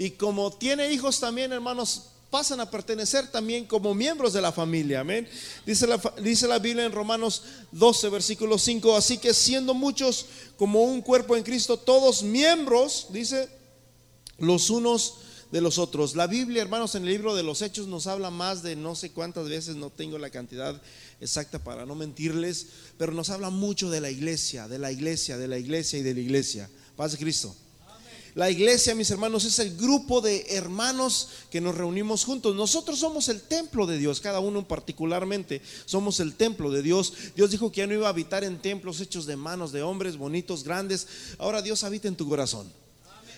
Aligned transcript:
Y 0.00 0.12
como 0.12 0.50
tiene 0.50 0.90
hijos 0.90 1.20
también, 1.20 1.52
hermanos, 1.52 2.04
pasan 2.30 2.58
a 2.58 2.70
pertenecer 2.70 3.30
también 3.30 3.66
como 3.66 3.92
miembros 3.92 4.32
de 4.32 4.40
la 4.40 4.50
familia. 4.50 5.00
Amén. 5.00 5.28
Dice 5.66 5.86
la, 5.86 6.00
dice 6.22 6.48
la 6.48 6.58
Biblia 6.58 6.86
en 6.86 6.92
Romanos 6.92 7.42
12, 7.72 8.08
versículo 8.08 8.56
5. 8.56 8.96
Así 8.96 9.18
que 9.18 9.34
siendo 9.34 9.74
muchos 9.74 10.24
como 10.56 10.84
un 10.84 11.02
cuerpo 11.02 11.36
en 11.36 11.42
Cristo, 11.42 11.76
todos 11.76 12.22
miembros, 12.22 13.08
dice, 13.10 13.50
los 14.38 14.70
unos 14.70 15.16
de 15.52 15.60
los 15.60 15.76
otros. 15.76 16.16
La 16.16 16.26
Biblia, 16.26 16.62
hermanos, 16.62 16.94
en 16.94 17.02
el 17.02 17.10
libro 17.10 17.34
de 17.34 17.42
los 17.42 17.60
Hechos 17.60 17.86
nos 17.86 18.06
habla 18.06 18.30
más 18.30 18.62
de 18.62 18.76
no 18.76 18.94
sé 18.94 19.10
cuántas 19.12 19.50
veces, 19.50 19.76
no 19.76 19.90
tengo 19.90 20.16
la 20.16 20.30
cantidad 20.30 20.80
exacta 21.20 21.58
para 21.62 21.84
no 21.84 21.94
mentirles, 21.94 22.68
pero 22.96 23.12
nos 23.12 23.28
habla 23.28 23.50
mucho 23.50 23.90
de 23.90 24.00
la 24.00 24.08
iglesia, 24.08 24.66
de 24.66 24.78
la 24.78 24.92
iglesia, 24.92 25.36
de 25.36 25.46
la 25.46 25.58
iglesia 25.58 25.98
y 25.98 26.02
de 26.02 26.14
la 26.14 26.20
iglesia. 26.20 26.70
Paz 26.96 27.12
de 27.12 27.18
Cristo. 27.18 27.54
La 28.34 28.48
iglesia, 28.48 28.94
mis 28.94 29.10
hermanos, 29.10 29.44
es 29.44 29.58
el 29.58 29.76
grupo 29.76 30.20
de 30.20 30.46
hermanos 30.50 31.28
que 31.50 31.60
nos 31.60 31.74
reunimos 31.74 32.24
juntos. 32.24 32.54
Nosotros 32.54 32.98
somos 32.98 33.28
el 33.28 33.42
templo 33.42 33.86
de 33.86 33.98
Dios, 33.98 34.20
cada 34.20 34.40
uno 34.40 34.66
particularmente 34.66 35.60
somos 35.84 36.20
el 36.20 36.34
templo 36.34 36.70
de 36.70 36.82
Dios. 36.82 37.12
Dios 37.34 37.50
dijo 37.50 37.72
que 37.72 37.78
ya 37.78 37.86
no 37.86 37.94
iba 37.94 38.06
a 38.06 38.10
habitar 38.10 38.44
en 38.44 38.62
templos 38.62 39.00
hechos 39.00 39.26
de 39.26 39.36
manos 39.36 39.72
de 39.72 39.82
hombres 39.82 40.16
bonitos, 40.16 40.62
grandes. 40.62 41.06
Ahora 41.38 41.60
Dios 41.60 41.82
habita 41.82 42.06
en 42.06 42.16
tu 42.16 42.28
corazón. 42.28 42.70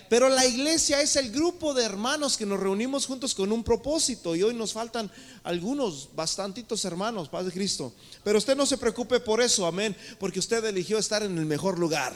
Pero 0.09 0.29
la 0.29 0.45
iglesia 0.45 1.01
es 1.01 1.15
el 1.15 1.31
grupo 1.31 1.73
de 1.73 1.83
hermanos 1.83 2.37
que 2.37 2.45
nos 2.45 2.59
reunimos 2.59 3.07
juntos 3.07 3.33
con 3.33 3.51
un 3.51 3.63
propósito 3.63 4.35
y 4.35 4.43
hoy 4.43 4.53
nos 4.53 4.73
faltan 4.73 5.09
algunos, 5.43 6.09
bastantitos 6.13 6.85
hermanos, 6.85 7.29
Padre 7.29 7.51
Cristo. 7.51 7.93
Pero 8.23 8.37
usted 8.37 8.55
no 8.55 8.67
se 8.67 8.77
preocupe 8.77 9.19
por 9.19 9.41
eso, 9.41 9.65
amén, 9.65 9.95
porque 10.19 10.37
usted 10.37 10.63
eligió 10.65 10.99
estar 10.99 11.23
en 11.23 11.35
el 11.35 11.47
mejor 11.47 11.79
lugar. 11.79 12.13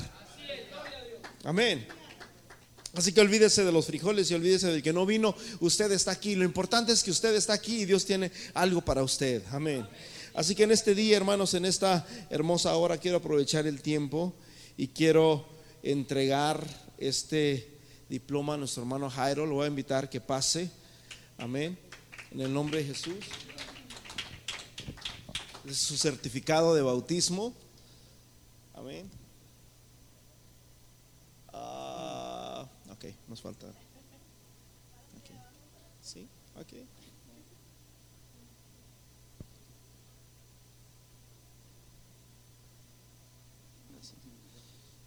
Amén. 1.44 1.88
Así 2.98 3.14
que 3.14 3.22
olvídese 3.22 3.64
de 3.64 3.72
los 3.72 3.86
frijoles 3.86 4.32
y 4.32 4.34
olvídese 4.34 4.72
del 4.72 4.82
que 4.82 4.92
no 4.92 5.06
vino. 5.06 5.36
Usted 5.60 5.92
está 5.92 6.10
aquí. 6.10 6.34
Lo 6.34 6.44
importante 6.44 6.92
es 6.92 7.04
que 7.04 7.12
usted 7.12 7.36
está 7.36 7.54
aquí 7.54 7.82
y 7.82 7.86
Dios 7.86 8.04
tiene 8.06 8.32
algo 8.56 8.82
para 8.82 9.04
usted. 9.04 9.44
Amén. 9.52 9.88
Así 10.34 10.56
que 10.56 10.64
en 10.64 10.72
este 10.72 10.96
día, 10.96 11.16
hermanos, 11.16 11.54
en 11.54 11.66
esta 11.66 12.08
hermosa 12.32 12.76
hora, 12.76 12.98
quiero 12.98 13.18
aprovechar 13.18 13.68
el 13.68 13.84
tiempo 13.84 14.34
y 14.78 14.88
quiero 14.88 15.48
entregar 15.84 16.66
este 16.98 17.78
diploma 18.10 18.56
a 18.56 18.58
nuestro 18.58 18.82
hermano 18.82 19.12
Jairo. 19.12 19.46
Lo 19.46 19.56
voy 19.56 19.66
a 19.66 19.68
invitar 19.68 20.10
que 20.10 20.20
pase. 20.20 20.72
Amén. 21.38 21.78
En 22.32 22.42
el 22.42 22.52
nombre 22.52 22.80
de 22.80 22.86
Jesús. 22.86 23.24
Es 25.70 25.78
su 25.78 25.98
certificado 25.98 26.74
de 26.74 26.82
bautismo. 26.82 27.54
Amén. 28.74 29.08
Ok, 32.98 33.06
nos 33.38 33.42
falta. 33.44 33.68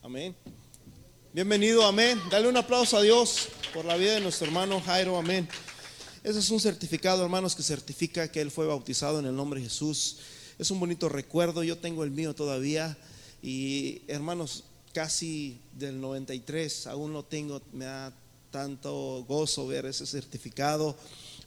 Amén. 0.03 0.34
Bienvenido, 1.33 1.84
amén. 1.84 2.20
Dale 2.31 2.48
un 2.48 2.56
aplauso 2.56 2.97
a 2.97 3.03
Dios 3.03 3.48
por 3.75 3.84
la 3.84 3.97
vida 3.97 4.14
de 4.14 4.20
nuestro 4.20 4.47
hermano 4.47 4.81
Jairo, 4.81 5.17
amén. 5.17 5.48
Ese 6.23 6.39
es 6.39 6.51
un 6.51 6.61
certificado, 6.61 7.25
hermanos, 7.25 7.56
que 7.56 7.62
certifica 7.62 8.31
que 8.31 8.41
él 8.41 8.51
fue 8.51 8.67
bautizado 8.67 9.19
en 9.19 9.27
el 9.27 9.34
nombre 9.34 9.61
de 9.61 9.67
Jesús. 9.67 10.19
Es 10.58 10.70
un 10.70 10.78
bonito 10.78 11.08
recuerdo, 11.08 11.64
yo 11.64 11.78
tengo 11.78 12.05
el 12.05 12.11
mío 12.11 12.34
todavía. 12.34 12.97
Y 13.42 14.03
hermanos, 14.06 14.64
casi 14.92 15.61
del 15.73 16.01
93, 16.01 16.86
aún 16.89 17.12
no 17.12 17.25
tengo, 17.25 17.62
me 17.73 17.84
da 17.84 18.12
tanto 18.51 19.25
gozo 19.29 19.67
ver 19.67 19.87
ese 19.87 20.06
certificado, 20.06 20.97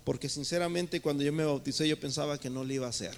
porque 0.04 0.30
sinceramente 0.30 1.02
cuando 1.02 1.24
yo 1.24 1.34
me 1.34 1.46
bauticé 1.46 1.88
yo 1.88 2.00
pensaba 2.00 2.40
que 2.40 2.50
no 2.50 2.64
lo 2.64 2.74
iba 2.74 2.88
a 2.88 2.90
hacer. 2.90 3.16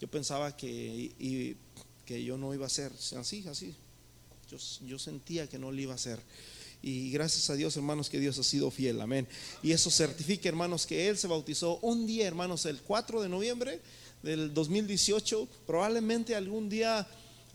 Yo 0.00 0.08
pensaba 0.08 0.56
que, 0.56 1.56
que 2.04 2.24
yo 2.24 2.38
no 2.38 2.54
iba 2.54 2.64
a 2.64 2.68
hacer 2.68 2.92
así, 3.16 3.44
así. 3.48 3.74
Yo, 4.48 4.56
yo 4.86 4.98
sentía 4.98 5.48
que 5.48 5.58
no 5.58 5.72
lo 5.72 5.80
iba 5.80 5.92
a 5.92 5.96
hacer. 5.96 6.20
Y 6.80 7.10
gracias 7.10 7.50
a 7.50 7.54
Dios, 7.54 7.76
hermanos, 7.76 8.08
que 8.08 8.20
Dios 8.20 8.38
ha 8.38 8.44
sido 8.44 8.70
fiel. 8.70 9.00
Amén. 9.00 9.26
Y 9.62 9.72
eso 9.72 9.90
certifica, 9.90 10.48
hermanos, 10.48 10.86
que 10.86 11.08
Él 11.08 11.18
se 11.18 11.26
bautizó 11.26 11.78
un 11.82 12.06
día, 12.06 12.26
hermanos, 12.26 12.66
el 12.66 12.80
4 12.80 13.20
de 13.20 13.28
noviembre 13.28 13.80
del 14.22 14.54
2018. 14.54 15.48
Probablemente 15.66 16.36
algún 16.36 16.68
día 16.68 17.06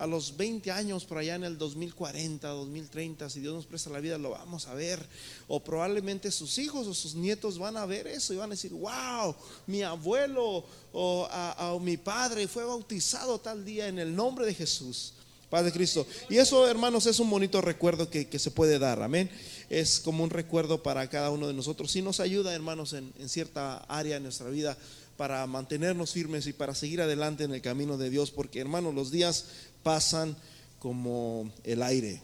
a 0.03 0.07
los 0.07 0.35
20 0.35 0.69
años, 0.69 1.05
por 1.05 1.17
allá 1.17 1.35
en 1.35 1.45
el 1.45 1.57
2040, 1.57 2.45
2030, 2.45 3.29
si 3.29 3.39
Dios 3.39 3.53
nos 3.53 3.65
presta 3.65 3.89
la 3.89 4.01
vida, 4.01 4.17
lo 4.17 4.31
vamos 4.31 4.67
a 4.67 4.73
ver. 4.73 4.99
O 5.47 5.63
probablemente 5.63 6.29
sus 6.29 6.57
hijos 6.57 6.87
o 6.87 6.93
sus 6.93 7.15
nietos 7.15 7.57
van 7.57 7.77
a 7.77 7.85
ver 7.85 8.07
eso 8.07 8.33
y 8.33 8.35
van 8.35 8.49
a 8.49 8.55
decir, 8.55 8.73
wow, 8.73 9.33
mi 9.65 9.81
abuelo 9.81 10.65
o 10.91 11.79
mi 11.81 11.95
padre 11.95 12.49
fue 12.49 12.65
bautizado 12.65 13.39
tal 13.39 13.63
día 13.63 13.87
en 13.87 13.97
el 13.97 14.13
nombre 14.13 14.45
de 14.45 14.53
Jesús. 14.53 15.13
Padre 15.49 15.71
Cristo. 15.71 16.05
Y 16.29 16.37
eso, 16.37 16.67
hermanos, 16.67 17.05
es 17.05 17.19
un 17.19 17.29
bonito 17.29 17.61
recuerdo 17.61 18.09
que, 18.09 18.27
se 18.39 18.51
puede 18.51 18.79
dar. 18.79 19.01
Amén. 19.01 19.29
Es 19.69 20.01
como 20.01 20.25
un 20.25 20.31
recuerdo 20.31 20.83
para 20.83 21.07
cada 21.09 21.29
uno 21.29 21.47
de 21.47 21.53
nosotros. 21.53 21.95
Y 21.95 22.01
nos 22.01 22.19
ayuda, 22.19 22.53
hermanos, 22.53 22.91
en, 22.91 23.13
en 23.19 23.29
cierta 23.29 23.77
área 23.87 24.15
de 24.15 24.19
nuestra 24.19 24.49
vida 24.49 24.77
para 25.15 25.45
mantenernos 25.45 26.11
firmes 26.11 26.47
y 26.47 26.53
para 26.53 26.73
seguir 26.73 27.01
adelante 27.01 27.43
en 27.43 27.53
el 27.53 27.61
camino 27.61 27.97
de 27.97 28.09
Dios. 28.09 28.31
Porque, 28.31 28.59
hermanos, 28.59 28.95
los 28.95 29.11
días 29.11 29.45
pasan 29.83 30.35
como 30.79 31.51
el 31.63 31.83
aire. 31.83 32.21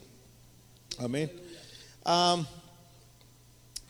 Amén. 0.98 1.30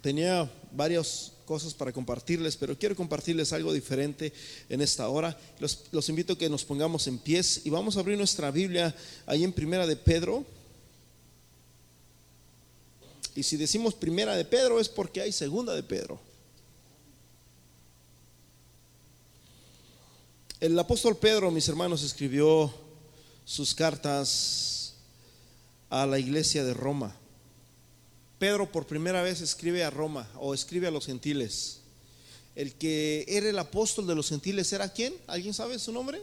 tenía 0.03 0.51
varias 0.73 1.33
cosas 1.45 1.75
para 1.75 1.93
compartirles, 1.93 2.57
pero 2.57 2.79
quiero 2.79 2.95
compartirles 2.95 3.53
algo 3.53 3.73
diferente 3.73 4.33
en 4.69 4.81
esta 4.81 5.09
hora. 5.09 5.37
Los, 5.59 6.09
invito 6.09 6.35
a 6.35 6.39
que 6.39 6.49
nos 6.49 6.65
pongamos 6.65 7.09
en 7.09 7.19
pies 7.19 7.63
y 7.65 7.71
vamos 7.71 7.97
a 7.97 8.01
abrir 8.01 8.17
nuestra 8.17 8.53
Biblia 8.53 8.95
ahí 9.27 9.43
en 9.43 9.53
Primera 9.53 9.87
de 9.87 9.97
Pedro. 9.97 10.45
Y 13.35 13.43
si 13.43 13.57
decimos 13.57 13.95
Primera 13.95 14.37
de 14.37 14.45
Pedro 14.45 14.79
es 14.79 14.89
porque 14.89 15.21
hay 15.21 15.33
Segunda 15.33 15.75
de 15.75 15.83
Pedro. 15.83 16.21
El 20.61 20.79
apóstol 20.79 21.17
Pedro, 21.17 21.51
mis 21.51 21.69
hermanos, 21.69 22.05
escribió 22.05 22.73
sus 23.51 23.75
cartas 23.75 24.95
a 25.89 26.07
la 26.07 26.21
iglesia 26.21 26.63
de 26.63 26.73
Roma. 26.73 27.17
Pedro 28.39 28.71
por 28.71 28.87
primera 28.87 29.23
vez 29.23 29.41
escribe 29.41 29.83
a 29.83 29.91
Roma 29.91 30.31
o 30.37 30.55
escribe 30.55 30.87
a 30.87 30.93
los 30.93 31.07
gentiles. 31.07 31.81
El 32.55 32.77
que 32.77 33.25
era 33.27 33.49
el 33.49 33.59
apóstol 33.59 34.07
de 34.07 34.15
los 34.15 34.29
gentiles 34.29 34.73
era 34.73 34.89
quién? 34.89 35.13
¿Alguien 35.27 35.53
sabe 35.53 35.81
su 35.81 35.91
nombre? 35.91 36.23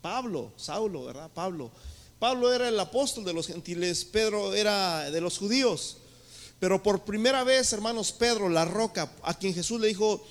Pablo, 0.00 0.50
Saulo, 0.56 1.04
¿verdad? 1.04 1.30
Pablo. 1.34 1.70
Pablo 2.18 2.50
era 2.50 2.66
el 2.66 2.80
apóstol 2.80 3.22
de 3.26 3.34
los 3.34 3.48
gentiles, 3.48 4.02
Pedro 4.06 4.54
era 4.54 5.10
de 5.10 5.20
los 5.20 5.36
judíos. 5.36 5.98
Pero 6.58 6.82
por 6.82 7.04
primera 7.04 7.44
vez, 7.44 7.70
hermanos, 7.74 8.12
Pedro, 8.12 8.48
la 8.48 8.64
roca, 8.64 9.12
a 9.24 9.34
quien 9.34 9.52
Jesús 9.52 9.78
le 9.78 9.88
dijo, 9.88 10.26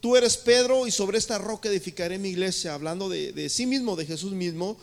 tú 0.00 0.16
eres 0.16 0.36
Pedro 0.36 0.86
y 0.86 0.90
sobre 0.90 1.18
esta 1.18 1.38
roca 1.38 1.68
edificaré 1.68 2.18
mi 2.18 2.30
iglesia, 2.30 2.74
hablando 2.74 3.08
de, 3.08 3.48
sí 3.48 3.66
mismo, 3.66 3.96
de 3.96 4.06
Jesús 4.06 4.32
mismo. 4.32 4.76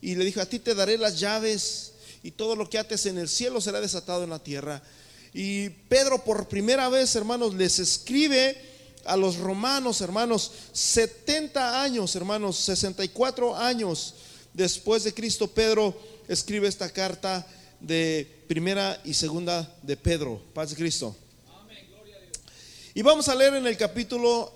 Y 0.00 0.14
le 0.14 0.24
dijo, 0.24 0.40
a 0.40 0.46
ti 0.46 0.58
te 0.58 0.74
daré 0.74 0.96
las 0.98 1.18
llaves 1.18 1.92
y 2.22 2.30
todo 2.30 2.56
lo 2.56 2.68
que 2.68 2.78
ates 2.78 3.06
en 3.06 3.18
el 3.18 3.28
cielo 3.28 3.60
será 3.60 3.80
desatado 3.80 4.24
en 4.24 4.30
la 4.30 4.38
tierra. 4.38 4.82
Y 5.34 5.70
Pedro 5.88 6.24
por 6.24 6.48
primera 6.48 6.88
vez, 6.88 7.14
hermanos, 7.16 7.54
les 7.54 7.78
escribe 7.78 8.56
a 9.04 9.16
los 9.16 9.36
romanos, 9.36 10.00
hermanos, 10.00 10.52
70 10.72 11.82
años, 11.82 12.14
hermanos, 12.14 12.56
64 12.58 13.56
años 13.56 14.14
después 14.58 15.04
de 15.04 15.14
Cristo, 15.14 15.46
Pedro 15.46 15.96
escribe 16.26 16.68
esta 16.68 16.90
carta 16.90 17.46
de 17.80 18.44
primera 18.48 19.00
y 19.04 19.14
segunda 19.14 19.72
de 19.82 19.96
Pedro. 19.96 20.42
Paz 20.52 20.70
de 20.70 20.76
Cristo. 20.76 21.16
Y 22.98 23.02
vamos 23.02 23.28
a 23.28 23.34
leer 23.36 23.54
en 23.54 23.64
el 23.64 23.76
capítulo... 23.76 24.52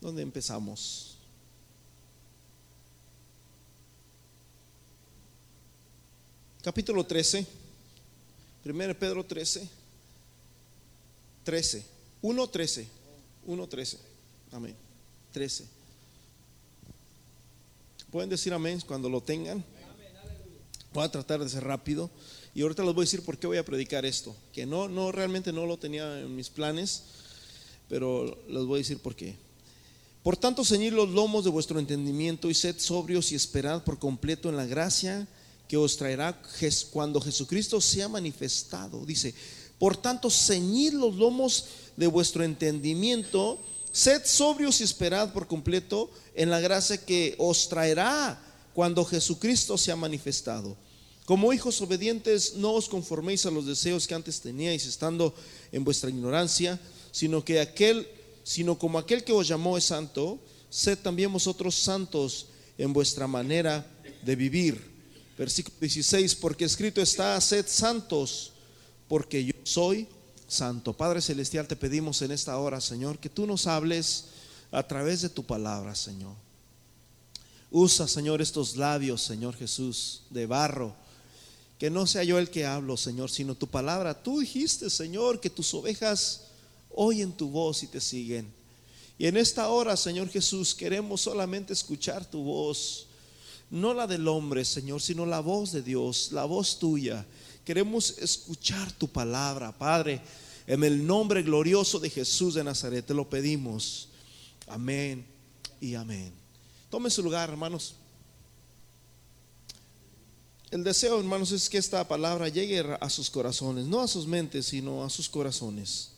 ¿Dónde 0.00 0.22
empezamos? 0.22 1.18
Capítulo 6.62 7.04
13. 7.04 7.44
1 8.64 8.94
Pedro 9.00 9.24
13. 9.24 9.68
13. 11.42 11.84
1, 12.22 12.46
13. 12.46 12.88
1, 13.46 13.66
13. 13.66 13.98
Amén. 14.52 14.76
13. 15.32 15.66
Pueden 18.12 18.30
decir 18.30 18.54
amén 18.54 18.80
cuando 18.86 19.08
lo 19.08 19.20
tengan. 19.20 19.64
Voy 20.92 21.04
a 21.04 21.10
tratar 21.10 21.40
de 21.40 21.48
ser 21.48 21.64
rápido. 21.64 22.08
Y 22.54 22.62
ahorita 22.62 22.84
les 22.84 22.94
voy 22.94 23.02
a 23.02 23.06
decir 23.06 23.22
por 23.22 23.36
qué 23.36 23.46
voy 23.46 23.58
a 23.58 23.64
predicar 23.64 24.04
esto. 24.04 24.34
Que 24.52 24.64
no, 24.64 24.88
no, 24.88 25.10
realmente 25.10 25.52
no 25.52 25.66
lo 25.66 25.76
tenía 25.76 26.20
en 26.20 26.34
mis 26.36 26.50
planes, 26.50 27.02
pero 27.88 28.38
les 28.48 28.64
voy 28.64 28.78
a 28.78 28.82
decir 28.82 28.98
por 28.98 29.16
qué. 29.16 29.36
Por 30.22 30.36
tanto, 30.36 30.64
ceñid 30.64 30.92
los 30.92 31.10
lomos 31.10 31.44
de 31.44 31.50
vuestro 31.50 31.78
entendimiento 31.78 32.48
y 32.48 32.54
sed 32.54 32.76
sobrios 32.78 33.32
y 33.32 33.34
esperad 33.34 33.82
por 33.82 33.98
completo 33.98 34.48
en 34.48 34.56
la 34.56 34.66
gracia 34.66 35.26
que 35.68 35.76
os 35.76 35.96
traerá 35.96 36.40
cuando 36.92 37.20
Jesucristo 37.20 37.80
sea 37.80 38.08
manifestado. 38.08 39.04
Dice, 39.04 39.34
por 39.78 39.96
tanto, 39.96 40.30
ceñid 40.30 40.92
los 40.92 41.16
lomos 41.16 41.66
de 41.96 42.06
vuestro 42.06 42.44
entendimiento, 42.44 43.58
sed 43.92 44.22
sobrios 44.24 44.80
y 44.80 44.84
esperad 44.84 45.32
por 45.32 45.46
completo 45.46 46.08
en 46.34 46.50
la 46.50 46.60
gracia 46.60 47.04
que 47.04 47.34
os 47.38 47.68
traerá 47.68 48.40
cuando 48.72 49.04
Jesucristo 49.04 49.76
sea 49.76 49.96
manifestado. 49.96 50.76
Como 51.24 51.54
hijos 51.54 51.80
obedientes, 51.80 52.56
no 52.56 52.72
os 52.72 52.86
conforméis 52.86 53.46
a 53.46 53.50
los 53.50 53.64
deseos 53.64 54.06
que 54.06 54.14
antes 54.14 54.40
teníais 54.40 54.84
estando 54.84 55.32
en 55.72 55.82
vuestra 55.82 56.10
ignorancia, 56.10 56.78
sino 57.12 57.42
que 57.42 57.60
aquel, 57.60 58.06
sino 58.42 58.78
como 58.78 58.98
aquel 58.98 59.24
que 59.24 59.32
os 59.32 59.48
llamó 59.48 59.78
es 59.78 59.84
santo, 59.84 60.38
sed 60.68 60.98
también 60.98 61.32
vosotros 61.32 61.76
santos 61.76 62.48
en 62.76 62.92
vuestra 62.92 63.26
manera 63.26 63.86
de 64.22 64.36
vivir. 64.36 64.92
Versículo 65.38 65.74
16, 65.80 66.34
porque 66.34 66.66
escrito 66.66 67.00
está, 67.00 67.40
sed 67.40 67.64
santos, 67.68 68.52
porque 69.08 69.46
yo 69.46 69.54
soy 69.62 70.06
santo. 70.46 70.92
Padre 70.92 71.22
Celestial, 71.22 71.66
te 71.66 71.74
pedimos 71.74 72.20
en 72.20 72.32
esta 72.32 72.58
hora, 72.58 72.82
Señor, 72.82 73.18
que 73.18 73.30
tú 73.30 73.46
nos 73.46 73.66
hables 73.66 74.26
a 74.70 74.82
través 74.86 75.22
de 75.22 75.30
tu 75.30 75.42
palabra, 75.42 75.94
Señor. 75.94 76.34
Usa, 77.70 78.06
Señor, 78.06 78.42
estos 78.42 78.76
labios, 78.76 79.22
Señor 79.22 79.56
Jesús, 79.56 80.24
de 80.28 80.44
barro 80.44 80.94
que 81.84 81.90
no 81.90 82.06
sea 82.06 82.24
yo 82.24 82.38
el 82.38 82.48
que 82.48 82.64
hablo, 82.64 82.96
Señor, 82.96 83.30
sino 83.30 83.54
tu 83.54 83.66
palabra. 83.66 84.22
Tú 84.22 84.40
dijiste, 84.40 84.88
Señor, 84.88 85.38
que 85.38 85.50
tus 85.50 85.74
ovejas 85.74 86.44
oyen 86.88 87.30
tu 87.30 87.50
voz 87.50 87.82
y 87.82 87.88
te 87.88 88.00
siguen. 88.00 88.50
Y 89.18 89.26
en 89.26 89.36
esta 89.36 89.68
hora, 89.68 89.94
Señor 89.94 90.30
Jesús, 90.30 90.74
queremos 90.74 91.20
solamente 91.20 91.74
escuchar 91.74 92.24
tu 92.24 92.42
voz, 92.42 93.08
no 93.68 93.92
la 93.92 94.06
del 94.06 94.26
hombre, 94.28 94.64
Señor, 94.64 95.02
sino 95.02 95.26
la 95.26 95.40
voz 95.40 95.72
de 95.72 95.82
Dios, 95.82 96.30
la 96.32 96.46
voz 96.46 96.78
tuya. 96.78 97.26
Queremos 97.66 98.16
escuchar 98.16 98.90
tu 98.92 99.06
palabra, 99.06 99.70
Padre, 99.76 100.22
en 100.66 100.84
el 100.84 101.06
nombre 101.06 101.42
glorioso 101.42 102.00
de 102.00 102.08
Jesús 102.08 102.54
de 102.54 102.64
Nazaret. 102.64 103.04
Te 103.04 103.12
lo 103.12 103.28
pedimos. 103.28 104.08
Amén 104.68 105.26
y 105.82 105.96
amén. 105.96 106.32
Tome 106.88 107.10
su 107.10 107.22
lugar, 107.22 107.50
hermanos. 107.50 107.94
El 110.74 110.82
deseo, 110.82 111.20
hermanos, 111.20 111.52
es 111.52 111.70
que 111.70 111.78
esta 111.78 112.08
palabra 112.08 112.48
llegue 112.48 112.84
a 113.00 113.08
sus 113.08 113.30
corazones, 113.30 113.86
no 113.86 114.00
a 114.00 114.08
sus 114.08 114.26
mentes, 114.26 114.66
sino 114.66 115.04
a 115.04 115.08
sus 115.08 115.28
corazones. 115.28 116.10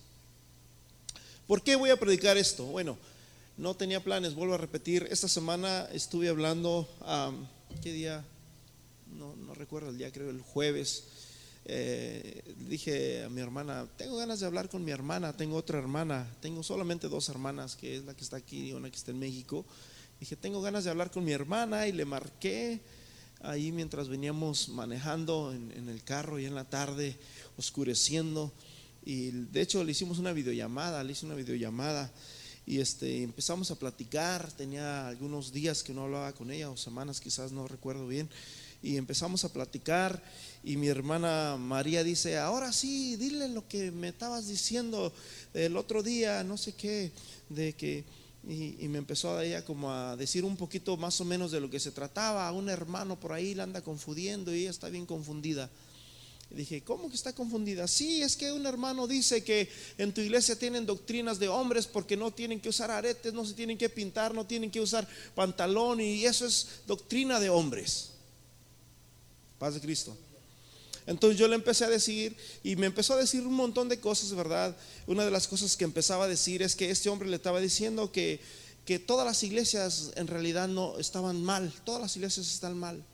¿Por 1.47 1.61
qué 1.61 1.77
voy 1.77 1.91
a 1.91 2.01
predicar 2.01 2.39
esto? 2.39 2.65
Bueno, 2.65 2.97
no 3.59 3.75
tenía 3.75 4.03
planes, 4.03 4.35
vuelvo 4.35 4.55
a 4.55 4.57
repetir, 4.57 5.09
esta 5.11 5.29
semana 5.29 5.87
estuve 5.93 6.31
hablando, 6.31 6.89
¿qué 7.83 7.93
día? 7.93 8.25
No, 9.19 9.37
no, 9.37 9.53
recuerdo 9.53 9.91
el 9.91 9.99
día, 9.99 10.11
creo 10.11 10.31
el 10.31 10.41
jueves. 10.41 11.05
Eh, 11.67 12.41
dije 12.67 13.25
a 13.25 13.29
mi 13.29 13.43
hermana, 13.43 13.87
tengo 13.99 14.17
ganas 14.17 14.41
de 14.41 14.47
hablar 14.47 14.71
con 14.71 14.83
mi 14.83 14.91
hermana, 14.91 15.37
tengo 15.37 15.57
otra 15.57 15.77
hermana, 15.77 16.35
tengo 16.41 16.63
solamente 16.63 17.11
dos 17.11 17.29
hermanas, 17.29 17.77
que 17.77 17.97
es 17.97 18.07
la 18.07 18.15
que 18.15 18.25
está 18.25 18.39
aquí 18.39 18.71
y 18.71 18.73
una 18.73 18.89
que 18.89 18.97
está 18.97 19.11
en 19.11 19.19
México. 19.19 19.67
Dije, 20.19 20.35
tengo 20.35 20.63
ganas 20.63 20.85
de 20.85 20.89
hablar 20.89 21.11
con 21.11 21.27
mi 21.27 21.33
hermana 21.33 21.87
y 21.89 21.93
le 21.93 22.07
marqué 22.07 22.81
ahí 23.43 23.73
mientras 23.73 24.09
veníamos 24.09 24.69
manejando 24.69 25.53
en, 25.53 25.89
el 25.89 26.03
carro 26.03 26.39
y 26.39 26.47
en 26.47 26.55
la 26.55 26.65
tarde, 26.65 27.17
oscureciendo. 27.57 28.53
Y 29.05 29.31
de 29.31 29.61
hecho 29.61 29.85
le 29.85 29.93
hicimos 29.93 30.19
una 30.19 30.33
videollamada, 30.33 31.05
le 31.05 31.13
hice 31.13 31.27
una 31.27 31.35
videollamada 31.35 32.13
y 32.67 32.81
este, 32.81 33.23
empezamos 33.23 33.71
a 33.71 33.79
platicar. 33.79 34.51
Tenía 34.53 35.07
algunos 35.09 35.53
días 35.53 35.83
que 35.83 35.95
no 35.95 36.03
hablaba 36.05 36.33
con 36.33 36.51
ella, 36.51 36.71
o 36.71 36.77
semanas 36.77 37.21
quizás, 37.21 37.53
no 37.53 37.69
recuerdo 37.69 38.09
bien. 38.09 38.29
Y 38.83 38.97
empezamos 38.97 39.45
a 39.45 39.53
platicar 39.53 40.23
y 40.63 40.77
mi 40.77 40.89
hermana 40.89 41.57
María 41.59 42.05
dice, 42.05 42.39
ahora 42.39 42.73
sí, 42.73 43.17
dile 43.17 43.49
lo 43.49 43.67
que 43.69 43.91
me 43.91 44.09
estabas 44.09 44.49
diciendo 44.49 45.13
el 45.55 45.77
otro 45.77 46.03
día, 46.03 46.45
no 46.45 46.57
sé 46.57 46.75
qué, 46.75 47.11
de 47.49 47.73
que 47.73 48.05
y, 48.49 48.89
me 48.89 48.99
empezó 48.99 49.37
a 49.37 49.45
ella 49.45 49.65
como 49.65 49.93
a 49.93 50.17
decir 50.17 50.45
un 50.45 50.57
poquito 50.57 50.97
más 50.97 51.21
o 51.21 51.25
menos 51.25 51.51
de 51.51 51.61
lo 51.61 51.69
que 51.69 51.81
se 51.81 51.91
trataba. 51.91 52.51
Un 52.53 52.69
hermano 52.69 53.19
por 53.19 53.33
ahí 53.33 53.55
la 53.55 53.65
anda 53.65 53.83
confundiendo 53.83 54.55
y 54.55 54.61
ella 54.61 54.71
está 54.71 54.89
bien 54.89 55.05
confundida. 55.05 55.69
Y 56.51 56.55
dije, 56.55 56.83
¿cómo 56.83 57.09
que 57.09 57.17
está 57.17 57.33
confundida? 57.33 57.89
Sí, 57.89 58.23
es 58.23 58.37
que 58.37 58.53
un 58.53 58.65
hermano 58.67 59.09
dice 59.09 59.43
que 59.43 59.69
en 59.99 60.15
tu 60.15 60.21
iglesia 60.21 60.57
tienen 60.57 60.87
doctrinas 60.87 61.41
de 61.41 61.49
hombres 61.49 61.89
porque 61.89 62.17
no 62.17 62.31
tienen 62.33 62.61
que 62.61 62.69
usar 62.69 62.89
aretes, 62.89 63.35
no 63.35 63.45
se 63.45 63.55
tienen 63.55 63.77
que 63.77 63.89
pintar, 63.89 64.33
no 64.33 64.47
tienen 64.47 64.71
que 64.71 64.81
usar 64.81 65.09
pantalón 65.35 66.01
y 66.01 66.25
eso 66.25 66.47
es 66.47 66.69
doctrina 66.87 67.41
de 67.41 67.51
hombres. 67.51 68.11
Paz 69.59 69.75
de 69.75 69.81
Cristo. 69.81 70.17
Entonces 71.07 71.39
yo 71.39 71.47
le 71.47 71.55
empecé 71.55 71.85
a 71.85 71.89
decir 71.89 72.37
y 72.65 72.77
me 72.77 72.87
empezó 72.87 73.15
a 73.15 73.19
decir 73.19 73.47
un 73.47 73.55
montón 73.55 73.89
de 73.89 74.01
cosas, 74.01 74.33
¿verdad? 74.35 74.77
Una 75.07 75.25
de 75.25 75.31
las 75.31 75.47
cosas 75.47 75.77
que 75.77 75.85
empezaba 75.85 76.25
a 76.25 76.29
decir 76.29 76.63
es 76.63 76.75
que 76.75 76.91
este 76.91 77.09
hombre 77.09 77.29
le 77.29 77.37
estaba 77.37 77.61
diciendo 77.61 78.11
que, 78.11 78.41
que 78.85 78.99
todas 78.99 79.25
las 79.25 79.43
iglesias 79.45 80.13
en 80.17 80.27
realidad 80.27 80.67
no 80.67 80.99
estaban 80.99 81.43
mal, 81.43 81.73
todas 81.85 82.01
las 82.01 82.17
iglesias 82.17 82.53
están 82.53 82.77
mal. 82.77 83.05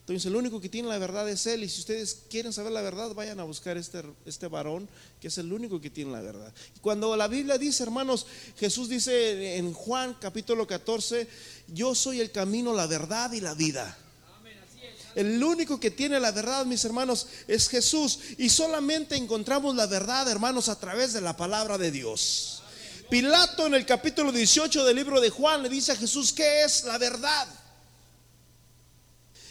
Entonces 0.00 0.24
el 0.24 0.36
único 0.36 0.58
que 0.58 0.70
tiene 0.70 0.88
la 0.88 0.96
verdad 0.96 1.28
es 1.28 1.46
Él 1.46 1.64
y 1.64 1.68
si 1.68 1.80
ustedes 1.80 2.20
quieren 2.30 2.50
saber 2.50 2.72
la 2.72 2.80
verdad 2.80 3.12
vayan 3.12 3.40
a 3.40 3.44
buscar 3.44 3.76
este, 3.76 4.02
este 4.24 4.48
varón 4.48 4.88
que 5.20 5.28
es 5.28 5.36
el 5.36 5.52
único 5.52 5.82
que 5.82 5.90
tiene 5.90 6.12
la 6.12 6.22
verdad. 6.22 6.52
Cuando 6.80 7.14
la 7.14 7.28
Biblia 7.28 7.58
dice, 7.58 7.82
hermanos, 7.82 8.26
Jesús 8.56 8.88
dice 8.88 9.56
en 9.56 9.74
Juan 9.74 10.16
capítulo 10.18 10.66
14, 10.66 11.28
yo 11.68 11.94
soy 11.94 12.20
el 12.20 12.30
camino, 12.30 12.72
la 12.72 12.86
verdad 12.86 13.32
y 13.32 13.40
la 13.42 13.52
vida. 13.52 13.98
El 15.18 15.42
único 15.42 15.80
que 15.80 15.90
tiene 15.90 16.20
la 16.20 16.30
verdad, 16.30 16.64
mis 16.64 16.84
hermanos, 16.84 17.26
es 17.48 17.68
Jesús. 17.68 18.20
Y 18.38 18.48
solamente 18.50 19.16
encontramos 19.16 19.74
la 19.74 19.86
verdad, 19.86 20.30
hermanos, 20.30 20.68
a 20.68 20.78
través 20.78 21.12
de 21.12 21.20
la 21.20 21.36
palabra 21.36 21.76
de 21.76 21.90
Dios. 21.90 22.62
Pilato 23.10 23.66
en 23.66 23.74
el 23.74 23.84
capítulo 23.84 24.30
18 24.30 24.84
del 24.84 24.94
libro 24.94 25.20
de 25.20 25.30
Juan 25.30 25.64
le 25.64 25.68
dice 25.68 25.90
a 25.90 25.96
Jesús, 25.96 26.32
¿qué 26.32 26.62
es 26.62 26.84
la 26.84 26.98
verdad? 26.98 27.48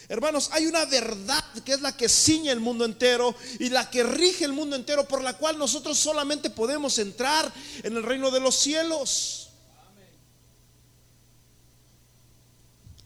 Hermanos, 0.08 0.48
hay 0.52 0.64
una 0.64 0.86
verdad 0.86 1.44
que 1.66 1.74
es 1.74 1.82
la 1.82 1.94
que 1.94 2.08
ciñe 2.08 2.50
el 2.50 2.60
mundo 2.60 2.86
entero 2.86 3.36
y 3.58 3.68
la 3.68 3.90
que 3.90 4.04
rige 4.04 4.46
el 4.46 4.54
mundo 4.54 4.74
entero, 4.74 5.06
por 5.06 5.20
la 5.20 5.36
cual 5.36 5.58
nosotros 5.58 5.98
solamente 5.98 6.48
podemos 6.48 6.98
entrar 6.98 7.52
en 7.82 7.94
el 7.94 8.04
reino 8.04 8.30
de 8.30 8.40
los 8.40 8.54
cielos. 8.54 9.37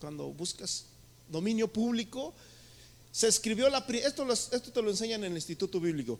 cuando 0.00 0.32
buscas 0.32 0.86
dominio 1.28 1.70
público. 1.70 2.32
Se 3.12 3.28
escribió 3.28 3.68
la 3.68 3.84
esto, 3.90 4.32
esto 4.32 4.72
te 4.72 4.80
lo 4.80 4.88
enseñan 4.88 5.24
en 5.24 5.32
el 5.32 5.36
Instituto 5.36 5.78
Bíblico. 5.78 6.18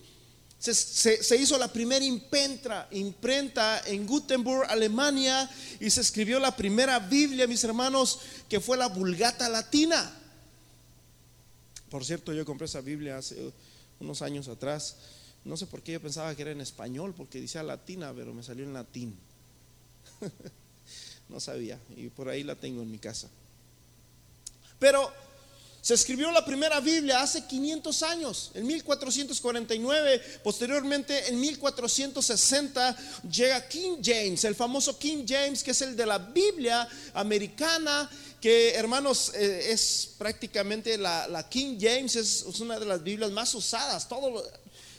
Se, 0.73 1.37
hizo 1.37 1.59
la 1.59 1.71
primera 1.71 2.02
imprenta, 2.02 2.88
imprenta 2.92 3.83
en 3.87 4.06
Gutenberg, 4.06 4.64
Alemania, 4.71 5.50
y 5.78 5.90
se 5.90 6.00
escribió 6.00 6.40
la 6.40 6.56
primera 6.56 6.99
Biblia, 6.99 7.47
mis 7.47 7.62
hermanos, 7.64 8.21
que 8.49 8.61
fue 8.61 8.78
la 8.78 8.88
Vulgata 8.88 9.47
Latina. 9.50 10.11
Por 11.90 12.02
cierto, 12.02 12.33
yo 12.33 12.47
compré 12.47 12.64
esa 12.64 12.80
Biblia 12.80 13.18
hace 13.18 13.52
unos 14.00 14.23
años 14.23 14.49
atrás. 14.49 14.97
No 15.44 15.59
sé 15.59 15.66
por 15.66 15.83
qué 15.83 15.92
yo 15.92 16.00
pensaba 16.00 16.35
que 16.35 16.40
era 16.40 16.52
en 16.52 16.62
español, 16.62 17.12
porque 17.14 17.42
decía 17.42 17.62
latina, 17.62 18.14
pero 18.16 18.33
me 18.33 18.42
salió 18.42 18.64
en 18.64 18.73
latín. 18.73 19.14
no 21.28 21.40
sabía, 21.40 21.78
y 21.94 22.09
por 22.09 22.30
ahí 22.30 22.42
la 22.42 22.54
tengo 22.54 22.80
en 22.80 22.90
mi 22.90 22.99
casa. 22.99 23.28
Pero 24.78 25.12
se 25.84 25.92
escribió 25.92 26.32
la 26.32 26.42
primera 26.46 26.80
Biblia 26.80 27.20
hace 27.20 27.44
500 27.44 28.02
años, 28.04 28.50
en 28.54 28.66
1449, 28.66 30.22
posteriormente 30.42 31.28
en 31.28 31.38
1460 31.38 32.96
llega 33.30 33.68
King 33.68 33.98
James, 34.02 34.44
el 34.44 34.54
famoso 34.54 34.98
King 34.98 35.26
James, 35.28 35.62
que 35.62 35.72
es 35.72 35.82
el 35.82 35.94
de 35.94 36.06
la 36.06 36.16
Biblia 36.16 36.88
americana, 37.12 38.08
que 38.40 38.70
hermanos 38.76 39.32
eh, 39.34 39.72
es 39.72 40.14
prácticamente 40.16 40.96
la, 40.96 41.46
King 41.50 41.76
James, 41.78 42.16
es, 42.16 42.44
una 42.60 42.78
de 42.78 42.86
las 42.86 43.02
Biblias 43.02 43.30
más 43.32 43.54
usadas, 43.54 44.08
todos 44.08 44.42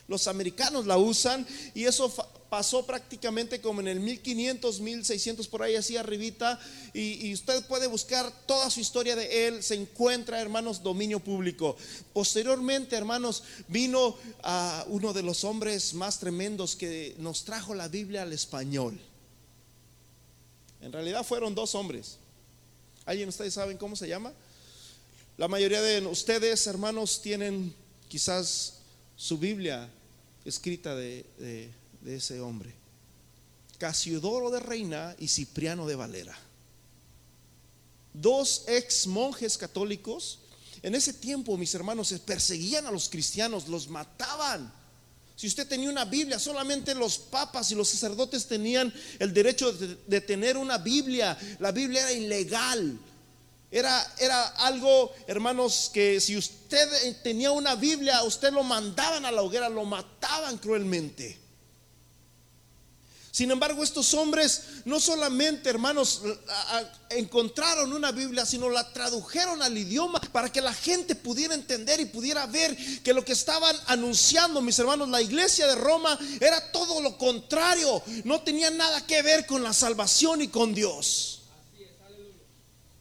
los 0.08 0.28
americanos 0.28 0.86
la 0.86 0.98
usan 0.98 1.46
y 1.74 1.86
eso 1.86 2.14
pasó 2.50 2.86
prácticamente 2.86 3.60
como 3.60 3.82
en 3.82 3.88
el 3.88 4.00
1500, 4.00 4.80
1600 4.80 5.48
por 5.48 5.64
ahí 5.64 5.76
así 5.76 5.98
arribita 5.98 6.60
y, 6.94 7.28
y, 7.28 7.34
usted 7.34 7.66
puede 7.66 7.88
buscar 7.88 8.32
toda 8.46 8.70
su 8.70 8.80
historia 8.80 9.16
de 9.16 9.48
él, 9.48 9.64
se 9.64 9.76
encuentra 9.76 10.40
hermanos 10.40 10.84
dominio 10.84 11.20
público. 11.20 11.76
Posteriormente 12.14 12.96
hermanos 12.96 13.44
vino 13.68 14.16
a 14.44 14.86
uno 14.88 15.12
de 15.12 15.24
los 15.24 15.44
hombres 15.44 15.94
más 15.94 16.20
tremendos 16.20 16.76
que 16.76 17.16
nos 17.18 17.44
trajo 17.44 17.74
la 17.74 17.88
Biblia 17.88 18.22
al 18.22 18.32
español. 18.32 19.00
En 20.82 20.92
realidad 20.94 21.26
fueron 21.26 21.56
dos 21.56 21.74
hombres. 21.74 22.18
¿Alguien 23.06 23.26
de 23.28 23.32
ustedes 23.32 23.56
saben 23.56 23.78
cómo 23.78 23.96
se 23.96 24.08
llama? 24.08 24.32
La 25.38 25.48
mayoría 25.48 25.82
de 25.82 26.06
ustedes, 26.06 26.66
hermanos, 26.68 27.22
tienen 27.22 27.76
quizás 28.08 28.75
su 29.16 29.38
Biblia 29.38 29.90
escrita 30.44 30.96
de, 30.96 31.26
ese 32.06 32.40
hombre. 32.40 32.74
Casiodoro 33.78 34.50
de 34.52 34.60
Reina 34.60 35.16
y 35.20 35.28
Cipriano 35.28 35.88
de 35.88 35.96
Valera. 35.96 36.38
Dos 38.14 38.64
ex 38.68 39.08
monjes 39.08 39.58
católicos. 39.58 40.40
En 40.82 40.96
ese 40.96 41.14
tiempo, 41.14 41.58
mis 41.58 41.74
hermanos, 41.74 42.10
se 42.10 42.20
perseguían 42.20 42.86
a 42.86 42.92
los 42.92 43.10
cristianos, 43.10 43.68
los 43.68 43.90
mataban. 43.90 44.72
Si 45.36 45.48
usted 45.48 45.68
tenía 45.68 45.90
una 45.90 46.06
Biblia, 46.06 46.40
solamente 46.40 46.96
los 46.96 47.18
papas 47.18 47.70
y 47.72 47.76
los 47.76 47.90
sacerdotes 47.90 48.46
tenían 48.46 48.94
el 49.20 49.34
derecho 49.34 49.74
de, 49.74 50.22
tener 50.22 50.56
una 50.56 50.78
Biblia. 50.78 51.38
La 51.60 51.72
Biblia 51.72 52.02
era 52.02 52.14
ilegal. 52.14 52.98
Era, 53.76 54.10
era, 54.20 54.48
algo, 54.66 55.14
hermanos, 55.28 55.92
que 55.94 56.22
si 56.22 56.38
usted 56.38 56.88
tenía 57.24 57.52
una 57.52 57.76
Biblia, 57.76 58.24
usted 58.24 58.54
lo 58.54 58.64
mandaban 58.64 59.26
a 59.26 59.32
la 59.34 59.42
hoguera, 59.42 59.68
lo 59.68 59.84
mataban 59.84 60.58
cruelmente. 60.60 61.38
Sin 63.32 63.52
embargo, 63.52 63.84
estos 63.84 64.14
hombres 64.14 64.62
no 64.86 64.98
solamente, 65.02 65.70
hermanos, 65.70 66.22
encontraron 67.10 67.92
una 67.92 68.14
Biblia, 68.14 68.46
sino 68.46 68.70
la 68.70 68.94
tradujeron 68.94 69.62
al 69.62 69.78
idioma 69.78 70.22
para 70.32 70.50
que 70.50 70.62
la 70.62 70.74
gente 70.74 71.14
pudiera 71.14 71.54
entender 71.54 72.00
y 72.00 72.06
pudiera 72.06 72.46
ver 72.46 72.78
que 73.04 73.14
lo 73.14 73.26
que 73.26 73.34
estaban 73.34 73.76
anunciando, 73.88 74.62
mis 74.62 74.80
hermanos, 74.80 75.10
la 75.10 75.22
iglesia 75.22 75.68
de 75.68 75.76
Roma 75.76 76.18
era 76.40 76.72
todo 76.72 77.02
lo 77.02 77.18
contrario, 77.18 78.02
no 78.24 78.40
tenía 78.40 78.72
nada 78.72 79.06
que 79.06 79.22
ver 79.22 79.46
con 79.46 79.62
la 79.64 79.74
salvación 79.74 80.42
y 80.42 80.48
con 80.48 80.74
Dios. 80.74 81.42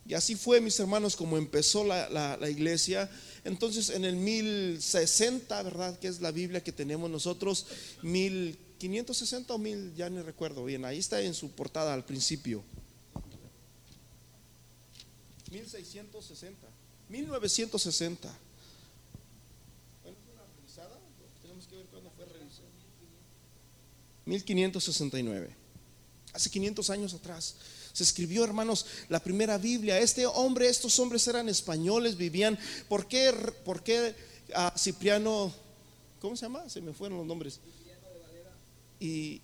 Y 0.06 0.14
así 0.14 0.36
fue, 0.36 0.60
mis 0.60 0.78
hermanos, 0.78 1.16
como 1.16 1.38
empezó 1.38 1.82
la, 1.84 2.50
iglesia. 2.50 3.10
Entonces, 3.42 3.88
en 3.88 4.04
el 4.04 4.16
1060, 4.16 5.62
¿verdad? 5.62 5.98
Que 5.98 6.08
es 6.08 6.20
la 6.20 6.30
Biblia 6.30 6.62
que 6.62 6.72
tenemos 6.72 7.10
nosotros, 7.10 7.66
mil 8.02 8.58
560 8.78 9.54
o 9.54 9.58
1000, 9.58 9.94
ya 9.94 10.10
ni 10.10 10.20
recuerdo 10.20 10.64
bien, 10.64 10.84
ahí 10.84 10.98
está 10.98 11.20
en 11.22 11.32
su 11.32 11.50
portada 11.52 11.94
al 11.94 12.04
principio. 12.04 12.62
1660, 15.50 16.68
1960. 17.08 18.38
Bueno, 20.02 20.18
una 20.34 20.42
revisada, 20.56 21.00
tenemos 21.40 21.66
que 21.66 21.76
ver 21.76 21.86
cuándo 21.86 22.10
fue 22.10 22.26
revisada. 22.26 22.68
1569. 24.26 25.56
Hace 26.34 26.50
500 26.50 26.90
años 26.90 27.14
atrás 27.14 27.54
se 27.94 28.02
escribió, 28.02 28.44
hermanos, 28.44 28.84
la 29.08 29.20
primera 29.20 29.56
Biblia. 29.56 29.98
Este 29.98 30.26
hombre, 30.26 30.68
estos 30.68 30.98
hombres 30.98 31.26
eran 31.26 31.48
españoles, 31.48 32.16
vivían. 32.16 32.58
¿Por 32.90 33.06
qué, 33.06 33.32
por 33.64 33.82
qué 33.82 34.14
a 34.54 34.76
Cipriano, 34.76 35.54
¿cómo 36.20 36.36
se 36.36 36.42
llama? 36.44 36.68
Se 36.68 36.82
me 36.82 36.92
fueron 36.92 37.16
los 37.18 37.26
nombres 37.26 37.60
y, 39.00 39.40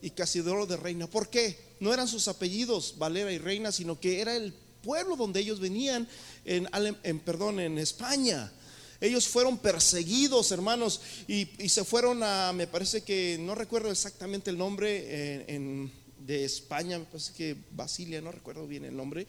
y 0.00 0.10
Casidoro 0.10 0.66
de 0.66 0.76
Reina. 0.76 1.06
¿Por 1.06 1.28
qué? 1.28 1.58
No 1.80 1.92
eran 1.92 2.08
sus 2.08 2.26
apellidos, 2.26 2.94
Valera 2.98 3.30
y 3.30 3.38
Reina, 3.38 3.70
sino 3.70 4.00
que 4.00 4.20
era 4.20 4.34
el 4.34 4.54
pueblo 4.82 5.16
donde 5.16 5.40
ellos 5.40 5.60
venían 5.60 6.08
en, 6.44 6.68
en 7.02 7.18
perdón, 7.20 7.60
en 7.60 7.78
España. 7.78 8.52
Ellos 9.00 9.28
fueron 9.28 9.58
perseguidos, 9.58 10.50
hermanos, 10.52 11.00
y, 11.28 11.46
se 11.68 11.84
fueron 11.84 12.22
a, 12.22 12.52
me 12.54 12.66
parece 12.66 13.02
que, 13.02 13.36
no 13.40 13.54
recuerdo 13.54 13.90
exactamente 13.90 14.50
el 14.50 14.56
nombre 14.56 15.44
en, 15.54 15.92
de 16.26 16.44
España, 16.44 16.98
me 16.98 17.04
parece 17.04 17.32
que 17.32 17.56
Basilia, 17.72 18.20
no 18.20 18.32
recuerdo 18.32 18.66
bien 18.66 18.84
el 18.84 18.96
nombre, 18.96 19.26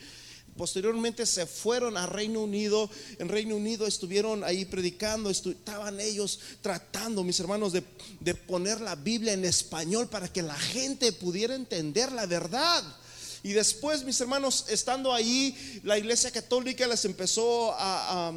Posteriormente 0.58 1.26
se 1.26 1.46
fueron 1.46 1.98
a 1.98 2.06
Reino 2.06 2.42
Unido. 2.42 2.90
En 3.20 3.28
Reino 3.28 3.58
Unido 3.58 3.86
estuvieron 3.86 4.44
ahí 4.44 4.64
predicando. 4.64 5.30
Estaban 5.30 6.00
ellos 6.00 6.40
tratando, 6.62 7.26
mis 7.26 7.40
hermanos, 7.42 7.74
de, 7.74 7.82
poner 8.36 8.80
la 8.80 8.96
Biblia 8.96 9.34
en 9.34 9.44
español 9.44 10.08
para 10.08 10.32
que 10.32 10.42
la 10.42 10.56
gente 10.56 11.12
pudiera 11.12 11.56
entender 11.56 12.12
la 12.14 12.26
verdad. 12.26 12.84
Y 13.44 13.52
después, 13.52 14.06
mis 14.06 14.20
hermanos, 14.22 14.66
estando 14.70 15.14
ahí, 15.14 15.82
la 15.84 15.98
iglesia 15.98 16.32
católica 16.32 16.88
les 16.88 17.04
empezó 17.04 17.74
a, 17.74 18.30
a 18.30 18.34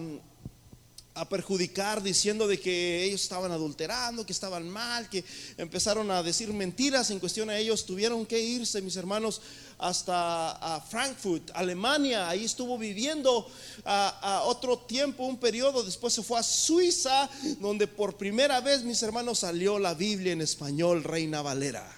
perjudicar 1.26 2.02
diciendo 2.02 2.46
de 2.46 2.60
que 2.60 3.02
ellos 3.04 3.22
estaban 3.22 3.50
adulterando, 3.50 4.26
que 4.26 4.32
estaban 4.32 4.68
mal, 4.68 5.08
que 5.08 5.25
empezaron 5.56 6.10
a 6.10 6.22
decir 6.22 6.52
mentiras 6.52 7.10
en 7.10 7.18
cuestión 7.18 7.48
a 7.48 7.56
ellos. 7.56 7.87
Tuvieron 7.87 8.26
que 8.26 8.38
irse, 8.38 8.82
mis 8.82 8.96
hermanos, 8.96 9.40
hasta 9.78 10.84
Frankfurt, 10.90 11.50
Alemania. 11.54 12.28
Ahí 12.28 12.44
estuvo 12.44 12.76
viviendo 12.76 13.50
a, 13.84 14.42
otro 14.44 14.78
tiempo, 14.78 15.25
un 15.25 15.38
periodo. 15.38 15.82
Después 15.82 16.12
se 16.12 16.22
fue 16.22 16.38
a 16.38 16.42
Suiza, 16.42 17.30
donde 17.60 17.87
por 17.87 18.16
primera 18.16 18.60
vez, 18.60 18.82
mis 18.82 19.02
hermanos, 19.02 19.40
salió 19.40 19.78
la 19.78 19.94
Biblia 19.94 20.32
en 20.32 20.40
español, 20.40 21.04
Reina 21.04 21.42
Valera. 21.42 21.88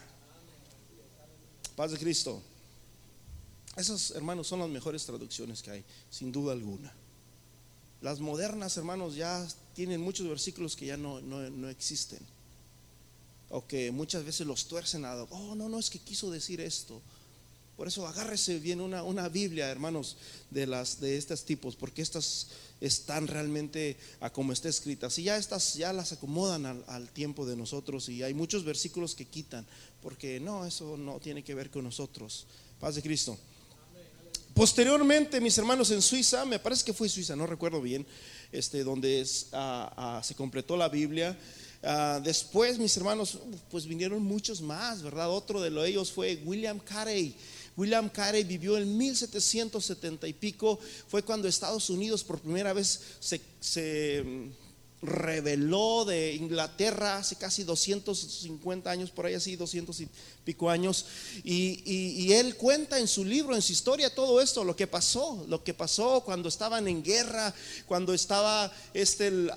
Paz 1.74 1.92
de 1.92 1.98
Cristo. 1.98 2.42
Esos 3.76 4.10
hermanos 4.10 4.46
son 4.46 4.60
las 4.60 4.68
mejores 4.68 5.04
traducciones 5.06 5.62
que 5.62 5.70
hay, 5.70 5.84
sin 6.10 6.30
duda 6.30 6.52
alguna. 6.52 6.92
Las 8.02 8.20
modernas, 8.20 8.76
hermanos, 8.76 9.14
ya 9.14 9.46
tienen 9.74 10.00
muchos 10.00 10.26
versículos 10.26 10.74
que 10.74 10.86
ya 10.86 10.96
no, 10.96 11.20
no, 11.20 11.68
existen. 11.68 12.20
O 13.50 13.66
que 13.66 13.90
muchas 13.90 14.24
veces 14.24 14.46
los 14.46 14.66
tuercen 14.66 15.04
a, 15.04 15.14
oh, 15.14 15.54
no, 15.54 15.68
no, 15.68 15.78
es 15.78 15.90
que 15.90 15.98
quiso 15.98 16.30
decir 16.30 16.60
esto. 16.60 17.02
Por 17.76 17.88
eso 17.88 18.06
agárrese 18.06 18.58
bien 18.58 18.80
una, 18.80 19.02
una 19.02 19.28
Biblia, 19.28 19.70
hermanos, 19.70 20.16
de, 20.50 20.66
las, 20.66 21.00
de 21.00 21.16
estos 21.16 21.44
tipos, 21.44 21.76
porque 21.76 22.02
estas 22.02 22.48
están 22.80 23.26
realmente 23.26 23.96
a 24.20 24.30
como 24.30 24.52
está 24.52 24.68
escrita. 24.68 25.10
Si 25.10 25.24
ya 25.24 25.36
estas 25.36 25.74
ya 25.74 25.92
las 25.92 26.12
acomodan 26.12 26.66
al, 26.66 26.84
al, 26.88 27.08
tiempo 27.08 27.46
de 27.46 27.56
nosotros 27.56 28.08
y 28.08 28.22
hay 28.22 28.34
muchos 28.34 28.64
versículos 28.64 29.14
que 29.14 29.26
quitan, 29.26 29.66
porque 30.02 30.40
no, 30.40 30.66
eso 30.66 30.96
no 30.96 31.20
tiene 31.20 31.42
que 31.42 31.54
ver 31.54 31.70
con 31.70 31.84
nosotros. 31.84 32.46
Paz 32.78 32.94
de 32.94 33.02
Cristo. 33.02 33.38
Posteriormente, 34.60 35.40
mis 35.40 35.56
hermanos, 35.56 35.90
en 35.90 36.02
Suiza, 36.02 36.44
me 36.44 36.58
parece 36.58 36.84
que 36.84 36.92
fue 36.92 37.08
Suiza, 37.08 37.34
no 37.34 37.46
recuerdo 37.46 37.80
bien, 37.80 38.04
este, 38.52 38.84
donde 38.84 39.26
ah, 39.54 39.90
ah, 39.96 40.22
se 40.22 40.34
completó 40.34 40.76
la 40.76 40.90
Biblia. 40.90 41.34
Ah, 41.82 42.20
después, 42.22 42.78
mis 42.78 42.94
hermanos, 42.94 43.38
pues 43.70 43.86
vinieron 43.86 44.22
muchos 44.22 44.60
más, 44.60 45.02
¿verdad? 45.02 45.30
Otro 45.30 45.62
de 45.62 45.88
ellos 45.88 46.12
fue 46.12 46.42
William 46.44 46.78
Carey. 46.78 47.34
William 47.74 48.10
Carey 48.10 48.44
vivió 48.44 48.76
en 48.76 48.98
1770 48.98 50.28
y 50.28 50.34
pico. 50.34 50.78
Fue 51.08 51.22
cuando 51.22 51.48
Estados 51.48 51.88
Unidos 51.88 52.22
por 52.22 52.38
primera 52.38 52.74
vez 52.74 53.00
se, 53.18 53.40
se 53.60 54.22
reveló 55.02 56.04
de 56.04 56.34
Inglaterra 56.34 57.16
hace 57.16 57.36
casi 57.36 57.64
250 57.64 58.90
años, 58.90 59.10
por 59.10 59.26
ahí 59.26 59.34
así, 59.34 59.56
200 59.56 60.00
y 60.00 60.08
pico 60.44 60.68
años, 60.68 61.06
y, 61.42 62.32
él 62.32 62.56
cuenta 62.56 62.98
en 62.98 63.08
su 63.08 63.24
libro, 63.24 63.54
en 63.54 63.62
su 63.62 63.72
historia, 63.72 64.14
todo 64.14 64.40
esto, 64.40 64.62
lo 64.62 64.76
que 64.76 64.86
pasó, 64.86 65.44
lo 65.48 65.64
que 65.64 65.74
pasó 65.74 66.22
cuando 66.24 66.48
estaban 66.48 66.86
en 66.86 67.02
guerra, 67.02 67.54
cuando 67.86 68.14
estaba 68.14 68.70
este, 68.94 69.48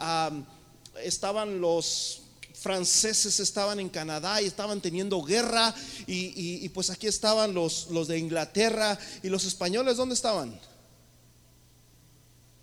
estaban 1.04 1.60
los 1.62 2.20
franceses 2.54 3.42
estaban 3.42 3.82
en 3.82 3.90
Canadá 3.90 4.42
y 4.42 4.46
estaban 4.46 4.80
teniendo 4.80 5.22
guerra 5.22 5.76
y, 6.08 6.64
y, 6.64 6.70
pues 6.70 6.90
aquí 6.90 7.08
estaban 7.08 7.54
los, 7.54 7.88
los 7.90 8.08
de 8.08 8.18
Inglaterra 8.18 8.98
y 9.22 9.28
los 9.28 9.44
españoles, 9.44 9.98
¿dónde 9.98 10.16
estaban? 10.16 10.58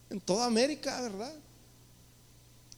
En 0.09 0.21
toda 0.21 0.47
América, 0.47 1.03
¿verdad? 1.03 1.35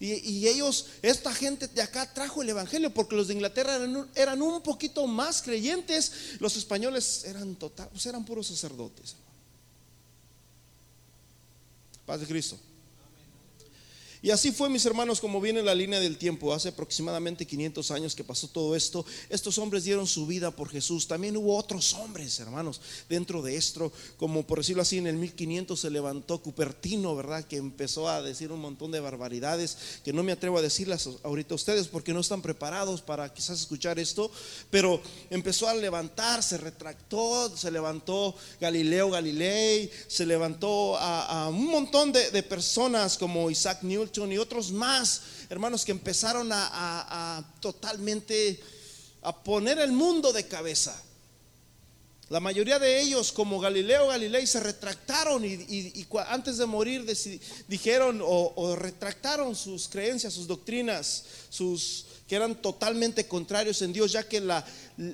Y, 0.05 0.49
ellos, 0.49 0.87
esta 1.01 1.33
gente 1.33 1.69
de 1.69 1.81
acá 1.81 2.13
trajo 2.13 2.43
el 2.43 2.49
Evangelio 2.49 2.93
porque 2.93 3.15
los 3.15 3.29
de 3.29 3.35
Inglaterra 3.35 3.77
eran, 4.17 4.43
un 4.43 4.61
poquito 4.61 5.07
más 5.07 5.41
creyentes, 5.43 6.41
los 6.41 6.57
españoles 6.57 7.23
eran 7.25 7.55
total, 7.55 7.89
pues 7.89 8.05
eran 8.07 8.25
puros 8.25 8.49
sacerdotes. 8.49 9.15
Paz 12.05 12.19
de 12.19 12.27
Cristo. 12.27 12.59
Y 14.25 14.31
así 14.31 14.53
fue, 14.53 14.71
mis 14.71 14.87
hermanos, 14.87 15.21
como 15.21 15.41
viene 15.41 15.65
la 15.65 15.75
línea 15.75 15.99
del 15.99 16.17
tiempo. 16.17 16.55
Hace 16.55 16.69
aproximadamente 16.69 17.45
500 17.45 17.91
años 17.91 18.15
que 18.15 18.23
pasó 18.23 18.47
todo 18.47 18.77
esto. 18.77 19.05
Estos 19.29 19.59
hombres 19.59 19.83
dieron 19.83 20.07
su 20.07 20.29
vida 20.29 20.53
por 20.53 20.69
Jesús. 20.69 21.09
También 21.09 21.37
hubo 21.37 21.57
otros 21.57 21.93
hombres, 21.95 22.39
hermanos, 22.39 22.81
dentro 23.09 23.43
de 23.43 23.57
esto. 23.57 23.93
Como 24.17 24.47
por 24.47 24.59
decirlo 24.59 24.83
así, 24.83 24.99
en 24.99 25.09
el 25.09 25.17
1500 25.17 25.81
se 25.81 25.91
levantó 25.91 26.41
Cupertino, 26.41 27.17
¿verdad? 27.17 27.45
Que 27.45 27.57
empezó 27.57 28.09
a 28.09 28.23
decir 28.23 28.53
un 28.53 28.61
montón 28.61 28.93
de 28.93 29.01
barbaridades 29.01 29.77
que 30.05 30.13
no 30.13 30.23
me 30.23 30.31
atrevo 30.31 30.59
a 30.59 30.63
decirlas 30.63 31.09
ahorita 31.25 31.55
a 31.55 31.57
ustedes 31.57 31.89
porque 31.89 32.15
no 32.15 32.21
están 32.21 32.43
preparados 32.43 33.03
para 33.03 33.35
quizás 33.35 33.59
escuchar 33.59 33.99
esto. 33.99 34.31
Pero 34.71 35.03
empezó 35.31 35.69
a 35.69 35.75
levantar, 35.75 36.45
se 36.45 36.59
retractó, 36.59 37.51
se 37.57 37.73
levantó 37.73 38.37
Galileo 38.61 39.11
Galilei, 39.11 39.91
se 40.07 40.25
levantó 40.27 40.97
a, 40.97 41.49
un 41.49 41.67
montón 41.67 42.13
de, 42.13 42.31
de 42.31 42.45
personas 42.45 43.19
como 43.19 43.51
Isaac 43.51 43.83
Newton 43.83 44.12
y 44.15 44.39
otros 44.39 44.71
más, 44.71 45.23
hermanos, 45.49 45.85
que 45.85 45.93
empezaron 45.93 46.51
a, 46.53 47.45
totalmente 47.61 48.61
a 49.23 49.43
poner 49.43 49.79
el 49.79 49.93
mundo 49.93 50.33
de 50.33 50.47
cabeza. 50.47 51.01
La 52.29 52.41
mayoría 52.41 52.79
de 52.79 53.01
ellos, 53.01 53.33
como 53.33 53.59
Galileo 53.59 54.09
Galilei, 54.09 54.47
se 54.47 54.61
retractaron 54.61 55.45
y, 55.45 56.07
antes 56.29 56.59
de 56.59 56.67
morir 56.67 57.07
dijeron 57.69 58.21
o, 58.23 58.77
retractaron 58.77 59.57
sus 59.57 59.89
creencias, 59.89 60.35
sus 60.35 60.47
doctrinas, 60.47 61.25
sus 61.49 62.07
que 62.29 62.37
eran 62.37 62.63
totalmente 62.63 63.27
contrarios 63.27 63.83
en 63.83 63.93
Dios, 63.93 64.13
ya 64.13 64.27
que 64.27 64.41
la, 64.41 64.65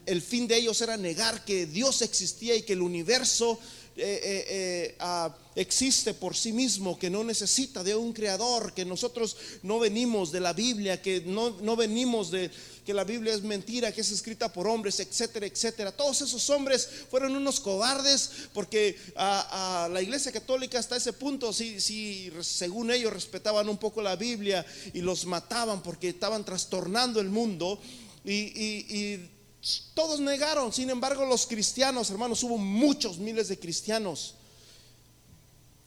el 0.06 0.22
fin 0.22 0.46
de 0.46 0.56
ellos 0.56 0.80
era 0.80 0.96
negar 0.96 1.44
que 1.44 1.66
Dios 1.66 2.02
existía 2.02 2.54
y 2.54 2.62
que 2.62 2.74
el 2.74 2.82
universo 2.82 3.58
eh, 3.96 4.20
eh, 4.22 4.46
eh, 4.48 4.96
ah, 5.00 5.34
existe 5.58 6.14
por 6.14 6.36
sí 6.36 6.52
mismo, 6.52 6.96
que 6.96 7.10
no 7.10 7.24
necesita 7.24 7.82
de 7.82 7.96
un 7.96 8.12
creador, 8.12 8.72
que 8.72 8.84
nosotros 8.84 9.36
no 9.64 9.80
venimos 9.80 10.30
de 10.30 10.38
la 10.38 10.52
Biblia, 10.52 11.02
que 11.02 11.22
no, 11.22 11.50
no 11.60 11.74
venimos 11.74 12.30
de 12.30 12.48
que 12.86 12.94
la 12.94 13.02
Biblia 13.02 13.34
es 13.34 13.42
mentira, 13.42 13.92
que 13.92 14.02
es 14.02 14.12
escrita 14.12 14.52
por 14.52 14.68
hombres, 14.68 15.00
etcétera, 15.00 15.46
etcétera. 15.46 15.90
Todos 15.90 16.22
esos 16.22 16.48
hombres 16.50 16.88
fueron 17.10 17.34
unos 17.34 17.58
cobardes 17.58 18.30
porque 18.54 18.96
a, 19.16 19.88
la 19.92 20.00
iglesia 20.00 20.30
católica 20.30 20.78
hasta 20.78 20.96
ese 20.96 21.12
punto, 21.12 21.52
sí, 21.52 21.80
sí, 21.80 22.32
según 22.40 22.92
ellos 22.92 23.12
respetaban 23.12 23.68
un 23.68 23.78
poco 23.78 24.00
la 24.00 24.14
Biblia 24.14 24.64
y 24.94 25.00
los 25.00 25.26
mataban 25.26 25.82
porque 25.82 26.10
estaban 26.10 26.44
trastornando 26.44 27.20
el 27.20 27.30
mundo 27.30 27.80
y 28.24 29.18
todos 29.94 30.20
negaron, 30.20 30.72
sin 30.72 30.88
embargo 30.88 31.26
los 31.26 31.46
cristianos, 31.46 32.10
hermanos, 32.10 32.44
hubo 32.44 32.58
muchos 32.58 33.18
miles 33.18 33.48
de 33.48 33.58
cristianos 33.58 34.37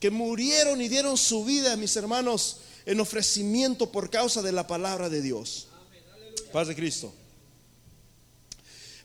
que 0.02 0.10
murieron 0.10 0.82
y 0.82 0.90
dieron 0.90 1.16
su 1.16 1.46
vida, 1.46 1.78
mis 1.78 1.96
hermanos, 1.96 2.58
en 2.88 3.00
ofrecimiento 3.00 3.92
por 3.92 4.10
causa 4.10 4.42
de 4.42 4.52
la 4.52 4.66
palabra 4.66 5.10
de 5.10 5.22
Dios. 5.22 5.68
Paz 6.52 6.68
de 6.68 6.76
Cristo. 6.76 7.14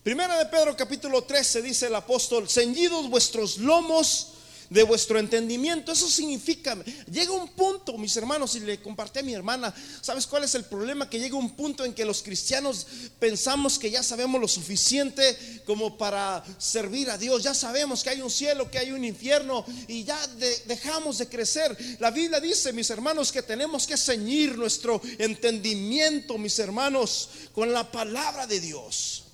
Primera 0.02 0.38
de 0.38 0.46
Pedro 0.46 0.74
capítulo 0.74 1.22
13 1.22 1.60
dice 1.60 1.88
el 1.88 1.94
apóstol, 1.94 2.48
ceñidos 2.48 3.10
vuestros 3.10 3.58
lomos 3.58 4.35
de 4.70 4.82
vuestro 4.82 5.18
entendimiento. 5.18 5.92
Eso 5.92 6.08
significa, 6.08 6.76
llega 7.10 7.32
un 7.32 7.48
punto, 7.48 7.96
mis 7.98 8.16
hermanos, 8.16 8.54
y 8.56 8.60
le 8.60 8.80
compartí 8.80 9.20
a 9.20 9.22
mi 9.22 9.34
hermana, 9.34 9.74
¿sabes 10.00 10.26
cuál 10.26 10.44
es 10.44 10.54
el 10.54 10.64
problema? 10.64 11.08
Que 11.08 11.18
llega 11.18 11.36
un 11.36 11.54
punto 11.54 11.84
en 11.84 11.94
que 11.94 12.04
los 12.04 12.22
cristianos 12.22 12.86
pensamos 13.18 13.78
que 13.78 13.90
ya 13.90 14.02
sabemos 14.02 14.40
lo 14.40 14.48
suficiente 14.48 15.62
como 15.66 15.96
para 15.96 16.44
servir 16.58 17.10
a 17.10 17.18
Dios. 17.18 17.42
Ya 17.42 17.54
sabemos 17.54 18.02
que 18.02 18.10
hay 18.10 18.22
un 18.22 18.30
cielo, 18.30 18.70
que 18.70 18.78
hay 18.78 18.92
un 18.92 19.04
infierno 19.04 19.64
y 19.88 20.04
ya 20.04 20.18
dejamos 20.66 21.18
de 21.18 21.28
crecer. 21.28 21.76
La 21.98 22.10
Biblia 22.10 22.40
dice, 22.40 22.72
mis 22.72 22.90
hermanos, 22.90 23.32
que 23.32 23.42
tenemos 23.42 23.86
que 23.86 23.96
ceñir 23.96 24.56
nuestro 24.56 25.00
entendimiento, 25.18 26.38
mis 26.38 26.58
hermanos, 26.58 27.28
con 27.52 27.72
la 27.72 27.90
palabra 27.90 28.46
de 28.46 28.60
Dios. 28.60 29.25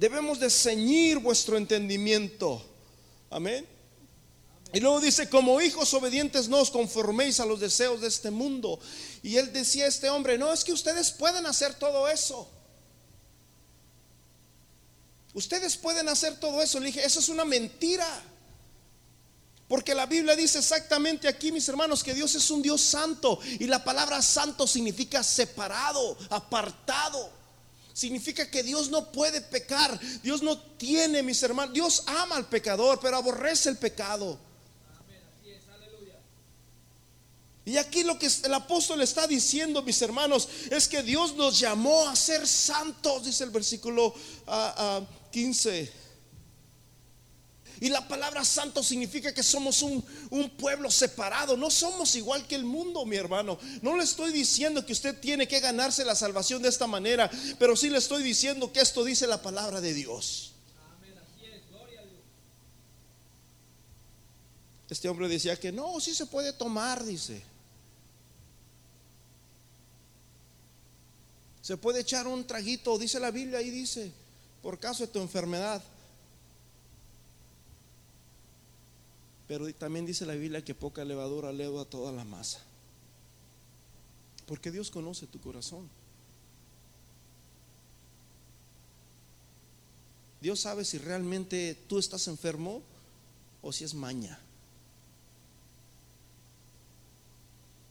Debemos 0.00 0.40
de 0.40 0.48
ceñir 0.48 1.18
vuestro 1.18 1.58
entendimiento. 1.58 2.64
Amén. 3.28 3.66
Y 4.72 4.80
luego 4.80 4.98
dice, 4.98 5.28
como 5.28 5.60
hijos 5.60 5.92
obedientes 5.92 6.48
no 6.48 6.56
os 6.56 6.70
conforméis 6.70 7.38
a 7.38 7.44
los 7.44 7.60
deseos 7.60 8.00
de 8.00 8.08
este 8.08 8.30
mundo. 8.30 8.80
Y 9.22 9.36
él 9.36 9.52
decía 9.52 9.84
a 9.84 9.88
este 9.88 10.08
hombre, 10.08 10.38
no, 10.38 10.50
es 10.54 10.64
que 10.64 10.72
ustedes 10.72 11.10
pueden 11.10 11.44
hacer 11.44 11.74
todo 11.74 12.08
eso. 12.08 12.50
Ustedes 15.34 15.76
pueden 15.76 16.08
hacer 16.08 16.40
todo 16.40 16.62
eso. 16.62 16.80
Le 16.80 16.86
dije, 16.86 17.04
eso 17.04 17.20
es 17.20 17.28
una 17.28 17.44
mentira. 17.44 18.08
Porque 19.68 19.94
la 19.94 20.06
Biblia 20.06 20.34
dice 20.34 20.60
exactamente 20.60 21.28
aquí, 21.28 21.52
mis 21.52 21.68
hermanos, 21.68 22.02
que 22.02 22.14
Dios 22.14 22.34
es 22.36 22.50
un 22.50 22.62
Dios 22.62 22.80
santo. 22.80 23.38
Y 23.58 23.66
la 23.66 23.84
palabra 23.84 24.22
santo 24.22 24.66
significa 24.66 25.22
separado, 25.22 26.16
apartado. 26.30 27.39
Significa 27.92 28.50
que 28.50 28.62
Dios 28.62 28.90
no 28.90 29.10
puede 29.12 29.40
pecar. 29.40 29.98
Dios 30.22 30.42
no 30.42 30.58
tiene, 30.58 31.22
mis 31.22 31.42
hermanos. 31.42 31.74
Dios 31.74 32.04
ama 32.06 32.36
al 32.36 32.48
pecador, 32.48 32.98
pero 33.00 33.16
aborrece 33.16 33.68
el 33.68 33.76
pecado. 33.76 34.38
Y 37.64 37.76
aquí 37.76 38.02
lo 38.02 38.18
que 38.18 38.28
el 38.44 38.54
apóstol 38.54 39.00
está 39.02 39.26
diciendo, 39.26 39.82
mis 39.82 40.00
hermanos, 40.02 40.48
es 40.70 40.88
que 40.88 41.02
Dios 41.02 41.36
nos 41.36 41.58
llamó 41.58 42.08
a 42.08 42.16
ser 42.16 42.46
santos, 42.48 43.24
dice 43.24 43.44
el 43.44 43.50
versículo 43.50 44.12
15. 44.12 44.40
Ah, 44.46 44.74
ah, 44.76 45.99
y 47.80 47.88
la 47.88 48.06
palabra 48.06 48.44
santo 48.44 48.82
significa 48.82 49.32
que 49.32 49.42
somos 49.42 49.80
un, 49.80 50.02
pueblo 50.58 50.90
separado. 50.90 51.56
No 51.56 51.70
somos 51.70 52.14
igual 52.14 52.46
que 52.46 52.54
el 52.54 52.64
mundo, 52.64 53.06
mi 53.06 53.16
hermano. 53.16 53.58
No 53.80 53.96
le 53.96 54.04
estoy 54.04 54.32
diciendo 54.32 54.84
que 54.84 54.92
usted 54.92 55.18
tiene 55.18 55.48
que 55.48 55.60
ganarse 55.60 56.04
la 56.04 56.14
salvación 56.14 56.60
de 56.60 56.68
esta 56.68 56.86
manera, 56.86 57.30
pero 57.58 57.74
sí 57.74 57.88
le 57.88 57.96
estoy 57.96 58.22
diciendo 58.22 58.70
que 58.70 58.80
esto 58.80 59.02
dice 59.02 59.26
la 59.26 59.40
palabra 59.40 59.80
de 59.80 59.94
Dios. 59.94 60.52
Este 64.90 65.08
hombre 65.08 65.28
decía 65.28 65.58
que 65.58 65.72
no, 65.72 66.00
sí 66.00 66.14
se 66.14 66.26
puede 66.26 66.52
tomar, 66.52 67.02
dice. 67.02 67.42
Se 71.62 71.78
puede 71.78 72.00
echar 72.00 72.26
un 72.26 72.46
traguito, 72.46 72.98
dice 72.98 73.20
la 73.20 73.30
Biblia 73.30 73.60
ahí 73.60 73.70
dice, 73.70 74.12
por 74.60 74.78
caso 74.78 75.06
de 75.06 75.12
tu 75.12 75.20
enfermedad. 75.20 75.82
Pero 79.50 79.74
también 79.74 80.06
dice 80.06 80.24
la 80.24 80.34
Biblia 80.34 80.64
que 80.64 80.76
poca 80.76 81.04
levadura 81.04 81.50
leva 81.50 81.84
toda 81.84 82.12
la 82.12 82.22
masa. 82.24 82.60
Porque 84.46 84.70
Dios 84.70 84.92
conoce 84.92 85.26
tu 85.26 85.40
corazón. 85.40 85.90
Dios 90.40 90.60
sabe 90.60 90.84
si 90.84 90.98
realmente 90.98 91.76
tú 91.88 91.98
estás 91.98 92.28
enfermo 92.28 92.80
o 93.60 93.72
si 93.72 93.82
es 93.82 93.92
maña. 93.92 94.38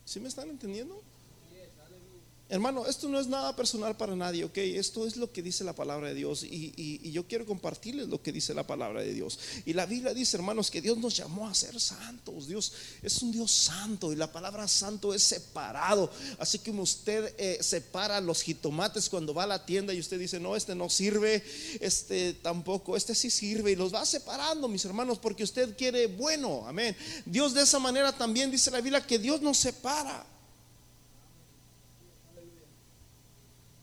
¿Sí 0.06 0.22
me 0.22 0.30
están 0.30 0.50
entendiendo? 0.50 1.04
Hermano, 2.52 2.88
esto 2.88 3.08
no 3.08 3.20
es 3.20 3.28
nada 3.28 3.56
personal 3.56 3.96
para 3.96 4.16
nadie, 4.16 4.44
ok. 4.44 4.58
Esto 4.58 5.06
es 5.06 5.18
lo 5.18 5.32
que 5.32 5.44
dice 5.44 5.64
la 5.64 5.74
palabra 5.74 6.08
de 6.08 6.16
Dios 6.16 6.44
y, 6.44 7.12
yo 7.12 7.28
quiero 7.28 7.46
compartirles 7.46 8.08
lo 8.08 8.24
que 8.24 8.32
dice 8.32 8.56
la 8.56 8.66
palabra 8.66 9.02
de 9.02 9.14
Dios. 9.14 9.38
Y 9.66 9.74
la 9.74 9.86
Biblia 9.86 10.16
dice, 10.16 10.36
hermanos, 10.36 10.72
que 10.72 10.82
Dios 10.82 10.98
nos 10.98 11.16
llamó 11.16 11.48
a 11.48 11.54
ser 11.54 11.80
santos. 11.80 12.48
Dios 12.48 12.74
es 13.04 13.22
un 13.22 13.32
Dios 13.32 13.52
santo 13.52 14.12
y 14.12 14.16
la 14.16 14.32
palabra 14.32 14.68
santo 14.68 15.14
es 15.14 15.22
separado. 15.22 16.12
Así 16.40 16.58
que 16.58 16.72
usted 16.72 17.36
eh, 17.38 17.60
separa 17.62 18.20
los 18.20 18.42
jitomates 18.42 19.10
cuando 19.10 19.32
va 19.32 19.44
a 19.44 19.48
la 19.48 19.66
tienda 19.66 19.94
y 19.94 20.00
usted 20.00 20.18
dice, 20.18 20.40
no, 20.40 20.56
este 20.56 20.74
no 20.74 20.90
sirve, 20.90 21.44
este 21.80 22.34
tampoco, 22.34 22.98
este 22.98 23.14
sí 23.14 23.30
sirve 23.30 23.74
y 23.74 23.76
los 23.76 23.94
va 23.94 24.04
separando, 24.08 24.68
mis 24.68 24.86
hermanos, 24.86 25.20
porque 25.20 25.44
usted 25.44 25.78
quiere 25.78 26.08
bueno. 26.08 26.64
Amén. 26.66 26.98
Dios 27.28 27.54
de 27.54 27.62
esa 27.62 27.78
manera 27.78 28.12
también 28.12 28.50
dice 28.50 28.72
la 28.72 28.82
Biblia 28.82 29.06
que 29.06 29.20
Dios 29.20 29.40
nos 29.40 29.58
separa. 29.60 30.26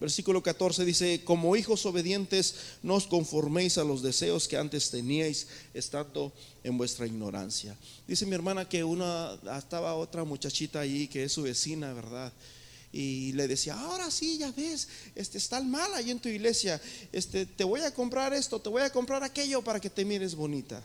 Versículo 0.06 0.40
14 0.40 0.84
dice, 0.84 1.24
como 1.24 1.56
hijos 1.56 1.84
obedientes, 1.84 2.78
no 2.84 2.94
os 2.94 3.08
conforméis 3.08 3.76
a 3.76 3.82
los 3.82 4.06
deseos 4.06 4.46
que 4.46 4.56
antes 4.56 4.88
teníais, 4.88 5.48
estando 5.74 6.32
en 6.62 6.78
vuestra 6.78 7.08
ignorancia. 7.08 7.76
Dice 8.06 8.24
mi 8.24 8.36
hermana 8.36 8.68
que 8.68 8.84
una, 8.84 9.36
estaba 9.58 9.96
otra 9.96 10.22
muchachita 10.22 10.78
ahí, 10.78 11.08
que 11.08 11.24
es 11.24 11.32
su 11.32 11.42
vecina, 11.42 11.92
¿verdad? 11.92 12.32
Y 12.92 13.32
le 13.32 13.48
decía, 13.48 13.74
ahora 13.74 14.08
sí, 14.12 14.38
ya 14.38 14.52
ves, 14.52 14.86
este, 15.16 15.38
está 15.38 15.60
mal 15.60 15.92
ahí 15.94 16.12
en 16.12 16.20
tu 16.20 16.28
iglesia, 16.28 16.80
este, 17.10 17.44
te 17.44 17.64
voy 17.64 17.80
a 17.80 17.92
comprar 17.92 18.32
esto, 18.32 18.60
te 18.60 18.68
voy 18.68 18.82
a 18.82 18.90
comprar 18.90 19.24
aquello 19.24 19.60
para 19.60 19.80
que 19.80 19.90
te 19.90 20.04
mires 20.04 20.36
bonita. 20.36 20.80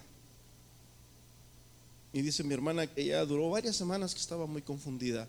Y 2.12 2.24
dice 2.24 2.44
mi 2.44 2.56
hermana 2.56 2.88
que 2.88 3.04
ella 3.04 3.24
duró 3.24 3.52
varias 3.52 3.76
semanas 3.76 4.16
que 4.16 4.20
estaba 4.20 4.48
muy 4.48 4.64
confundida 4.64 5.28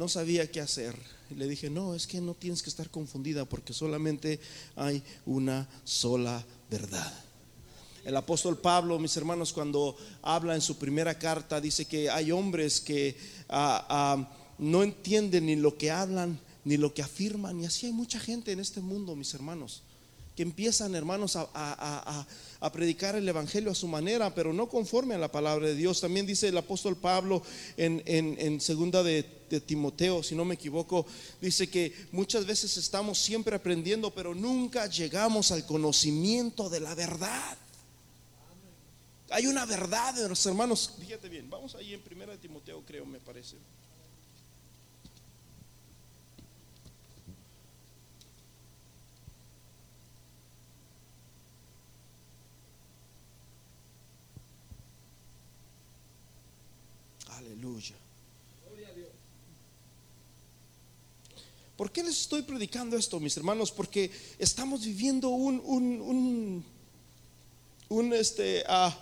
no 0.00 0.08
sabía 0.08 0.50
qué 0.50 0.62
hacer. 0.62 0.96
Y 1.30 1.34
le 1.34 1.46
dije, 1.46 1.68
no, 1.68 1.94
es 1.94 2.06
que 2.06 2.22
no 2.22 2.32
tienes 2.32 2.62
que 2.62 2.70
estar 2.70 2.88
confundida 2.88 3.44
porque 3.44 3.74
solamente 3.74 4.40
hay 4.74 5.02
una 5.26 5.68
sola 5.84 6.42
verdad. 6.70 7.12
El 8.06 8.16
apóstol 8.16 8.56
Pablo, 8.56 8.98
mis 8.98 9.14
hermanos, 9.18 9.52
cuando 9.52 9.94
habla 10.22 10.54
en 10.54 10.62
su 10.62 10.78
primera 10.78 11.18
carta, 11.18 11.60
dice 11.60 11.84
que 11.84 12.08
hay 12.08 12.32
hombres 12.32 12.80
que 12.80 13.14
ah, 13.50 13.86
ah, 13.90 14.32
no 14.56 14.82
entienden 14.82 15.44
ni 15.44 15.56
lo 15.56 15.76
que 15.76 15.90
hablan 15.90 16.40
ni 16.64 16.78
lo 16.78 16.94
que 16.94 17.02
afirman. 17.02 17.60
Y 17.60 17.66
así 17.66 17.84
hay 17.84 17.92
mucha 17.92 18.18
gente 18.18 18.52
en 18.52 18.60
este 18.60 18.80
mundo, 18.80 19.14
mis 19.14 19.34
hermanos 19.34 19.82
que 20.40 20.44
empiezan, 20.44 20.94
hermanos, 20.94 21.36
a, 21.36 22.26
predicar 22.72 23.14
el 23.14 23.28
Evangelio 23.28 23.70
a 23.72 23.74
su 23.74 23.88
manera, 23.88 24.34
pero 24.34 24.54
no 24.54 24.70
conforme 24.70 25.14
a 25.14 25.18
la 25.18 25.30
palabra 25.30 25.66
de 25.66 25.74
Dios. 25.74 26.00
También 26.00 26.24
dice 26.24 26.48
el 26.48 26.56
apóstol 26.56 26.96
Pablo 26.96 27.42
en, 27.76 28.58
segunda 28.60 29.02
de, 29.02 29.26
de 29.56 29.60
Timoteo, 29.60 30.22
si 30.22 30.34
no 30.34 30.44
me 30.44 30.54
equivoco, 30.54 31.06
dice 31.40 31.68
que 31.68 32.06
muchas 32.12 32.46
veces 32.46 32.76
estamos 32.76 33.18
siempre 33.18 33.56
aprendiendo, 33.56 34.14
pero 34.14 34.34
nunca 34.34 34.86
llegamos 34.86 35.50
al 35.50 35.66
conocimiento 35.66 36.70
de 36.70 36.80
la 36.80 36.94
verdad. 36.94 37.58
Hay 39.30 39.46
una 39.46 39.66
verdad 39.66 40.14
de 40.14 40.28
los 40.28 40.44
hermanos. 40.46 40.94
Fíjate 40.98 41.28
bien, 41.28 41.48
vamos 41.48 41.74
ahí 41.74 41.94
en 41.94 42.00
primera 42.00 42.32
de 42.32 42.38
Timoteo, 42.38 42.82
creo, 42.84 43.04
me 43.06 43.20
parece. 43.20 43.56
Aleluya. 57.36 57.96
¿Por 61.80 61.90
qué 61.90 62.02
les 62.02 62.20
estoy 62.20 62.42
predicando 62.42 62.94
esto, 62.94 63.18
mis 63.18 63.34
hermanos? 63.38 63.72
Porque 63.72 64.10
estamos 64.38 64.84
viviendo 64.84 65.30
un, 65.30 65.62
un, 65.64 66.62
un, 67.88 68.12
este, 68.12 68.62
ah, 68.68 68.94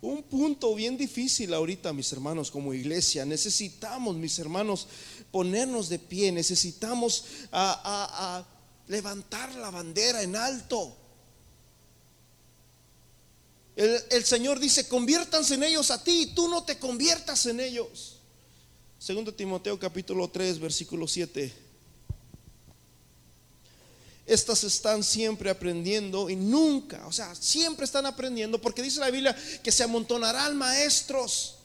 un 0.00 0.22
punto 0.22 0.74
bien 0.74 0.96
difícil 0.96 1.52
ahorita, 1.52 1.92
mis 1.92 2.10
hermanos, 2.14 2.50
como 2.50 2.72
iglesia. 2.72 3.26
Necesitamos, 3.26 4.16
mis 4.16 4.38
hermanos, 4.38 4.88
ponernos 5.30 5.90
de 5.90 5.98
pie. 5.98 6.32
Necesitamos 6.32 7.22
a, 7.52 8.46
levantar 8.88 9.54
la 9.56 9.70
bandera 9.70 10.22
en 10.22 10.36
alto. 10.36 10.96
El, 13.76 14.00
el, 14.10 14.24
Señor 14.24 14.58
dice, 14.58 14.88
conviértanse 14.88 15.52
en 15.52 15.64
ellos 15.64 15.90
a 15.90 16.02
ti, 16.02 16.32
tú 16.34 16.48
no 16.48 16.64
te 16.64 16.78
conviertas 16.78 17.44
en 17.44 17.60
ellos. 17.60 18.20
Segundo 18.98 19.34
Timoteo 19.34 19.78
capítulo 19.78 20.30
3, 20.30 20.60
versículo 20.60 21.06
7. 21.06 21.68
Estas 24.30 24.62
están 24.62 25.02
siempre 25.02 25.50
aprendiendo 25.50 26.30
y 26.30 26.36
nunca, 26.36 27.04
o 27.08 27.10
sea, 27.10 27.34
siempre 27.34 27.84
están 27.84 28.06
aprendiendo 28.06 28.60
porque 28.60 28.80
dice 28.80 29.00
la 29.00 29.10
Biblia 29.10 29.36
que 29.60 29.72
se 29.72 29.82
amontonarán 29.82 30.56
maestros 30.56 31.56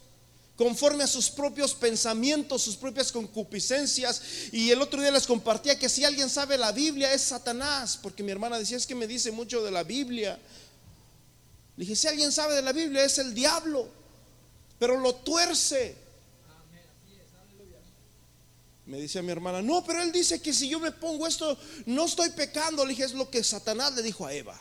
conforme 0.55 1.03
a 1.03 1.07
sus 1.07 1.29
propios 1.29 1.75
pensamientos, 1.75 2.63
sus 2.63 2.75
propias 2.75 3.11
concupiscencias. 3.11 4.19
Y 4.51 4.71
el 4.71 4.81
otro 4.81 4.99
día 4.99 5.11
les 5.11 5.27
compartía 5.27 5.77
que 5.77 5.89
si 5.89 6.05
alguien 6.05 6.27
sabe 6.27 6.57
la 6.57 6.71
Biblia 6.71 7.13
es 7.13 7.21
Satanás, 7.21 7.99
porque 8.01 8.23
mi 8.23 8.31
hermana 8.31 8.57
decía, 8.57 8.77
es 8.77 8.87
que 8.87 8.95
me 8.95 9.05
dice 9.05 9.31
mucho 9.31 9.63
de 9.63 9.69
la 9.69 9.83
Biblia. 9.83 10.39
Le 11.77 11.83
dije, 11.83 11.95
si 11.95 12.07
alguien 12.07 12.31
sabe 12.31 12.55
de 12.55 12.63
la 12.63 12.73
Biblia 12.73 13.05
es 13.05 13.19
el 13.19 13.35
diablo, 13.35 13.87
pero 14.79 14.99
lo 14.99 15.13
tuerce. 15.13 15.95
Me 18.85 18.99
dice 18.99 19.21
mi 19.21 19.31
hermana, 19.31 19.61
no, 19.61 19.83
pero 19.83 20.01
él 20.01 20.11
dice 20.11 20.39
que 20.41 20.53
si 20.53 20.69
yo 20.69 20.79
me 20.79 20.91
pongo 20.91 21.25
esto, 21.25 21.57
no 21.87 22.05
estoy 22.05 22.29
pecando. 22.29 22.85
Le 22.85 22.91
dije, 22.91 23.03
es 23.03 23.13
lo 23.13 23.29
que 23.29 23.43
Satanás 23.43 23.93
le 23.95 24.03
dijo 24.03 24.25
a 24.25 24.33
Eva. 24.33 24.59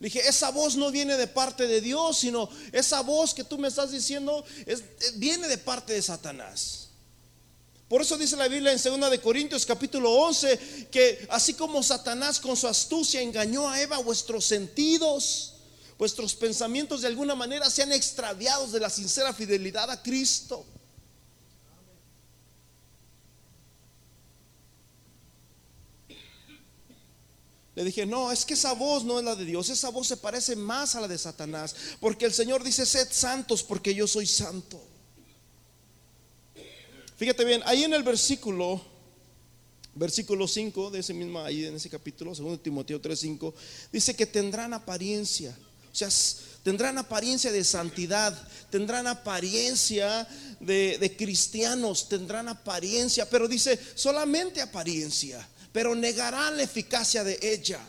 Le 0.00 0.06
dije, 0.06 0.28
esa 0.28 0.50
voz 0.50 0.76
no 0.76 0.90
viene 0.90 1.16
de 1.16 1.26
parte 1.26 1.66
de 1.66 1.80
Dios, 1.80 2.18
sino 2.18 2.48
esa 2.70 3.00
voz 3.00 3.34
que 3.34 3.44
tú 3.44 3.58
me 3.58 3.68
estás 3.68 3.90
diciendo 3.90 4.44
es, 4.66 4.84
viene 5.14 5.48
de 5.48 5.58
parte 5.58 5.94
de 5.94 6.02
Satanás. 6.02 6.88
Por 7.88 8.02
eso 8.02 8.18
dice 8.18 8.36
la 8.36 8.48
Biblia 8.48 8.70
en 8.70 9.00
2 9.00 9.10
de 9.10 9.20
Corintios 9.20 9.64
capítulo 9.64 10.12
11 10.12 10.88
que 10.90 11.26
así 11.30 11.54
como 11.54 11.82
Satanás 11.82 12.38
con 12.38 12.54
su 12.54 12.68
astucia 12.68 13.22
engañó 13.22 13.68
a 13.68 13.80
Eva 13.80 13.96
vuestros 13.98 14.44
sentidos, 14.44 15.54
vuestros 15.98 16.34
pensamientos 16.34 17.00
de 17.00 17.08
alguna 17.08 17.34
manera 17.34 17.68
sean 17.68 17.92
extraviados 17.92 18.70
de 18.70 18.80
la 18.80 18.88
sincera 18.88 19.32
fidelidad 19.34 19.90
a 19.90 20.00
Cristo. 20.00 20.64
Le 27.74 27.84
dije, 27.84 28.06
no, 28.06 28.32
es 28.32 28.44
que 28.44 28.54
esa 28.54 28.72
voz 28.72 29.04
no 29.04 29.18
es 29.18 29.24
la 29.24 29.36
de 29.36 29.44
Dios, 29.44 29.68
esa 29.68 29.90
voz 29.90 30.08
se 30.08 30.16
parece 30.16 30.56
más 30.56 30.96
a 30.96 31.00
la 31.00 31.06
de 31.06 31.16
Satanás, 31.16 31.74
porque 32.00 32.24
el 32.24 32.32
Señor 32.32 32.64
dice, 32.64 32.84
sed 32.84 33.08
santos 33.10 33.62
porque 33.62 33.94
yo 33.94 34.06
soy 34.08 34.26
santo. 34.26 34.80
Fíjate 37.16 37.44
bien, 37.44 37.62
ahí 37.66 37.84
en 37.84 37.94
el 37.94 38.02
versículo, 38.02 38.80
versículo 39.94 40.48
5 40.48 40.90
de 40.90 41.00
ese 41.00 41.14
mismo, 41.14 41.40
ahí 41.40 41.66
en 41.66 41.74
ese 41.74 41.88
capítulo, 41.88 42.34
segundo 42.34 42.58
Timoteo 42.58 43.00
3:5, 43.00 43.54
dice 43.92 44.14
que 44.14 44.26
tendrán 44.26 44.74
apariencia 44.74 45.56
o 45.92 45.94
sea, 45.94 46.08
tendrán 46.62 46.98
apariencia 46.98 47.50
de 47.50 47.64
santidad, 47.64 48.36
tendrán 48.70 49.06
apariencia 49.06 50.26
de, 50.60 51.14
cristianos, 51.16 52.08
tendrán 52.08 52.48
apariencia, 52.48 53.28
pero 53.28 53.48
dice 53.48 53.78
solamente 53.94 54.60
apariencia, 54.60 55.46
pero 55.72 55.94
negarán 55.94 56.56
la 56.56 56.62
eficacia 56.62 57.24
de 57.24 57.38
ella. 57.42 57.80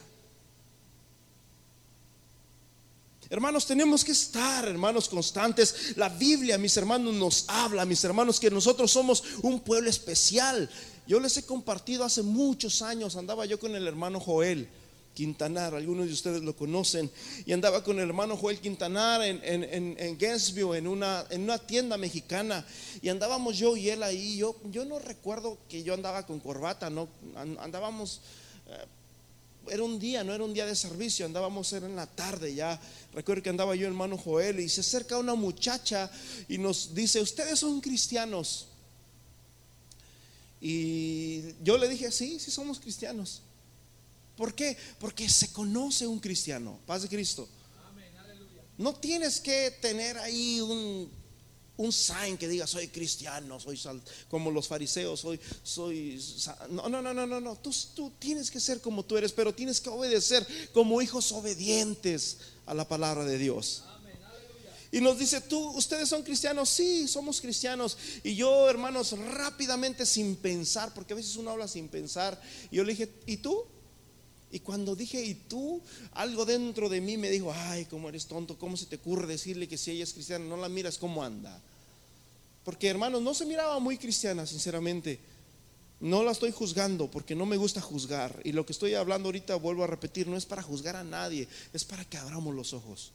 Hermanos, 3.31 3.67
tenemos 3.67 4.03
que 4.03 4.11
estar, 4.11 4.67
hermanos, 4.67 5.07
constantes. 5.07 5.95
La 5.95 6.09
Biblia, 6.09 6.57
mis 6.57 6.75
hermanos, 6.77 7.13
nos 7.13 7.45
habla, 7.47 7.85
mis 7.85 8.03
hermanos, 8.03 8.39
que 8.39 8.49
nosotros 8.49 8.89
somos 8.91 9.23
un 9.43 9.59
pueblo 9.59 9.87
especial. 9.87 10.67
Yo 11.05 11.19
les 11.19 11.37
he 11.37 11.45
compartido 11.45 12.03
hace 12.03 12.23
muchos 12.23 12.81
años, 12.81 13.15
andaba 13.15 13.45
yo 13.45 13.59
con 13.59 13.75
el 13.75 13.85
hermano 13.85 14.19
Joel. 14.19 14.67
Quintanar, 15.13 15.75
algunos 15.75 16.07
de 16.07 16.13
ustedes 16.13 16.41
lo 16.43 16.55
conocen, 16.55 17.11
y 17.45 17.51
andaba 17.51 17.83
con 17.83 17.99
el 17.99 18.07
hermano 18.07 18.37
Joel 18.37 18.59
Quintanar 18.59 19.21
en, 19.21 19.41
en, 19.43 19.63
en, 19.99 20.17
en 20.17 20.87
una, 20.87 21.25
en 21.29 21.41
una 21.41 21.57
tienda 21.57 21.97
mexicana, 21.97 22.65
y 23.01 23.09
andábamos 23.09 23.57
yo 23.57 23.75
y 23.75 23.89
él 23.89 24.01
ahí, 24.03 24.37
yo, 24.37 24.55
yo 24.71 24.85
no 24.85 24.97
recuerdo 24.97 25.57
que 25.67 25.83
yo 25.83 25.93
andaba 25.93 26.25
con 26.25 26.39
corbata, 26.39 26.89
no, 26.89 27.09
andábamos, 27.35 28.21
eh, 28.67 28.85
era 29.71 29.83
un 29.83 29.99
día, 29.99 30.23
no 30.23 30.33
era 30.33 30.43
un 30.43 30.53
día 30.53 30.65
de 30.65 30.75
servicio, 30.75 31.25
andábamos 31.25 31.73
era 31.73 31.85
en 31.85 31.97
la 31.97 32.07
tarde 32.07 32.55
ya, 32.55 32.79
recuerdo 33.13 33.43
que 33.43 33.49
andaba 33.49 33.75
yo 33.75 33.87
hermano 33.87 34.17
Joel, 34.17 34.61
y 34.61 34.69
se 34.69 34.81
acerca 34.81 35.17
una 35.17 35.35
muchacha 35.35 36.09
y 36.47 36.57
nos 36.57 36.93
dice, 36.93 37.19
ustedes 37.19 37.59
son 37.59 37.81
cristianos, 37.81 38.67
y 40.61 41.55
yo 41.61 41.77
le 41.77 41.89
dije, 41.89 42.11
sí, 42.11 42.39
sí 42.39 42.51
somos 42.51 42.79
cristianos. 42.79 43.41
¿Por 44.39 44.55
qué? 44.55 44.77
Porque 44.99 45.27
se 45.27 45.51
conoce 45.51 46.07
un 46.07 46.17
cristiano. 46.17 46.79
Paz 46.85 47.01
de 47.01 47.09
Cristo. 47.09 47.45
No 48.77 48.95
tienes 48.95 49.41
que 49.41 49.69
tener 49.81 50.17
ahí 50.17 50.61
un, 50.61 51.11
un 51.75 51.91
sign 51.91 52.37
que 52.37 52.47
diga 52.47 52.65
soy 52.65 52.87
cristiano, 52.87 53.59
soy 53.59 53.77
como 54.29 54.49
los 54.49 54.65
fariseos, 54.65 55.19
soy, 55.19 55.41
soy, 55.61 56.21
no, 56.69 56.87
no, 56.87 57.01
no, 57.01 57.13
no, 57.13 57.27
no, 57.27 57.41
no. 57.41 57.57
Tú, 57.57 57.75
tú 57.93 58.13
tienes 58.17 58.49
que 58.49 58.61
ser 58.61 58.79
como 58.79 59.03
tú 59.03 59.17
eres, 59.17 59.33
pero 59.33 59.53
tienes 59.53 59.81
que 59.81 59.89
obedecer 59.89 60.47
como 60.71 61.01
hijos 61.01 61.33
obedientes 61.33 62.37
a 62.65 62.73
la 62.73 62.87
palabra 62.87 63.25
de 63.25 63.37
Dios. 63.37 63.83
Y 64.89 65.01
nos 65.01 65.19
dice, 65.19 65.41
tú, 65.41 65.71
ustedes 65.71 66.07
son 66.07 66.23
cristianos, 66.23 66.69
sí, 66.69 67.09
somos 67.09 67.41
cristianos. 67.41 67.97
Y 68.23 68.35
yo, 68.35 68.69
hermanos, 68.69 69.11
rápidamente 69.33 70.05
sin 70.05 70.37
pensar, 70.37 70.93
porque 70.93 71.11
a 71.11 71.17
veces 71.17 71.35
uno 71.35 71.51
habla 71.51 71.67
sin 71.67 71.89
pensar, 71.89 72.41
yo 72.71 72.85
le 72.85 72.93
dije, 72.93 73.11
¿y 73.25 73.35
tú? 73.35 73.65
Y 74.51 74.59
cuando 74.61 74.95
dije, 74.95 75.23
¿y 75.23 75.35
tú? 75.35 75.81
Algo 76.13 76.43
dentro 76.43 76.89
de 76.89 77.01
mí 77.01 77.17
me 77.17 77.29
dijo, 77.29 77.53
ay, 77.53 77.85
cómo 77.85 78.09
eres 78.09 78.25
tonto, 78.25 78.57
¿cómo 78.57 78.77
se 78.77 78.87
te 78.87 78.95
ocurre 78.95 79.27
decirle 79.27 79.67
que 79.67 79.77
si 79.77 79.91
ella 79.91 80.03
es 80.03 80.13
cristiana, 80.13 80.45
no 80.45 80.57
la 80.57 80.69
miras 80.69 80.97
cómo 80.97 81.23
anda? 81.23 81.61
Porque 82.63 82.87
hermanos, 82.87 83.21
no 83.21 83.33
se 83.33 83.45
miraba 83.45 83.79
muy 83.79 83.97
cristiana, 83.97 84.45
sinceramente. 84.45 85.19
No 85.99 86.23
la 86.23 86.31
estoy 86.31 86.51
juzgando 86.51 87.11
porque 87.11 87.35
no 87.35 87.45
me 87.45 87.57
gusta 87.57 87.81
juzgar. 87.81 88.41
Y 88.43 88.53
lo 88.53 88.65
que 88.65 88.73
estoy 88.73 88.95
hablando 88.95 89.27
ahorita, 89.27 89.55
vuelvo 89.55 89.83
a 89.83 89.87
repetir, 89.87 90.27
no 90.27 90.37
es 90.37 90.45
para 90.45 90.63
juzgar 90.63 90.95
a 90.95 91.03
nadie, 91.03 91.47
es 91.73 91.83
para 91.83 92.05
que 92.05 92.17
abramos 92.17 92.55
los 92.55 92.73
ojos. 92.73 93.11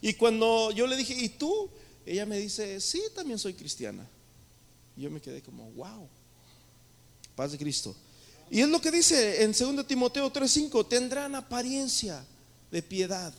Y 0.00 0.14
cuando 0.14 0.70
yo 0.70 0.86
le 0.86 0.96
dije, 0.96 1.14
¿y 1.14 1.28
tú? 1.28 1.70
Ella 2.06 2.26
me 2.26 2.38
dice, 2.38 2.80
sí, 2.80 3.02
también 3.14 3.38
soy 3.38 3.54
cristiana. 3.54 4.08
Y 4.96 5.02
yo 5.02 5.10
me 5.10 5.20
quedé 5.20 5.42
como, 5.42 5.70
wow, 5.72 6.08
paz 7.36 7.52
de 7.52 7.58
Cristo. 7.58 7.94
Y 8.50 8.60
es 8.60 8.68
lo 8.68 8.80
que 8.80 8.90
dice 8.90 9.42
en 9.42 9.52
2 9.52 9.86
Timoteo 9.86 10.32
3:5, 10.32 10.86
tendrán 10.86 11.34
apariencia 11.34 12.24
de 12.70 12.82
piedad. 12.82 13.32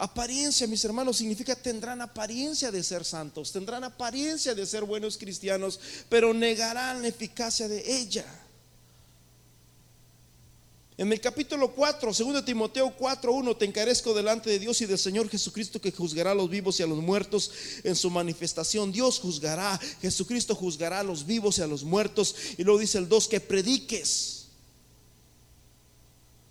Apariencia, 0.00 0.66
mis 0.68 0.84
hermanos, 0.84 1.16
significa 1.16 1.56
tendrán 1.56 2.00
apariencia 2.00 2.70
de 2.70 2.84
ser 2.84 3.04
santos, 3.04 3.50
tendrán 3.50 3.82
apariencia 3.82 4.54
de 4.54 4.64
ser 4.64 4.84
buenos 4.84 5.18
cristianos, 5.18 5.80
pero 6.08 6.32
negarán 6.32 7.02
la 7.02 7.08
eficacia 7.08 7.66
de 7.66 7.82
ella. 8.00 8.24
En 10.98 11.12
el 11.12 11.20
capítulo 11.20 11.70
4, 11.70 12.12
2 12.12 12.44
Timoteo 12.44 12.90
4, 12.90 13.32
1, 13.32 13.56
te 13.56 13.64
encarezco 13.64 14.12
delante 14.12 14.50
de 14.50 14.58
Dios 14.58 14.80
y 14.80 14.86
del 14.86 14.98
Señor 14.98 15.28
Jesucristo 15.28 15.80
que 15.80 15.92
juzgará 15.92 16.32
a 16.32 16.34
los 16.34 16.50
vivos 16.50 16.80
y 16.80 16.82
a 16.82 16.88
los 16.88 16.98
muertos 16.98 17.52
en 17.84 17.94
su 17.94 18.10
manifestación. 18.10 18.90
Dios 18.90 19.20
juzgará, 19.20 19.78
Jesucristo 20.02 20.56
juzgará 20.56 20.98
a 20.98 21.04
los 21.04 21.24
vivos 21.24 21.58
y 21.58 21.62
a 21.62 21.68
los 21.68 21.84
muertos. 21.84 22.34
Y 22.58 22.64
luego 22.64 22.80
dice 22.80 22.98
el 22.98 23.08
2, 23.08 23.28
que 23.28 23.38
prediques, 23.38 24.48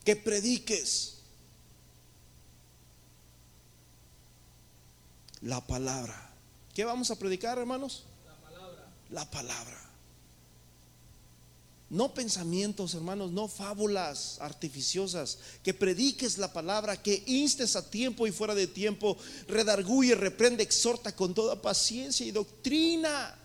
que 0.05 0.15
prediques 0.15 1.15
la 5.41 5.59
palabra. 5.67 6.31
¿Qué 6.73 6.85
vamos 6.85 7.11
a 7.11 7.19
predicar, 7.19 7.57
hermanos? 7.57 8.05
La 8.25 8.35
palabra. 8.37 8.93
La 9.09 9.29
palabra. 9.29 9.86
No 11.89 12.13
pensamientos, 12.13 12.93
hermanos, 12.93 13.31
no 13.31 13.47
fábulas 13.47 14.37
artificiosas. 14.39 15.37
Que 15.63 15.73
prediques 15.73 16.37
la 16.37 16.51
palabra, 16.51 17.01
que 17.01 17.23
instes 17.25 17.75
a 17.75 17.89
tiempo 17.89 18.27
y 18.27 18.31
fuera 18.31 18.53
de 18.55 18.67
tiempo, 18.67 19.17
redarguye, 19.47 20.15
reprende, 20.15 20.63
exhorta 20.63 21.15
con 21.15 21.33
toda 21.33 21.61
paciencia 21.61 22.25
y 22.25 22.31
doctrina. 22.31 23.37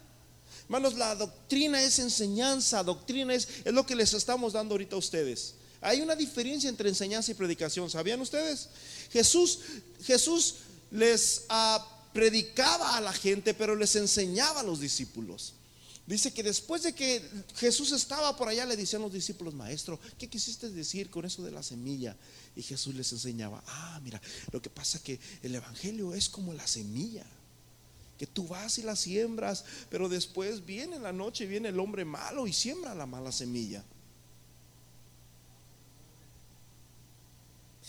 Hermanos, 0.64 0.94
la 0.94 1.14
doctrina 1.14 1.82
es 1.82 1.98
enseñanza, 1.98 2.82
doctrina 2.82 3.34
es, 3.34 3.48
es 3.64 3.72
lo 3.72 3.86
que 3.86 3.94
les 3.94 4.12
estamos 4.14 4.52
dando 4.52 4.74
ahorita 4.74 4.96
a 4.96 4.98
ustedes. 4.98 5.54
Hay 5.80 6.00
una 6.00 6.14
diferencia 6.16 6.68
entre 6.68 6.88
enseñanza 6.88 7.30
y 7.30 7.34
predicación, 7.34 7.90
¿sabían 7.90 8.20
ustedes? 8.20 8.68
Jesús, 9.10 9.58
Jesús 10.04 10.56
les, 10.90 11.44
ah, 11.48 11.84
predicaba 12.12 12.96
a 12.96 13.00
la 13.00 13.12
gente, 13.12 13.54
pero 13.54 13.74
les 13.74 13.96
enseñaba 13.96 14.60
a 14.60 14.64
los 14.64 14.80
discípulos. 14.80 15.54
Dice 16.06 16.32
que 16.32 16.42
después 16.42 16.82
de 16.82 16.94
que 16.94 17.22
Jesús 17.56 17.92
estaba 17.92 18.36
por 18.36 18.48
allá, 18.48 18.66
le 18.66 18.76
decían 18.76 19.02
los 19.02 19.12
discípulos, 19.12 19.54
maestro, 19.54 20.00
¿qué 20.18 20.28
quisiste 20.28 20.68
decir 20.70 21.10
con 21.10 21.24
eso 21.24 21.44
de 21.44 21.52
la 21.52 21.62
semilla? 21.62 22.16
Y 22.56 22.62
Jesús 22.62 22.94
les 22.94 23.12
enseñaba, 23.12 23.62
ah, 23.66 24.00
mira, 24.02 24.20
lo 24.50 24.60
que 24.60 24.68
pasa 24.68 25.02
que 25.02 25.20
el 25.42 25.54
Evangelio 25.54 26.12
es 26.12 26.28
como 26.28 26.52
la 26.52 26.66
semilla, 26.66 27.24
que 28.18 28.26
tú 28.26 28.48
vas 28.48 28.78
y 28.78 28.82
la 28.82 28.96
siembras, 28.96 29.64
pero 29.90 30.08
después 30.08 30.66
viene 30.66 30.98
la 30.98 31.12
noche, 31.12 31.46
viene 31.46 31.68
el 31.68 31.78
hombre 31.78 32.04
malo 32.04 32.48
y 32.48 32.52
siembra 32.52 32.96
la 32.96 33.06
mala 33.06 33.30
semilla. 33.30 33.84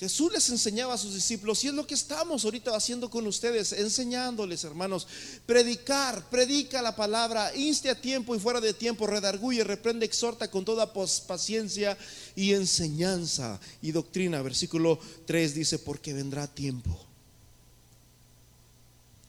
Jesús 0.04 0.34
les 0.34 0.50
enseñaba 0.50 0.96
a 0.96 0.98
sus 0.98 1.14
discípulos 1.14 1.64
y 1.64 1.70
es 1.70 1.74
lo 1.74 1.88
que 1.88 1.94
estamos 1.94 2.44
ahorita 2.44 2.76
haciendo 2.76 3.10
con 3.10 3.26
ustedes, 3.26 3.72
enseñándoles, 3.72 4.66
hermanos, 4.66 5.08
predicar, 5.46 6.30
predica 6.30 6.82
la 6.82 6.94
palabra, 6.94 7.56
inste 7.56 7.90
a 7.90 7.96
tiempo 7.96 8.36
y 8.36 8.40
fuera 8.40 8.60
de 8.60 8.74
tiempo, 8.74 9.08
redarguye, 9.08 9.64
reprende, 9.64 10.06
exhorta 10.06 10.52
con 10.52 10.66
toda 10.66 10.92
paciencia 10.92 11.98
y 12.36 12.52
enseñanza 12.52 13.62
y 13.82 13.94
doctrina. 13.94 14.42
Versículo 14.42 15.00
3 15.26 15.56
dice, 15.56 15.80
porque 15.80 16.12
vendrá 16.12 16.48
tiempo. 16.48 17.00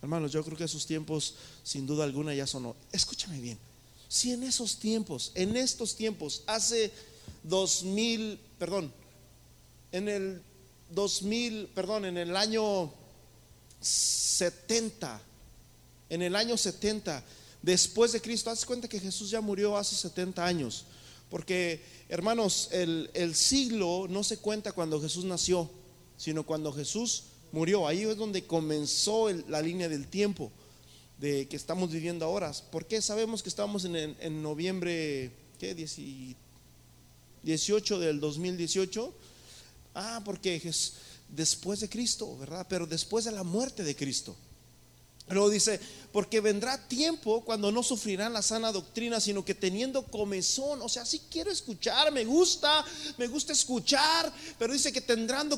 Hermanos, 0.02 0.32
yo 0.32 0.44
creo 0.44 0.58
que 0.58 0.64
esos 0.64 0.86
tiempos, 0.86 1.36
sin 1.62 1.86
duda 1.86 2.02
alguna, 2.02 2.34
ya 2.34 2.48
son. 2.48 2.74
Escúchame 2.90 3.38
bien, 3.38 3.58
si 4.08 4.32
en 4.32 4.42
esos 4.42 4.80
tiempos, 4.80 5.30
en 5.36 5.56
estos 5.56 5.94
tiempos, 5.94 6.42
hace 6.48 6.90
dos 7.44 7.84
mil, 7.84 8.40
perdón, 8.58 8.92
en 9.92 10.08
el 10.08 10.42
2000, 10.94 11.68
perdón, 11.74 12.04
en 12.04 12.16
el 12.16 12.36
año 12.36 12.92
70, 13.80 15.20
en 16.10 16.22
el 16.22 16.36
año 16.36 16.56
70, 16.56 17.22
después 17.62 18.12
de 18.12 18.20
Cristo, 18.20 18.50
haz 18.50 18.64
cuenta 18.64 18.88
que 18.88 19.00
Jesús 19.00 19.30
ya 19.30 19.40
murió 19.40 19.76
hace 19.76 19.94
70 19.96 20.44
años. 20.44 20.86
Porque, 21.30 21.82
hermanos, 22.08 22.68
el, 22.70 23.34
siglo 23.34 24.06
no 24.08 24.22
se 24.22 24.38
cuenta 24.38 24.72
cuando 24.72 25.00
Jesús 25.00 25.24
nació, 25.24 25.68
sino 26.16 26.44
cuando 26.44 26.72
Jesús 26.72 27.24
murió. 27.50 27.88
Ahí 27.88 28.02
es 28.02 28.16
donde 28.16 28.46
comenzó 28.46 29.28
la 29.48 29.60
línea 29.60 29.88
del 29.88 30.06
tiempo 30.06 30.52
de 31.18 31.48
que 31.48 31.56
estamos 31.56 31.90
viviendo 31.90 32.24
ahora. 32.24 32.52
¿Por 32.70 32.86
qué 32.86 33.02
sabemos 33.02 33.42
que 33.42 33.48
estamos 33.48 33.84
en, 33.84 33.96
en 33.96 34.42
noviembre, 34.42 35.32
¿qué? 35.58 35.74
18 37.42 37.98
del 37.98 38.20
2018? 38.20 39.12
Ah, 39.94 40.20
porque 40.24 40.60
es 40.64 40.94
después 41.28 41.80
de 41.80 41.88
Cristo, 41.88 42.36
¿verdad? 42.38 42.66
Pero 42.68 42.86
después 42.86 43.24
de 43.24 43.32
la 43.32 43.42
muerte 43.42 43.82
de 43.84 43.96
Cristo. 43.96 44.36
Luego 45.28 45.48
dice, 45.48 45.80
porque 46.12 46.40
vendrá 46.40 46.76
tiempo 46.86 47.42
cuando 47.46 47.72
no 47.72 47.82
sufrirán 47.82 48.34
la 48.34 48.42
sana 48.42 48.70
doctrina, 48.70 49.20
sino 49.20 49.42
que 49.42 49.54
teniendo 49.54 50.04
comezón, 50.04 50.82
o 50.82 50.88
sea, 50.88 51.06
sí 51.06 51.22
quiero 51.30 51.50
escuchar, 51.50 52.12
me 52.12 52.26
gusta, 52.26 52.84
me 53.16 53.26
gusta 53.26 53.54
escuchar, 53.54 54.30
pero 54.58 54.74
dice 54.74 54.92
que 54.92 55.00
tendrán, 55.00 55.48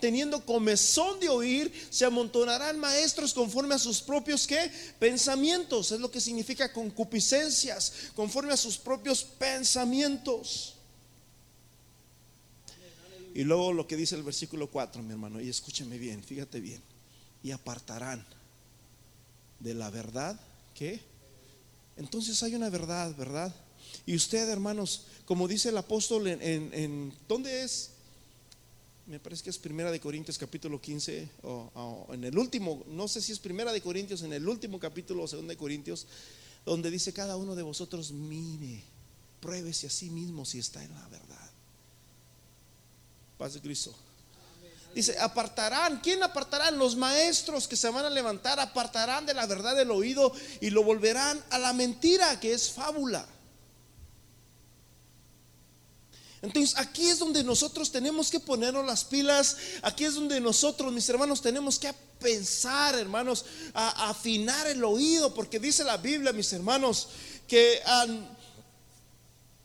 teniendo 0.00 0.44
comezón 0.44 1.18
de 1.18 1.30
oír, 1.30 1.72
se 1.88 2.04
amontonarán 2.04 2.78
maestros 2.78 3.32
conforme 3.32 3.74
a 3.74 3.78
sus 3.78 4.02
propios 4.02 4.46
¿qué? 4.46 4.70
pensamientos, 4.98 5.92
es 5.92 6.00
lo 6.00 6.10
que 6.10 6.20
significa 6.20 6.70
concupiscencias, 6.70 7.92
conforme 8.14 8.52
a 8.52 8.58
sus 8.58 8.76
propios 8.76 9.24
pensamientos. 9.24 10.75
Y 13.36 13.44
luego 13.44 13.70
lo 13.74 13.86
que 13.86 13.98
dice 13.98 14.14
el 14.14 14.22
versículo 14.22 14.70
4, 14.70 15.02
mi 15.02 15.12
hermano, 15.12 15.42
y 15.42 15.50
escúcheme 15.50 15.98
bien, 15.98 16.24
fíjate 16.24 16.58
bien. 16.58 16.80
Y 17.42 17.50
apartarán 17.50 18.24
de 19.60 19.74
la 19.74 19.90
verdad 19.90 20.40
que 20.74 21.02
entonces 21.98 22.42
hay 22.42 22.54
una 22.54 22.70
verdad, 22.70 23.14
¿verdad? 23.14 23.54
Y 24.06 24.16
usted, 24.16 24.48
hermanos, 24.48 25.02
como 25.26 25.46
dice 25.46 25.68
el 25.68 25.76
apóstol 25.76 26.26
en, 26.28 27.12
¿dónde 27.28 27.62
es? 27.62 27.90
Me 29.06 29.20
parece 29.20 29.44
que 29.44 29.50
es 29.50 29.58
Primera 29.58 29.90
de 29.90 30.00
Corintios 30.00 30.38
capítulo 30.38 30.80
15 30.80 31.28
o, 31.42 32.06
en 32.14 32.24
el 32.24 32.38
último, 32.38 32.84
no 32.88 33.06
sé 33.06 33.20
si 33.20 33.32
es 33.32 33.38
Primera 33.38 33.70
de 33.70 33.82
Corintios 33.82 34.22
en 34.22 34.32
el 34.32 34.48
último 34.48 34.80
capítulo 34.80 35.24
o 35.24 35.28
Segunda 35.28 35.52
de 35.52 35.58
Corintios, 35.58 36.06
donde 36.64 36.90
dice 36.90 37.12
cada 37.12 37.36
uno 37.36 37.54
de 37.54 37.62
vosotros 37.62 38.12
mire, 38.12 38.82
pruébese 39.42 39.88
a 39.88 39.90
sí 39.90 40.08
mismo 40.08 40.46
si 40.46 40.58
está 40.58 40.82
en 40.82 40.94
la 40.94 41.06
verdad. 41.08 41.45
Paz 43.38 43.54
de 43.54 43.60
Cristo. 43.60 43.94
Dice, 44.96 45.18
apartarán. 45.18 46.00
¿Quién 46.00 46.22
apartarán? 46.22 46.78
Los 46.78 46.96
maestros 46.96 47.68
que 47.68 47.76
se 47.76 47.90
van 47.90 48.06
a 48.06 48.10
levantar 48.10 48.58
apartarán 48.58 49.26
de 49.26 49.34
la 49.34 49.44
verdad 49.44 49.76
del 49.76 49.90
oído 49.90 50.32
y 50.62 50.70
lo 50.70 50.82
volverán 50.82 51.44
a 51.50 51.58
la 51.58 51.74
mentira, 51.74 52.40
que 52.40 52.54
es 52.54 52.70
fábula. 52.70 53.26
Entonces 56.40 56.78
aquí 56.78 57.08
es 57.08 57.18
donde 57.18 57.44
nosotros 57.44 57.92
tenemos 57.92 58.30
que 58.30 58.40
ponernos 58.40 58.86
las 58.86 59.04
pilas, 59.04 59.58
aquí 59.82 60.06
es 60.06 60.14
donde 60.14 60.40
nosotros, 60.40 60.90
mis 60.94 61.06
hermanos, 61.10 61.42
tenemos 61.42 61.78
que 61.78 61.92
pensar, 62.18 62.94
hermanos, 62.94 63.44
a, 63.74 64.08
afinar 64.08 64.66
el 64.66 64.82
oído, 64.82 65.34
porque 65.34 65.60
dice 65.60 65.84
la 65.84 65.98
Biblia, 65.98 66.32
mis 66.32 66.50
hermanos, 66.54 67.08
que 67.46 67.82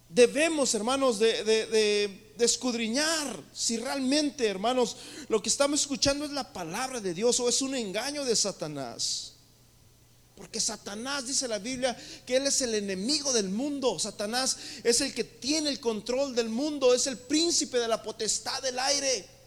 debemos, 0.09 0.75
hermanos, 0.75 1.19
de 1.19 2.20
escudriñar 2.39 3.43
si 3.53 3.77
realmente, 3.77 4.47
hermanos, 4.47 4.97
lo 5.27 5.41
que 5.41 5.49
estamos 5.49 5.81
escuchando 5.81 6.25
es 6.25 6.31
la 6.31 6.51
palabra 6.53 6.99
de 6.99 7.13
Dios 7.13 7.39
o 7.39 7.49
es 7.49 7.61
un 7.61 7.75
engaño 7.75 8.25
de 8.25 8.35
Satanás. 8.35 9.33
Porque 10.35 10.59
Satanás 10.59 11.27
dice 11.27 11.47
la 11.47 11.59
Biblia 11.59 11.95
que 12.25 12.37
Él 12.37 12.47
es 12.47 12.61
el 12.61 12.73
enemigo 12.73 13.31
del 13.31 13.49
mundo. 13.49 13.99
Satanás 13.99 14.57
es 14.83 14.99
el 15.01 15.13
que 15.13 15.23
tiene 15.23 15.69
el 15.69 15.79
control 15.79 16.33
del 16.33 16.49
mundo, 16.49 16.95
es 16.95 17.05
el 17.05 17.17
príncipe 17.17 17.77
de 17.77 17.87
la 17.87 18.01
potestad 18.01 18.59
del 18.63 18.79
aire. 18.79 19.40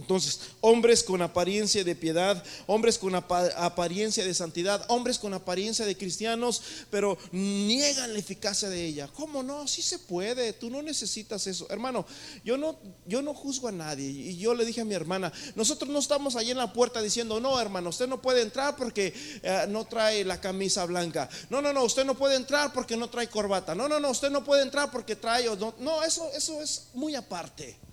Entonces, 0.00 0.40
hombres 0.60 1.02
con 1.02 1.22
apariencia 1.22 1.84
de 1.84 1.94
piedad, 1.94 2.42
hombres 2.66 2.98
con 2.98 3.14
apariencia 3.14 4.24
de 4.24 4.34
santidad, 4.34 4.84
hombres 4.88 5.18
con 5.18 5.34
apariencia 5.34 5.84
de 5.84 5.96
cristianos, 5.96 6.62
pero 6.90 7.18
niegan 7.32 8.12
la 8.12 8.18
eficacia 8.18 8.68
de 8.68 8.84
ella. 8.84 9.08
¿Cómo 9.14 9.42
no? 9.42 9.68
Sí 9.68 9.82
se 9.82 9.98
puede, 9.98 10.52
tú 10.52 10.70
no 10.70 10.82
necesitas 10.82 11.46
eso. 11.46 11.66
Hermano, 11.70 12.06
yo 12.44 12.56
no, 12.56 12.78
yo 13.06 13.22
no 13.22 13.34
juzgo 13.34 13.68
a 13.68 13.72
nadie. 13.72 14.08
Y 14.08 14.38
yo 14.38 14.54
le 14.54 14.64
dije 14.64 14.80
a 14.80 14.84
mi 14.84 14.94
hermana, 14.94 15.32
nosotros 15.54 15.90
no 15.90 15.98
estamos 15.98 16.36
ahí 16.36 16.50
en 16.50 16.58
la 16.58 16.72
puerta 16.72 17.02
diciendo, 17.02 17.40
no, 17.40 17.60
hermano, 17.60 17.90
usted 17.90 18.08
no 18.08 18.22
puede 18.22 18.42
entrar 18.42 18.76
porque 18.76 19.12
eh, 19.42 19.66
no 19.68 19.84
trae 19.84 20.24
la 20.24 20.40
camisa 20.40 20.84
blanca. 20.86 21.28
No, 21.50 21.60
no, 21.60 21.72
no, 21.72 21.84
usted 21.84 22.04
no 22.04 22.14
puede 22.14 22.36
entrar 22.36 22.72
porque 22.72 22.96
no 22.96 23.10
trae 23.10 23.28
corbata. 23.28 23.74
No, 23.74 23.88
no, 23.88 24.00
no, 24.00 24.10
usted 24.10 24.30
no 24.30 24.42
puede 24.44 24.62
entrar 24.62 24.90
porque 24.90 25.16
trae... 25.16 25.44
No, 25.56 25.74
no 25.78 26.02
eso, 26.02 26.30
eso 26.34 26.62
es 26.62 26.88
muy 26.94 27.14
aparte. 27.14 27.89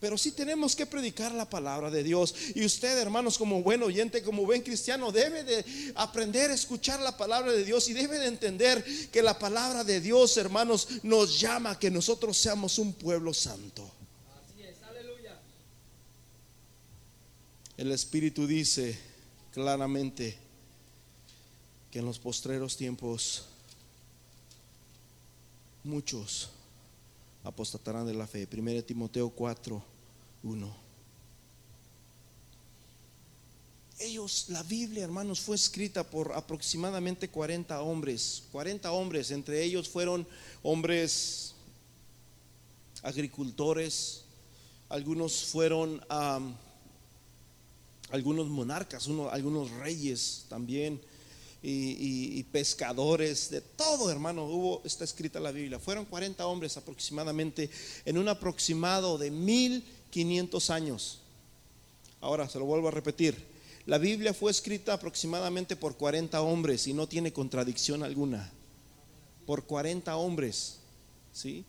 Pero 0.00 0.16
sí 0.16 0.30
tenemos 0.30 0.76
que 0.76 0.86
predicar 0.86 1.32
la 1.34 1.48
palabra 1.48 1.90
de 1.90 2.04
Dios. 2.04 2.34
Y 2.54 2.64
usted, 2.64 2.96
hermanos, 2.98 3.36
como 3.36 3.62
buen 3.62 3.82
oyente, 3.82 4.22
como 4.22 4.44
buen 4.44 4.62
cristiano, 4.62 5.10
debe 5.10 5.42
de 5.42 5.64
aprender 5.96 6.50
a 6.50 6.54
escuchar 6.54 7.00
la 7.00 7.16
palabra 7.16 7.52
de 7.52 7.64
Dios 7.64 7.88
y 7.88 7.94
debe 7.94 8.18
de 8.18 8.26
entender 8.26 8.84
que 9.10 9.22
la 9.22 9.38
palabra 9.38 9.82
de 9.82 10.00
Dios, 10.00 10.36
hermanos, 10.36 10.88
nos 11.02 11.40
llama 11.40 11.72
a 11.72 11.78
que 11.78 11.90
nosotros 11.90 12.36
seamos 12.36 12.78
un 12.78 12.92
pueblo 12.92 13.34
santo. 13.34 13.90
Así 14.40 14.62
es, 14.62 14.80
aleluya. 14.84 15.36
El 17.76 17.90
Espíritu 17.90 18.46
dice 18.46 18.96
claramente 19.52 20.38
que 21.90 21.98
en 21.98 22.04
los 22.04 22.20
postreros 22.20 22.76
tiempos 22.76 23.46
muchos 25.82 26.50
apostatarán 27.44 28.06
de 28.06 28.14
la 28.14 28.26
fe. 28.26 28.48
1 28.50 28.82
Timoteo 28.82 29.30
4, 29.30 29.82
1. 30.42 30.88
Ellos, 34.00 34.46
la 34.48 34.62
Biblia, 34.62 35.02
hermanos, 35.02 35.40
fue 35.40 35.56
escrita 35.56 36.04
por 36.04 36.32
aproximadamente 36.32 37.28
40 37.28 37.80
hombres. 37.82 38.44
40 38.52 38.92
hombres, 38.92 39.30
entre 39.32 39.62
ellos 39.64 39.88
fueron 39.88 40.26
hombres 40.62 41.54
agricultores, 43.02 44.24
algunos 44.88 45.44
fueron 45.44 46.00
algunos 48.10 48.48
monarcas, 48.48 49.06
uno, 49.06 49.28
algunos 49.30 49.70
reyes 49.70 50.46
también 50.48 51.00
y, 51.62 52.42
pescadores, 52.44 53.50
de 53.50 53.60
todo, 53.60 54.10
hermano, 54.10 54.44
hubo, 54.44 54.82
está 54.84 55.04
escrita 55.04 55.40
la 55.40 55.50
Biblia. 55.50 55.78
Fueron 55.78 56.04
40 56.04 56.46
hombres 56.46 56.76
aproximadamente 56.76 57.68
en 58.04 58.18
un 58.18 58.28
aproximado 58.28 59.18
de 59.18 59.30
1500 59.30 60.70
años. 60.70 61.18
Ahora, 62.20 62.48
se 62.48 62.58
lo 62.58 62.64
vuelvo 62.64 62.88
a 62.88 62.92
repetir. 62.92 63.36
La 63.86 63.98
Biblia 63.98 64.34
fue 64.34 64.50
escrita 64.50 64.92
aproximadamente 64.92 65.74
por 65.74 65.96
40 65.96 66.40
hombres 66.42 66.86
y 66.86 66.92
no 66.92 67.08
tiene 67.08 67.32
contradicción 67.32 68.02
alguna. 68.02 68.52
Por 69.46 69.64
40 69.64 70.14
hombres, 70.16 70.78
¿sí? 71.32 71.64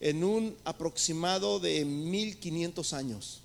En 0.00 0.22
un 0.22 0.56
aproximado 0.64 1.58
de 1.58 1.84
1500 1.84 2.92
años. 2.92 3.42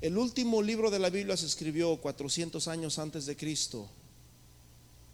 El 0.00 0.18
último 0.18 0.62
libro 0.62 0.90
de 0.90 0.98
la 0.98 1.10
Biblia 1.10 1.36
se 1.36 1.46
escribió 1.46 1.96
400 1.96 2.68
años 2.68 2.98
antes 2.98 3.26
de 3.26 3.36
Cristo. 3.36 3.88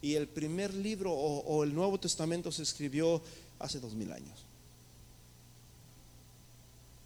Y 0.01 0.15
el 0.15 0.27
primer 0.27 0.73
libro 0.73 1.13
o, 1.13 1.63
el 1.63 1.73
Nuevo 1.73 1.97
Testamento 1.97 2.51
se 2.51 2.63
escribió 2.63 3.21
hace 3.59 3.79
dos 3.79 3.93
mil 3.93 4.11
años. 4.11 4.37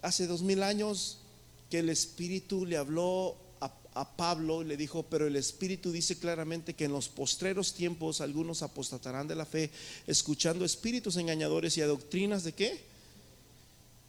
Hace 0.01 0.25
dos 0.25 0.41
mil 0.41 0.63
años 0.63 1.19
que 1.69 1.79
el 1.79 1.89
Espíritu 1.89 2.65
le 2.65 2.77
habló 2.77 3.37
a, 3.61 4.15
Pablo 4.15 4.61
y 4.61 4.65
le 4.65 4.77
dijo, 4.77 5.03
pero 5.09 5.25
el 5.25 5.35
Espíritu 5.35 5.91
dice 5.91 6.19
claramente 6.19 6.75
que 6.75 6.85
en 6.85 6.91
los 6.91 7.09
postreros 7.09 7.73
tiempos 7.73 8.21
algunos 8.21 8.61
apostatarán 8.61 9.27
de 9.27 9.33
la 9.33 9.45
fe, 9.45 9.71
escuchando 10.05 10.65
espíritus 10.65 11.17
engañadores 11.17 11.75
y 11.77 11.81
a 11.81 11.87
doctrinas 11.87 12.43
de 12.43 12.53
qué? 12.53 12.79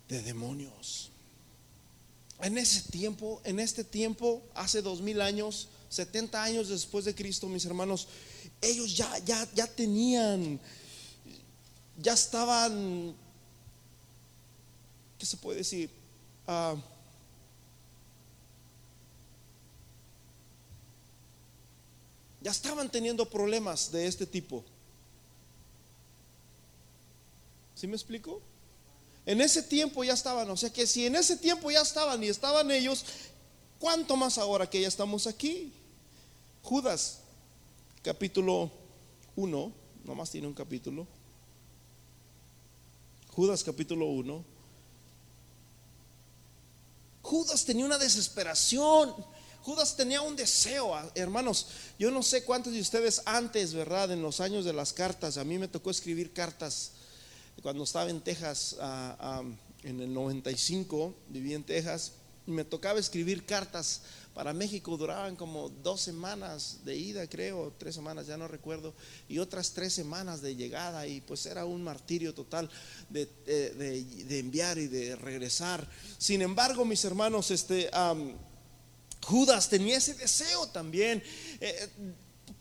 De 0.09 0.21
demonios. 0.21 1.11
En 2.41 2.57
ese 2.57 2.83
tiempo, 2.91 3.41
en 3.45 3.59
este 3.59 3.83
tiempo, 3.83 4.43
hace 4.55 4.81
dos 4.81 5.01
mil 5.01 5.21
años, 5.21 5.69
70 5.89 6.43
años 6.43 6.69
después 6.69 7.05
de 7.05 7.15
Cristo, 7.15 7.49
mis 7.49 7.65
hermanos, 7.65 8.07
ellos 8.61 8.97
ya, 8.97 9.19
ya, 9.19 9.49
ya 9.55 9.67
tenían, 9.67 10.61
ya 12.01 12.13
estaban, 12.13 13.15
¿qué 15.19 15.27
se 15.27 15.37
puede 15.37 15.59
decir? 15.59 15.91
Ah, 16.47 16.77
ya 22.41 22.53
estaban 22.53 22.89
teniendo 22.89 23.29
problemas 23.29 23.91
de 23.91 24.07
este 24.07 24.27
tipo. 24.27 24.65
¿Sí 27.75 27.87
me 27.87 27.95
explico? 27.95 28.41
En 29.29 29.43
ese 29.43 29.63
tiempo 29.63 30.03
ya 30.03 30.15
estaban, 30.15 30.49
o 30.49 30.57
sea 30.57 30.73
que 30.73 30.87
si 30.87 31.05
en 31.05 31.15
ese 31.15 31.37
tiempo 31.37 31.71
ya 31.71 31.83
estaban 31.83 32.25
y 32.25 32.29
estaban 32.29 32.71
ellos, 32.71 33.05
¿cuánto 33.79 34.17
más 34.17 34.39
ahora 34.39 34.71
que 34.71 34.81
ya 34.81 34.89
estamos 34.89 35.27
aquí? 35.27 35.71
Judas, 36.63 37.19
capítulo 38.03 38.71
1, 39.37 39.73
nomás 40.05 40.31
tiene 40.31 40.47
un 40.47 40.55
capítulo. 40.55 41.07
Judas 43.29 43.63
capítulo 43.63 44.07
1. 44.07 44.45
Judas 47.21 47.67
tenía 47.67 47.85
una 47.85 47.99
desesperación 47.99 49.15
Judas 49.61 49.95
tenía 49.95 50.23
un 50.23 50.35
deseo, 50.35 50.95
ah, 50.95 51.13
hermanos. 51.15 51.67
Yo 51.99 52.11
no 52.11 52.23
sé 52.23 52.45
cuántos 52.45 52.73
de 52.73 52.81
ustedes 52.81 53.21
antes, 53.27 53.75
¿verdad? 53.75 54.11
En 54.11 54.23
los 54.23 54.41
años 54.41 54.65
de 54.65 54.73
las 54.73 54.95
cartas, 54.95 55.37
a 55.37 55.45
mí 55.45 55.59
me 55.59 55.69
tocó 55.69 55.91
escribir 55.91 56.33
cartas 56.33 56.93
cuando 57.63 57.85
estaba 57.85 58.11
en 58.11 58.21
Texas, 58.21 58.77
ah, 58.81 59.17
ah, 59.19 59.43
en 59.83 60.01
el 60.01 60.13
95, 60.13 61.15
viví 61.29 61.55
en 61.55 61.65
Texas, 61.65 62.13
y 62.47 62.51
me 62.51 62.65
tocaba 62.65 62.99
escribir 62.99 63.45
cartas 63.45 64.03
para 64.33 64.55
México, 64.55 64.97
duraban 64.97 65.37
como 65.37 65.69
dos 65.69 66.01
semanas 66.01 66.79
de 66.85 66.97
ida, 66.97 67.27
creo, 67.27 67.75
tres 67.77 67.95
semanas, 67.95 68.27
ya 68.27 68.37
no 68.37 68.49
recuerdo, 68.49 68.95
y 69.29 69.39
otras 69.39 69.73
tres 69.73 69.93
semanas 69.93 70.41
de 70.41 70.57
llegada, 70.57 71.07
y 71.07 71.21
pues 71.21 71.45
era 71.47 71.65
un 71.65 71.83
martirio 71.83 72.33
total 72.33 72.71
de, 73.11 73.29
enviar 74.31 74.79
y 74.79 74.87
de 74.87 75.17
regresar. 75.17 75.89
Sin 76.19 76.43
embargo, 76.43 76.85
mis 76.85 77.05
hermanos, 77.05 77.51
este... 77.51 77.91
Judas 79.21 79.69
tenía 79.69 79.99
ese 79.99 80.15
deseo 80.15 80.69
también. 80.69 81.23
Eh, 81.61 81.89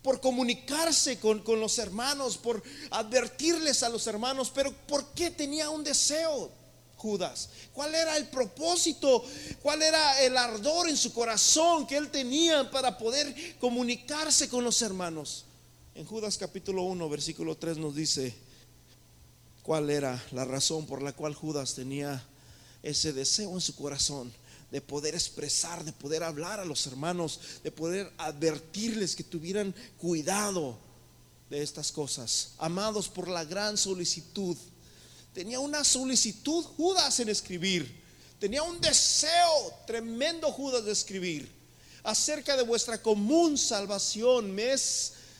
por 0.07 0.21
comunicarse 0.21 1.19
con, 1.19 1.43
los 1.59 1.79
hermanos, 1.79 2.37
por 2.37 2.63
advertirles 2.91 3.83
a 3.83 3.89
los 3.89 4.07
hermanos, 4.07 4.49
pero 4.55 4.71
¿por 4.87 5.05
qué 5.07 5.31
tenía 5.31 5.69
un 5.69 5.83
deseo 5.83 6.49
Judas? 6.95 7.49
¿Cuál 7.73 7.93
era 7.93 8.15
el 8.15 8.29
propósito? 8.29 9.25
¿Cuál 9.61 9.81
era 9.81 10.23
el 10.23 10.37
ardor 10.37 10.87
en 10.87 10.95
su 10.95 11.11
corazón 11.11 11.85
que 11.85 11.97
él 11.97 12.09
tenía 12.09 12.71
para 12.71 12.97
poder 12.97 13.57
comunicarse 13.59 14.47
con 14.47 14.63
los 14.63 14.81
hermanos? 14.81 15.43
En 15.93 16.05
Judas 16.05 16.37
capítulo 16.37 16.83
1, 16.83 17.09
versículo 17.09 17.57
3 17.57 17.77
nos 17.77 17.93
dice 17.93 18.33
cuál 19.61 19.89
era 19.89 20.23
la 20.31 20.45
razón 20.45 20.85
por 20.85 21.01
la 21.01 21.11
cual 21.11 21.35
Judas 21.35 21.73
tenía 21.73 22.25
ese 22.81 23.11
deseo 23.11 23.51
en 23.51 23.59
su 23.59 23.75
corazón 23.75 24.31
de 24.71 24.81
poder 24.81 25.15
expresar, 25.15 25.83
de 25.83 25.93
poder 25.93 26.23
hablar 26.23 26.59
a 26.59 26.65
los 26.65 26.85
hermanos, 26.87 27.39
de 27.63 27.71
poder 27.71 28.11
advertirles 28.17 29.15
que 29.15 29.23
tuvieran 29.23 29.73
cuidado 29.97 30.77
de 31.49 31.63
estas 31.63 31.91
cosas. 31.91 32.51
Amados 32.57 33.07
por 33.07 33.29
la 33.29 33.45
gran 33.45 33.77
solicitud. 33.77 34.57
Tenía 35.33 35.59
una 35.59 35.83
solicitud 35.83 36.63
Judas 36.63 37.19
en 37.19 37.29
escribir. 37.29 38.03
Tenía 38.39 38.63
un 38.63 38.79
deseo 38.81 39.73
tremendo 39.85 40.51
Judas 40.51 40.83
de 40.83 40.91
escribir 40.91 41.49
acerca 42.03 42.57
de 42.57 42.63
vuestra 42.63 43.01
común 43.01 43.57
salvación. 43.57 44.51
Me, 44.51 44.75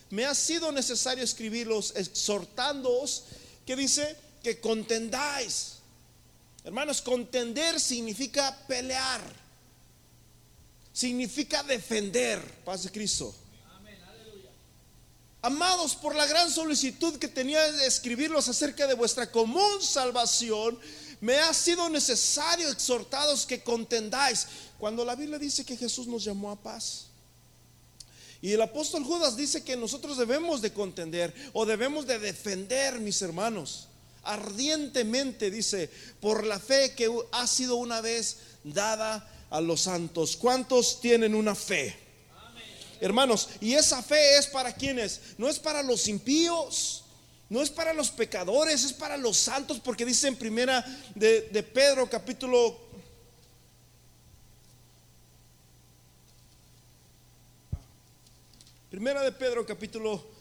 me 0.09 0.25
ha 0.25 0.33
sido 0.33 0.71
necesario 0.71 1.23
escribirlos 1.23 1.93
exhortándoos 1.95 3.23
que 3.65 3.75
dice 3.75 4.15
que 4.41 4.61
contendáis 4.61 5.76
Hermanos, 6.67 7.01
contender 7.01 7.79
significa 7.79 8.53
pelear. 8.67 9.21
Significa 10.91 11.63
defender. 11.63 12.41
Paz 12.65 12.83
de 12.83 12.91
Cristo. 12.91 13.33
Amados, 15.41 15.95
por 15.95 16.13
la 16.13 16.25
gran 16.25 16.51
solicitud 16.51 17.17
que 17.19 17.29
tenía 17.29 17.71
de 17.71 17.87
escribirlos 17.87 18.49
acerca 18.49 18.85
de 18.85 18.95
vuestra 18.95 19.31
común 19.31 19.81
salvación, 19.81 20.77
me 21.21 21.37
ha 21.37 21.53
sido 21.53 21.87
necesario 21.87 22.69
exhortados 22.69 23.45
que 23.45 23.63
contendáis. 23.63 24.45
Cuando 24.77 25.05
la 25.05 25.15
Biblia 25.15 25.39
dice 25.39 25.63
que 25.63 25.77
Jesús 25.77 26.05
nos 26.05 26.25
llamó 26.25 26.51
a 26.51 26.57
paz. 26.57 27.05
Y 28.41 28.51
el 28.51 28.61
apóstol 28.61 29.05
Judas 29.05 29.37
dice 29.37 29.63
que 29.63 29.77
nosotros 29.77 30.17
debemos 30.17 30.61
de 30.61 30.73
contender 30.73 31.33
o 31.53 31.65
debemos 31.65 32.05
de 32.05 32.19
defender, 32.19 32.99
mis 32.99 33.21
hermanos 33.21 33.87
ardientemente, 34.27 35.49
dice, 35.49 35.89
por 36.19 36.45
la 36.45 36.59
fe 36.59 36.93
que 36.93 37.09
ha 37.31 37.47
sido 37.47 37.75
una 37.75 38.01
vez 38.01 38.37
dada 38.63 39.29
a 39.49 39.61
los 39.61 39.81
santos. 39.81 40.37
¿Cuántos 40.37 40.99
tienen 41.01 41.33
una 41.33 41.55
fe? 41.55 41.97
Hermanos, 42.99 43.49
y 43.61 43.73
esa 43.73 44.01
fe 44.01 44.37
es 44.37 44.47
para 44.47 44.73
quienes, 44.73 45.21
no 45.37 45.47
es 45.47 45.59
para 45.59 45.83
los 45.83 46.07
impíos, 46.07 47.03
no 47.49 47.61
es 47.61 47.69
para 47.69 47.93
los 47.93 48.09
pecadores, 48.09 48.83
es 48.83 48.93
para 48.93 49.17
los 49.17 49.37
santos, 49.37 49.79
porque 49.79 50.05
dice 50.05 50.27
en 50.27 50.35
primera 50.35 50.83
de, 51.15 51.41
de 51.41 51.63
Pedro 51.63 52.09
capítulo 52.09 52.87
Primera 58.89 59.21
de 59.21 59.33
Pedro 59.33 59.65
capítulo 59.65 60.36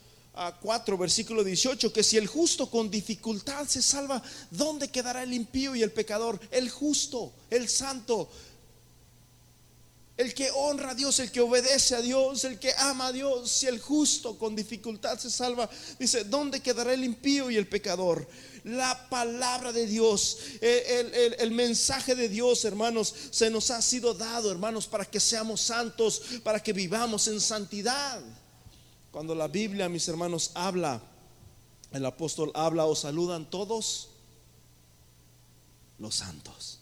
4, 0.60 0.98
versículo 0.98 1.42
18, 1.42 1.92
que 1.92 2.02
si 2.02 2.16
el 2.18 2.26
justo 2.26 2.70
con 2.70 2.90
dificultad 2.90 3.66
se 3.66 3.80
salva, 3.80 4.22
¿dónde 4.50 4.88
quedará 4.88 5.22
el 5.22 5.32
impío 5.32 5.74
y 5.74 5.82
el 5.82 5.92
pecador? 5.92 6.38
El 6.50 6.68
justo, 6.68 7.32
el 7.48 7.68
santo, 7.68 8.28
el 10.16 10.34
que 10.34 10.50
honra 10.50 10.90
a 10.90 10.94
Dios, 10.94 11.18
el 11.20 11.30
que 11.30 11.40
obedece 11.40 11.94
a 11.94 12.00
Dios, 12.00 12.44
el 12.44 12.58
que 12.58 12.72
ama 12.78 13.08
a 13.08 13.12
Dios, 13.12 13.50
si 13.50 13.66
el 13.66 13.80
justo 13.80 14.38
con 14.38 14.54
dificultad 14.54 15.18
se 15.18 15.30
salva, 15.30 15.68
dice, 15.98 16.24
¿dónde 16.24 16.60
quedará 16.60 16.92
el 16.92 17.04
impío 17.04 17.50
y 17.50 17.56
el 17.56 17.66
pecador? 17.66 18.26
La 18.64 19.08
palabra 19.08 19.72
de 19.72 19.86
Dios, 19.86 20.38
el, 20.60 21.34
el, 21.38 21.50
mensaje 21.52 22.14
de 22.14 22.28
Dios, 22.28 22.64
hermanos, 22.64 23.14
se 23.30 23.48
nos 23.48 23.70
ha 23.70 23.80
sido 23.80 24.12
dado, 24.12 24.50
hermanos, 24.50 24.86
para 24.86 25.04
que 25.04 25.20
seamos 25.20 25.60
santos, 25.60 26.20
para 26.42 26.62
que 26.62 26.72
vivamos 26.72 27.28
en 27.28 27.40
santidad. 27.40 28.20
Cuando 29.16 29.34
la 29.34 29.48
Biblia, 29.48 29.88
mis 29.88 30.06
hermanos, 30.08 30.50
habla, 30.52 31.00
el 31.90 32.04
apóstol 32.04 32.52
habla 32.54 32.84
o 32.84 32.94
saludan 32.94 33.48
todos 33.48 34.10
los 35.98 36.16
santos. 36.16 36.80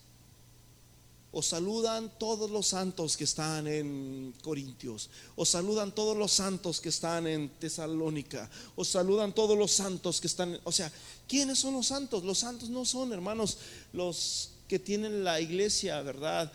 O 1.30 1.43
saludan 1.43 2.11
todos 2.18 2.51
los 2.51 2.66
santos 2.66 3.16
que 3.16 3.22
están 3.22 3.68
en 3.68 4.35
Corintios. 4.43 5.11
O 5.37 5.45
saludan 5.45 5.95
todos 5.95 6.16
los 6.16 6.32
santos 6.32 6.80
que 6.80 6.89
están 6.89 7.28
en 7.28 7.51
Tesalónica. 7.51 8.51
O 8.74 8.85
saludan 8.85 9.32
todos 9.32 9.57
los 9.57 9.70
santos 9.70 10.20
que 10.20 10.26
están... 10.26 10.59
O 10.64 10.72
sea, 10.72 10.91
¿quiénes 11.28 11.61
son 11.61 11.74
los 11.74 11.87
santos? 11.87 12.24
Los 12.24 12.39
santos 12.39 12.68
no 12.68 12.85
son, 12.85 13.12
hermanos, 13.12 13.59
los 13.93 14.51
que 14.66 14.80
tienen 14.80 15.22
la 15.22 15.41
iglesia, 15.41 16.03
¿verdad? 16.03 16.53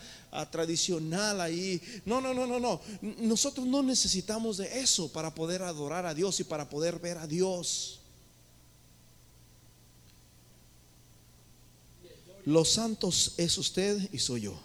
Tradicional 0.50 1.40
ahí. 1.40 1.80
No, 2.04 2.20
no, 2.20 2.32
no, 2.32 2.46
no, 2.46 2.60
no. 2.60 2.80
Nosotros 3.00 3.66
no 3.66 3.82
necesitamos 3.82 4.56
de 4.58 4.80
eso 4.80 5.10
para 5.12 5.34
poder 5.34 5.62
adorar 5.62 6.06
a 6.06 6.14
Dios 6.14 6.40
y 6.40 6.44
para 6.44 6.68
poder 6.68 6.98
ver 6.98 7.18
a 7.18 7.26
Dios. 7.26 8.00
Los 12.44 12.70
santos 12.70 13.34
es 13.36 13.58
usted 13.58 14.08
y 14.12 14.18
soy 14.18 14.42
yo. 14.42 14.58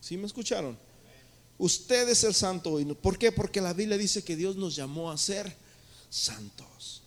¿Sí 0.00 0.16
me 0.16 0.26
escucharon? 0.26 0.76
Usted 1.56 2.08
es 2.08 2.24
el 2.24 2.34
santo. 2.34 2.78
¿Por 3.00 3.16
qué? 3.18 3.32
Porque 3.32 3.60
la 3.60 3.72
Biblia 3.72 3.96
dice 3.96 4.22
que 4.22 4.36
Dios 4.36 4.56
nos 4.56 4.76
llamó 4.76 5.10
a 5.10 5.16
ser 5.16 5.56
santos. 6.10 7.03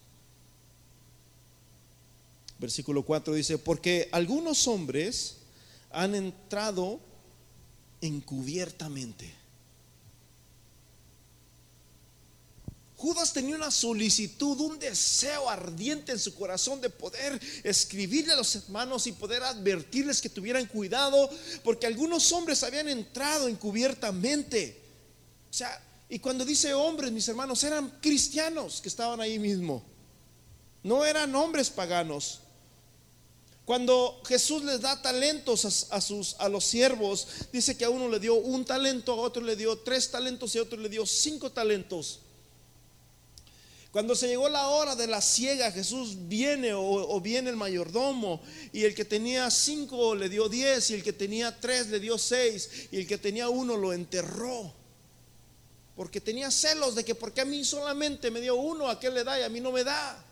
Versículo 2.59 3.03
4 3.03 3.33
dice, 3.33 3.57
porque 3.57 4.09
algunos 4.11 4.67
hombres 4.67 5.37
han 5.91 6.15
entrado 6.15 6.99
encubiertamente. 8.01 9.33
Judas 12.97 13.31
tenía 13.31 13.55
una 13.55 13.69
solicitud, 13.69 14.59
un 14.59 14.79
deseo 14.79 15.47
ardiente 15.47 16.11
en 16.11 16.19
su 16.19 16.33
corazón 16.33 16.81
de 16.81 16.89
poder 16.89 17.39
escribirle 17.63 18.33
a 18.33 18.37
los 18.37 18.55
hermanos 18.55 19.05
y 19.05 19.11
poder 19.11 19.43
advertirles 19.43 20.19
que 20.19 20.29
tuvieran 20.29 20.65
cuidado, 20.65 21.29
porque 21.63 21.85
algunos 21.85 22.31
hombres 22.31 22.63
habían 22.63 22.89
entrado 22.89 23.47
encubiertamente. 23.47 24.81
O 25.47 25.53
sea, 25.53 25.79
y 26.09 26.17
cuando 26.17 26.43
dice 26.43 26.73
hombres, 26.73 27.11
mis 27.11 27.27
hermanos, 27.27 27.63
eran 27.63 27.99
cristianos 28.01 28.81
que 28.81 28.89
estaban 28.89 29.21
ahí 29.21 29.37
mismo. 29.37 29.83
No 30.81 31.05
eran 31.05 31.35
hombres 31.35 31.69
paganos. 31.69 32.41
Cuando 33.67 34.21
Jesús 34.25 34.63
les 34.63 34.79
da 34.79 35.01
talentos 35.01 35.89
a, 35.91 35.99
sus, 35.99 36.37
a 36.39 36.47
los 36.47 36.63
siervos, 36.63 37.27
dice 37.51 37.75
que 37.75 37.83
a 37.83 37.89
uno 37.89 38.07
le 38.07 38.17
dio 38.17 38.35
un 38.35 38.63
talento, 38.63 39.11
a 39.11 39.15
otro 39.17 39.43
le 39.43 39.57
dio 39.57 39.77
tres 39.79 40.09
talentos 40.09 40.55
y 40.55 40.57
a 40.57 40.61
otro 40.61 40.79
le 40.79 40.87
dio 40.87 41.05
cinco 41.05 41.51
talentos. 41.51 42.21
Cuando 43.91 44.15
se 44.15 44.29
llegó 44.29 44.47
la 44.47 44.69
hora 44.69 44.95
de 44.95 45.07
la 45.07 45.21
ciega, 45.21 45.69
Jesús 45.69 46.15
viene 46.29 46.73
o, 46.73 46.81
o, 46.81 47.19
viene 47.19 47.49
el 47.49 47.57
mayordomo 47.57 48.41
y 48.71 48.85
el 48.85 48.95
que 48.95 49.03
tenía 49.03 49.51
cinco 49.51 50.15
le 50.15 50.29
dio 50.29 50.47
diez 50.47 50.89
y 50.91 50.93
el 50.93 51.03
que 51.03 51.11
tenía 51.11 51.59
tres 51.59 51.87
le 51.87 51.99
dio 51.99 52.17
seis 52.17 52.69
y 52.89 52.95
el 52.95 53.05
que 53.05 53.17
tenía 53.17 53.49
uno 53.49 53.75
lo 53.75 53.91
enterró. 53.91 54.71
Porque 55.93 56.21
tenía 56.21 56.51
celos 56.51 56.95
de 56.95 57.03
que 57.03 57.15
porque 57.15 57.41
a 57.41 57.45
mí 57.45 57.65
solamente 57.65 58.31
me 58.31 58.39
dio 58.39 58.55
uno, 58.55 58.87
a 58.87 58.97
qué 58.97 59.09
le 59.09 59.25
da 59.25 59.37
y 59.37 59.43
a 59.43 59.49
mí 59.49 59.59
no 59.59 59.73
me 59.73 59.83
da. 59.83 60.23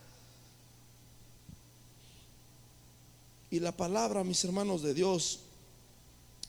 Y 3.51 3.59
la 3.59 3.71
palabra, 3.71 4.23
mis 4.23 4.43
hermanos 4.43 4.81
de 4.81 4.93
Dios, 4.93 5.39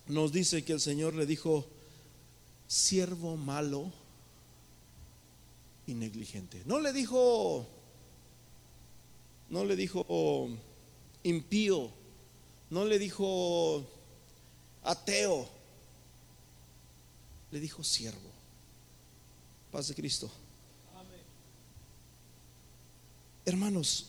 nos 0.09 0.32
dice 0.32 0.64
que 0.64 0.72
el 0.72 0.80
Señor 0.80 1.14
le 1.14 1.26
dijo, 1.26 1.66
siervo 2.66 3.36
malo 3.36 3.92
y 5.86 5.94
negligente. 5.94 6.62
No 6.66 6.80
le 6.80 6.92
dijo, 6.92 7.66
no 9.51 9.64
le 9.64 9.76
dijo 9.76 10.49
impío, 11.22 11.90
no 12.70 12.84
le 12.84 12.99
dijo 12.99 13.84
ateo, 14.82 15.49
le 17.51 17.61
dijo 17.61 17.84
siervo. 17.84 18.30
Paz 19.70 19.88
de 19.88 19.94
Cristo. 19.94 20.30
Hermanos, 23.44 24.07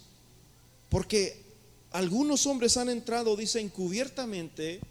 porque 0.89 1.46
algunos 1.91 2.45
hombres 2.45 2.77
han 2.77 2.89
entrado, 2.89 3.35
dice, 3.35 3.59
encubiertamente, 3.59 4.81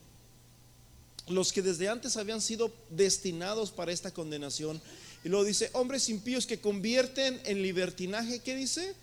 los 1.29 1.53
que 1.53 1.63
desde 1.63 1.89
antes 1.89 2.17
habían 2.17 2.41
sido 2.41 2.73
destinados 2.91 3.71
para 3.71 3.93
esta 3.93 4.13
condenación. 4.13 4.81
Y 5.25 5.29
luego 5.29 5.45
dice, 5.45 5.71
hombres 5.73 6.09
impíos 6.09 6.47
que 6.47 6.61
convierten 6.61 7.41
en 7.45 7.63
libertinaje, 7.63 8.41
¿qué 8.41 8.55
dice? 8.55 8.95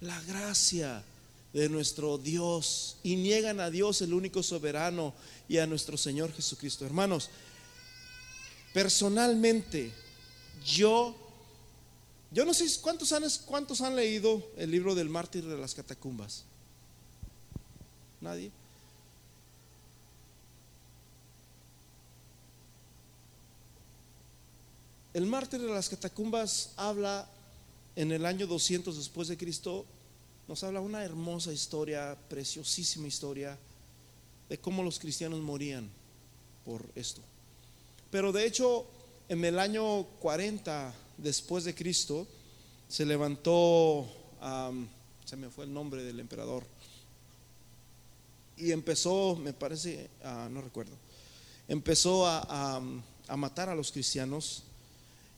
La 0.00 0.20
gracia 0.22 1.04
de 1.52 1.68
nuestro 1.68 2.16
Dios 2.18 2.96
y 3.02 3.16
niegan 3.16 3.60
a 3.60 3.70
Dios 3.70 4.00
el 4.00 4.14
único 4.14 4.42
soberano 4.42 5.12
y 5.48 5.58
a 5.58 5.66
nuestro 5.66 5.96
Señor 5.96 6.32
Jesucristo. 6.32 6.86
Hermanos, 6.86 7.28
personalmente, 8.72 9.92
yo, 10.64 11.14
yo 12.30 12.46
no 12.46 12.54
sé 12.54 12.66
cuántos 12.80 13.12
han, 13.12 13.24
cuántos 13.44 13.82
han 13.82 13.94
leído 13.94 14.42
el 14.56 14.70
libro 14.70 14.94
del 14.94 15.10
mártir 15.10 15.44
de 15.44 15.58
las 15.58 15.74
catacumbas. 15.74 16.44
¿Nadie? 18.22 18.52
El 25.12 25.26
mártir 25.26 25.60
de 25.60 25.68
las 25.68 25.90
catacumbas 25.90 26.70
habla 26.76 27.28
en 27.96 28.12
el 28.12 28.24
año 28.24 28.46
200 28.46 28.96
después 28.96 29.28
de 29.28 29.36
Cristo, 29.36 29.84
nos 30.48 30.62
habla 30.62 30.80
una 30.80 31.04
hermosa 31.04 31.52
historia, 31.52 32.16
preciosísima 32.30 33.08
historia 33.08 33.58
de 34.48 34.58
cómo 34.58 34.82
los 34.82 34.98
cristianos 34.98 35.40
morían 35.40 35.90
por 36.64 36.82
esto. 36.94 37.20
Pero 38.10 38.32
de 38.32 38.46
hecho, 38.46 38.86
en 39.28 39.44
el 39.44 39.58
año 39.58 40.04
40 40.20 40.94
después 41.18 41.64
de 41.64 41.74
Cristo, 41.74 42.26
se 42.88 43.04
levantó, 43.04 44.06
se 45.24 45.36
me 45.36 45.50
fue 45.50 45.64
el 45.64 45.74
nombre 45.74 46.04
del 46.04 46.20
emperador, 46.20 46.64
y 48.56 48.72
empezó, 48.72 49.36
me 49.36 49.52
parece, 49.52 50.08
ah, 50.22 50.48
no 50.50 50.60
recuerdo, 50.60 50.96
empezó 51.68 52.26
a, 52.26 52.80
matar 53.36 53.68
a 53.70 53.74
los 53.74 53.90
cristianos 53.92 54.64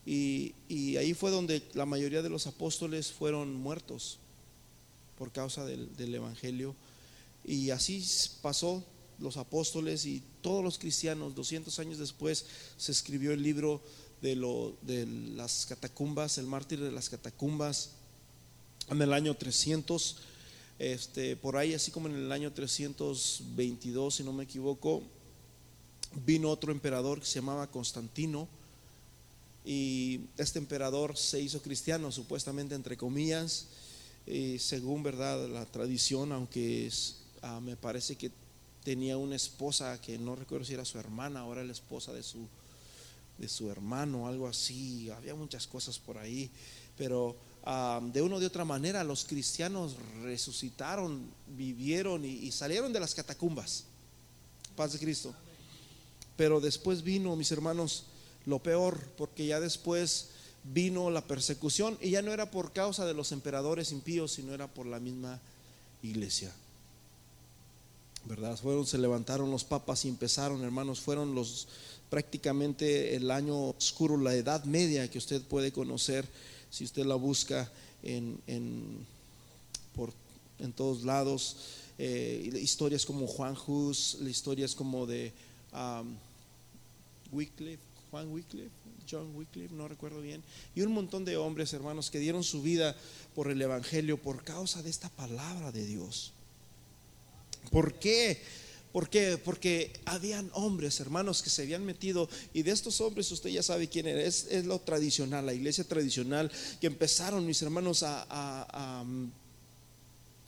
y, 0.05 0.55
ahí 0.97 1.15
fue 1.15 1.31
donde 1.31 1.63
la 1.75 1.87
mayoría 1.87 2.23
de 2.23 2.29
los 2.29 2.47
apóstoles 2.47 3.13
fueron 3.13 3.55
muertos 3.55 4.19
por 5.17 5.33
causa 5.33 5.65
del, 5.65 6.15
Evangelio. 6.15 6.75
Y 7.45 7.71
así 7.71 8.05
pasó 8.43 8.83
los 9.19 9.37
apóstoles 9.37 10.07
y 10.07 10.23
todos 10.43 10.65
los 10.65 10.79
cristianos. 10.79 11.35
200 11.35 11.79
años 11.79 11.99
después 11.99 12.47
se 12.77 12.93
escribió 12.93 13.33
el 13.33 13.43
libro 13.43 13.81
de, 14.21 14.35
lo, 14.35 14.77
de 14.83 15.07
las 15.07 15.67
catacumbas, 15.67 16.39
el 16.39 16.47
mártir 16.47 16.81
de 16.81 16.91
las 16.91 17.09
catacumbas, 17.09 17.91
en 18.91 19.01
el 19.01 19.13
año 19.13 19.35
300 19.35 20.17
este, 20.79 21.37
por 21.37 21.57
ahí, 21.57 21.75
así 21.75 21.91
como 21.91 22.09
en 22.09 22.17
el 22.17 22.33
año 22.33 22.53
322, 22.53 24.15
si 24.15 24.25
no 24.25 24.33
me 24.33 24.45
equivoco, 24.45 25.03
vino 26.27 26.51
otro 26.51 26.73
emperador 26.73 27.21
que 27.21 27.27
se 27.27 27.37
llamaba 27.37 27.71
Constantino. 27.71 28.49
Y 29.65 30.21
este 30.37 30.59
emperador 30.59 31.17
se 31.17 31.41
hizo 31.41 31.63
cristiano, 31.63 32.13
supuestamente 32.13 32.75
entre 32.75 32.97
comillas, 32.97 33.69
y 34.27 34.59
según 34.59 35.03
verdad 35.03 35.49
la 35.49 35.65
tradición, 35.65 36.33
aunque 36.33 36.87
es, 36.87 37.17
ah, 37.41 37.61
me 37.61 37.77
parece 37.77 38.17
que 38.17 38.31
tenía 38.85 39.17
una 39.17 39.37
esposa 39.37 39.99
que 40.01 40.19
no 40.19 40.37
recuerdo 40.37 40.67
si 40.67 40.75
era 40.75 40.85
su 40.85 40.99
hermana, 40.99 41.41
ahora 41.41 41.65
la 41.65 41.73
esposa 41.73 42.13
de 42.13 42.23
su, 42.23 42.47
de 43.39 43.49
su 43.49 43.71
hermano, 43.71 44.29
algo 44.29 44.47
así. 44.47 45.11
Había 45.11 45.35
muchas 45.35 45.67
cosas 45.67 45.99
por 45.99 46.19
ahí, 46.19 46.51
pero 46.99 47.35
de 47.65 48.21
una 48.21 48.37
o 48.37 48.41
de 48.41 48.47
otra 48.47 48.65
manera 48.65 49.03
los 49.05 49.25
cristianos 49.25 49.97
resucitaron, 50.23 51.23
vivieron 51.57 52.25
y, 52.25 52.51
salieron 52.53 52.93
de 52.93 53.01
las 53.01 53.15
catacumbas. 53.15 53.85
Paz 54.77 54.93
de 54.93 54.99
Cristo. 54.99 55.35
Pero 56.37 56.61
después 56.61 57.03
vino, 57.03 57.35
mis 57.37 57.53
hermanos, 57.53 58.05
lo 58.45 58.59
peor, 58.59 59.01
porque 59.17 59.47
ya 59.47 59.61
después 59.61 60.29
vino 60.65 61.11
la 61.11 61.23
persecución 61.23 61.97
y 62.01 62.11
ya 62.11 62.23
no 62.23 62.33
era 62.33 62.51
por 62.51 62.73
causa 62.73 63.07
de 63.07 63.15
los 63.15 63.33
emperadores 63.33 63.93
impíos, 63.93 64.33
sino 64.33 64.53
era 64.53 64.67
por 64.67 64.85
la 64.85 65.01
misma 65.01 65.41
iglesia. 66.03 66.53
¿Verdad? 68.27 68.59
Fueron, 68.59 68.87
se 68.87 68.99
levantaron 68.99 69.51
los 69.51 69.65
papas 69.65 70.05
y 70.05 70.09
empezaron, 70.09 70.63
hermanos, 70.65 71.01
fueron 71.01 71.35
los 71.35 71.69
prácticamente 72.11 73.17
el 73.17 73.31
año 73.31 73.71
oscuro, 73.71 74.17
la 74.17 74.35
edad 74.35 74.65
media 74.65 75.11
que 75.11 75.19
usted 75.19 75.43
puede 75.43 75.73
conocer 75.73 76.27
si 76.75 76.83
usted 76.83 77.07
la 77.07 77.15
busca 77.15 77.71
en, 78.03 78.41
en, 78.49 79.07
por, 79.95 80.13
en 80.59 80.73
todos 80.73 81.05
lados, 81.05 81.57
eh, 81.99 82.51
historias 82.61 83.07
como 83.07 83.29
Juan 83.29 83.57
Hus, 83.65 84.19
historias 84.27 84.75
como 84.75 85.07
de 85.07 85.33
um, 85.73 86.17
Wycliffe, 87.31 87.85
Juan 88.11 88.29
Wycliffe, 88.33 88.73
John 89.09 89.37
Wycliffe, 89.37 89.73
no 89.73 89.87
recuerdo 89.87 90.21
bien, 90.21 90.43
y 90.75 90.81
un 90.81 90.91
montón 90.91 91.25
de 91.25 91.37
hombres, 91.37 91.73
hermanos, 91.75 92.11
que 92.11 92.19
dieron 92.19 92.43
su 92.43 92.61
vida 92.61 92.97
por 93.37 93.53
el 93.53 93.63
Evangelio 93.63 94.21
por 94.21 94.43
causa 94.43 94.83
de 94.83 94.91
esta 94.91 95.09
palabra 95.11 95.71
de 95.71 95.87
Dios. 95.87 96.33
¿Por 97.71 97.95
qué? 98.01 98.43
¿Por 98.95 99.09
qué? 99.09 99.39
Porque 99.39 99.93
habían 100.05 100.49
hombres, 100.53 101.01
hermanos, 101.01 101.43
que 101.43 101.51
se 101.51 101.63
habían 101.63 101.85
metido, 101.85 102.29
y 102.53 102.63
de 102.63 102.71
estos 102.71 103.01
hombres 103.01 103.29
usted 103.33 103.51
ya 103.51 103.61
sabe 103.61 103.89
quién 103.89 104.07
era, 104.07 104.23
es, 104.23 104.47
lo 104.67 104.79
tradicional, 104.79 105.45
la 105.45 105.53
iglesia 105.53 105.83
tradicional, 105.83 106.49
que 106.81 106.87
empezaron, 106.87 107.45
mis 107.45 107.61
hermanos, 107.61 108.05
a, 108.05 109.03
mm, 109.05 109.33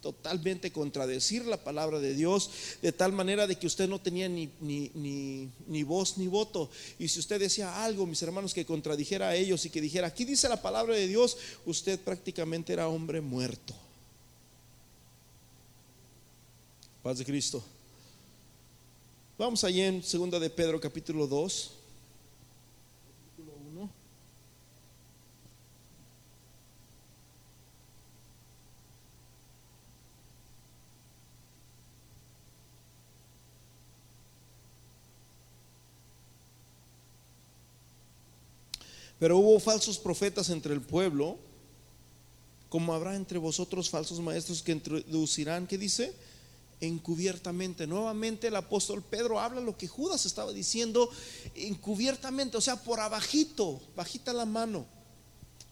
totalmente 0.01 0.71
contradecir 0.71 1.45
la 1.45 1.57
palabra 1.57 1.99
de 1.99 2.15
Dios, 2.15 2.49
de 2.83 2.93
tal 2.93 3.11
manera 3.11 3.49
de 3.49 3.57
que 3.57 3.67
usted 3.67 3.89
no 3.89 4.01
tenía 4.01 4.29
ni, 4.29 4.49
ni, 4.61 5.83
voz 5.83 6.17
ni 6.17 6.29
voto. 6.29 6.71
Y 7.01 7.09
si 7.09 7.19
usted 7.19 7.41
decía 7.41 7.83
algo, 7.83 8.07
mis 8.07 8.23
hermanos, 8.23 8.55
que 8.55 8.65
contradijera 8.65 9.31
a 9.31 9.35
ellos 9.35 9.65
y 9.65 9.71
que 9.71 9.81
dijera, 9.81 10.07
aquí 10.07 10.25
dice 10.25 10.49
la 10.49 10.63
palabra 10.63 10.95
de 10.95 11.09
Dios, 11.09 11.37
usted 11.65 11.99
prácticamente 11.99 12.73
era 12.73 12.87
hombre 12.87 13.21
muerto. 13.21 13.75
Paz 17.03 17.19
de 17.19 17.25
Cristo. 17.25 17.65
Vamos 19.39 19.65
allí 19.65 19.83
en 19.83 20.01
2 20.01 20.41
de 20.41 20.49
Pedro 20.49 20.81
capítulo 20.81 21.27
2. 21.27 21.71
Pero 39.19 39.37
hubo 39.37 39.61
falsos 39.61 39.99
profetas 39.99 40.49
entre 40.49 40.73
el 40.73 40.81
pueblo, 40.81 41.37
como 42.71 42.95
habrá 42.95 43.15
entre 43.15 43.37
vosotros 43.37 43.91
falsos 43.91 44.19
maestros 44.19 44.63
que 44.63 44.73
introducirán, 44.73 45.67
¿qué 45.67 45.77
dice? 45.77 46.15
Encubiertamente. 46.81 47.87
Nuevamente 47.87 48.49
el 48.49 48.57
apóstol 48.57 49.03
Pedro 49.03 49.41
habla 49.41 49.61
lo 49.61 49.79
que 49.79 49.89
Judas 49.89 50.27
estaba 50.27 50.53
diciendo, 50.53 51.11
encubiertamente, 51.55 52.57
o 52.57 52.61
sea, 52.61 52.77
por 52.83 53.01
abajito, 53.01 53.81
bajita 53.95 54.33
la 54.33 54.45
mano. 54.45 54.87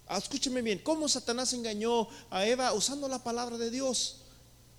Ah, 0.07 0.19
escúcheme 0.19 0.63
bien, 0.63 0.81
¿cómo 0.81 1.09
Satanás 1.09 1.53
engañó 1.53 2.09
a 2.31 2.47
Eva 2.47 2.73
usando 2.73 3.09
la 3.09 3.23
palabra 3.23 3.57
de 3.57 3.71
Dios? 3.71 4.17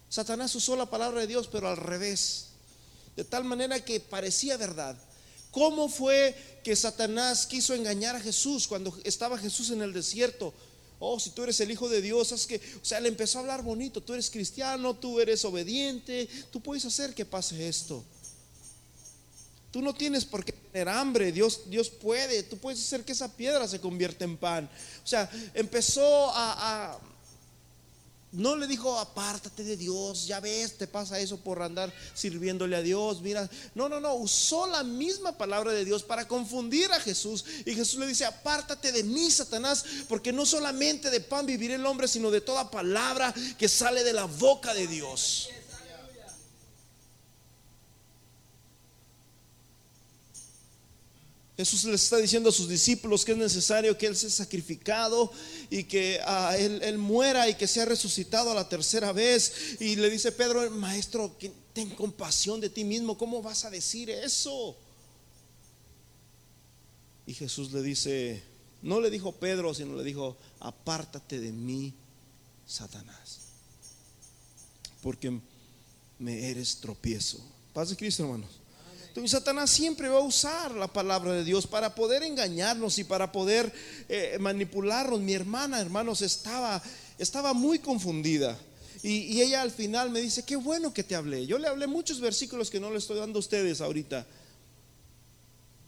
Satanás 0.09 0.53
usó 0.55 0.76
la 0.76 0.86
palabra 0.86 1.21
de 1.21 1.28
Dios, 1.28 1.47
pero 1.51 1.67
al 1.67 1.78
revés. 1.78 2.47
De 3.15 3.23
tal 3.23 3.43
manera 3.43 3.84
que 3.84 3.99
parecía 3.99 4.57
verdad. 4.57 4.95
¿Cómo 5.51 5.89
fue 5.89 6.36
que 6.63 6.76
Satanás 6.76 7.45
quiso 7.45 7.73
engañar 7.73 8.15
a 8.15 8.19
Jesús 8.19 8.67
cuando 8.67 8.95
estaba 9.03 9.38
Jesús 9.38 9.71
en 9.71 9.82
el 9.82 9.93
desierto? 9.93 10.53
Oh, 10.99 11.19
si 11.19 11.31
tú 11.31 11.43
eres 11.43 11.59
el 11.59 11.71
Hijo 11.71 11.89
de 11.89 12.01
Dios, 12.01 12.31
es 12.31 12.47
que, 12.47 12.57
o 12.81 12.85
sea, 12.85 12.99
le 12.99 13.09
empezó 13.09 13.37
a 13.37 13.41
hablar 13.41 13.63
bonito, 13.63 14.01
tú 14.01 14.13
eres 14.13 14.29
cristiano, 14.29 14.95
tú 14.95 15.19
eres 15.19 15.43
obediente, 15.45 16.27
tú 16.51 16.61
puedes 16.61 16.85
hacer 16.85 17.13
que 17.13 17.25
pase 17.25 17.67
esto. 17.67 18.03
Tú 19.71 19.81
no 19.81 19.93
tienes 19.93 20.23
por 20.23 20.45
qué 20.45 20.53
tener 20.53 20.87
hambre, 20.87 21.33
Dios, 21.33 21.69
Dios 21.69 21.89
puede, 21.89 22.43
tú 22.43 22.57
puedes 22.57 22.79
hacer 22.79 23.03
que 23.03 23.11
esa 23.11 23.35
piedra 23.35 23.67
se 23.67 23.81
convierta 23.81 24.23
en 24.23 24.37
pan. 24.37 24.69
O 25.03 25.07
sea, 25.07 25.29
empezó 25.53 26.31
a 26.33 26.97
no 28.36 28.55
le 28.55 28.67
dijo, 28.67 28.97
apártate 28.99 29.63
de 29.63 29.77
Dios, 29.77 30.27
ya 30.27 30.39
ves, 30.39 30.77
te 30.77 30.88
pasa 30.88 31.19
eso 31.19 31.38
por 31.38 31.61
andar 31.61 31.93
sirviéndole 32.13 32.75
a 32.75 32.81
Dios, 32.81 33.21
mira. 33.21 33.49
No, 33.73 33.89
no, 33.89 33.99
no, 33.99 34.15
usó 34.15 34.67
la 34.67 34.83
misma 34.83 35.38
palabra 35.38 35.71
de 35.71 35.86
Dios 35.86 36.03
para 36.03 36.27
confundir 36.27 36.91
a 36.91 36.99
Jesús. 36.99 37.45
Y 37.65 37.73
Jesús 37.73 37.99
le 37.99 38.07
dice, 38.07 38.25
apártate 38.25 38.91
de 38.91 39.03
mí, 39.03 39.31
Satanás, 39.31 39.86
porque 40.07 40.33
no 40.33 40.45
solamente 40.45 41.09
de 41.09 41.19
pan 41.19 41.45
vivirá 41.45 41.75
el 41.75 41.86
hombre, 41.86 42.07
sino 42.07 42.31
de 42.31 42.41
toda 42.41 42.69
palabra 42.71 43.33
que 43.57 43.67
sale 43.67 44.03
de 44.03 44.13
la 44.13 44.25
boca 44.25 44.73
de 44.73 44.88
Dios. 44.88 45.49
Jesús 51.58 51.86
les 51.86 52.03
está 52.03 52.18
diciendo 52.18 52.49
a 52.49 52.51
sus 52.51 52.68
discípulos 52.68 53.24
que 53.24 53.32
es 53.32 53.38
necesario 53.38 53.97
que 53.97 54.08
Él 54.08 54.16
sea 54.16 54.30
sacrificado 54.30 55.32
y 55.70 55.86
que 55.86 56.20
ah, 56.26 56.56
él, 56.58 56.97
muera 56.97 57.47
y 57.47 57.56
que 57.56 57.66
sea 57.66 57.86
resucitado 57.86 58.51
a 58.51 58.56
la 58.56 58.68
tercera 58.68 59.14
vez. 59.14 59.78
Y 59.80 59.95
le 59.95 60.10
dice 60.10 60.34
Pedro, 60.34 60.70
maestro, 60.72 61.38
ten 61.74 61.89
compasión 61.91 62.60
de 62.60 62.70
ti 62.70 62.84
mismo, 62.84 63.18
¿cómo 63.18 63.41
vas 63.41 63.64
a 63.64 63.70
decir 63.70 64.10
eso? 64.10 64.76
Y 67.26 67.34
Jesús 67.34 67.72
le 67.72 67.82
dice, 67.82 68.43
no 68.82 68.99
le 68.99 69.10
dijo 69.10 69.32
Pedro, 69.32 69.74
sino 69.74 69.95
le 69.95 70.03
dijo, 70.03 70.38
apártate 70.60 71.39
de 71.39 71.51
mí, 71.53 71.93
Satanás, 72.68 73.39
porque 75.01 75.39
me 76.20 76.49
eres 76.49 76.78
tropiezo. 76.78 77.39
Paz 77.74 77.89
de 77.89 77.95
Cristo, 77.95 78.24
hermanos. 78.24 78.51
Entonces 79.16 79.32
Satanás 79.32 79.72
siempre 79.72 80.09
va 80.09 80.18
a 80.18 80.24
usar 80.24 80.72
la 80.72 80.89
palabra 80.89 81.32
de 81.32 81.45
Dios 81.45 81.66
para 81.68 81.95
poder 81.95 82.22
engañarnos 82.22 82.99
y 82.99 83.05
para 83.05 83.32
poder 83.32 83.72
eh, 84.09 84.36
manipularnos. 84.41 85.22
Mi 85.22 85.32
hermana, 85.32 85.80
hermanos, 85.80 86.22
estaba, 86.22 86.84
estaba 87.18 87.53
muy 87.53 87.80
confundida. 87.80 88.59
Y, 89.01 89.39
ella 89.41 89.61
al 89.61 89.72
final 89.72 90.09
me 90.09 90.20
dice, 90.20 90.43
qué 90.43 90.57
bueno 90.57 90.93
que 90.93 91.01
te 91.01 91.16
hablé. 91.16 91.45
Yo 91.45 91.57
le 91.57 91.70
hablé 91.70 91.88
muchos 91.88 92.20
versículos 92.20 92.70
que 92.70 92.82
no 92.82 92.91
le 92.91 92.97
estoy 92.97 93.18
dando 93.18 93.39
a 93.39 93.39
ustedes 93.39 93.80
ahorita. 93.80 94.28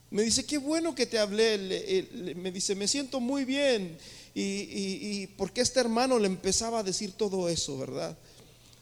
Me 0.09 0.21
dice, 0.21 0.45
qué 0.45 0.57
bueno 0.57 0.95
que 0.95 1.05
te 1.05 1.19
hablé. 1.19 2.34
me 2.38 2.53
dice, 2.53 2.75
me 2.75 2.88
siento 2.88 3.19
muy 3.19 3.43
bien. 3.43 3.97
Y 4.36 5.28
porque 5.36 5.59
este 5.59 5.82
hermano 5.82 6.17
le 6.17 6.28
empezaba 6.28 6.80
a 6.80 6.84
decir 6.84 7.11
todo 7.11 7.49
eso, 7.49 7.78
¿verdad? 7.78 8.17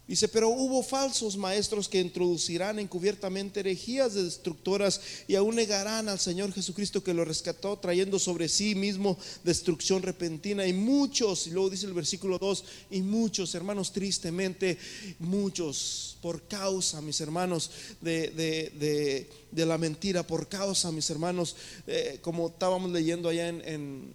Dice, 0.07 0.27
pero 0.27 0.49
hubo 0.49 0.83
falsos 0.83 1.35
maestros 1.35 1.89
que 1.89 1.99
introducirán 1.99 2.77
encubiertamente 2.77 3.61
herejías 3.61 4.13
destructoras 4.13 5.01
y 5.27 5.33
aún 5.33 5.55
negarán 5.55 6.09
al 6.09 6.19
Señor 6.19 6.53
Jesucristo 6.53 7.03
que 7.03 7.15
lo 7.15 7.25
rescató, 7.25 7.79
trayendo 7.79 8.19
sobre 8.19 8.47
sí 8.47 8.75
mismo 8.75 9.17
destrucción 9.43 10.03
repentina. 10.03 10.67
Y 10.67 10.73
muchos, 10.73 11.47
y 11.47 11.51
luego 11.51 11.71
dice 11.71 11.87
el 11.87 11.93
versículo 11.93 12.37
2, 12.37 12.63
y 12.91 13.01
muchos, 13.01 13.55
hermanos, 13.55 13.91
tristemente, 13.91 14.77
muchos, 15.17 16.17
por 16.21 16.43
causa, 16.43 17.01
mis 17.01 17.19
hermanos, 17.19 17.71
de, 17.99 19.27
la 19.53 19.77
mentira, 19.79 20.21
por 20.21 20.47
causa, 20.47 20.91
mis 20.91 21.09
hermanos, 21.09 21.55
eh, 21.87 22.19
como 22.21 22.49
estábamos 22.49 22.91
leyendo 22.91 23.27
allá 23.27 23.49
en 23.49 24.13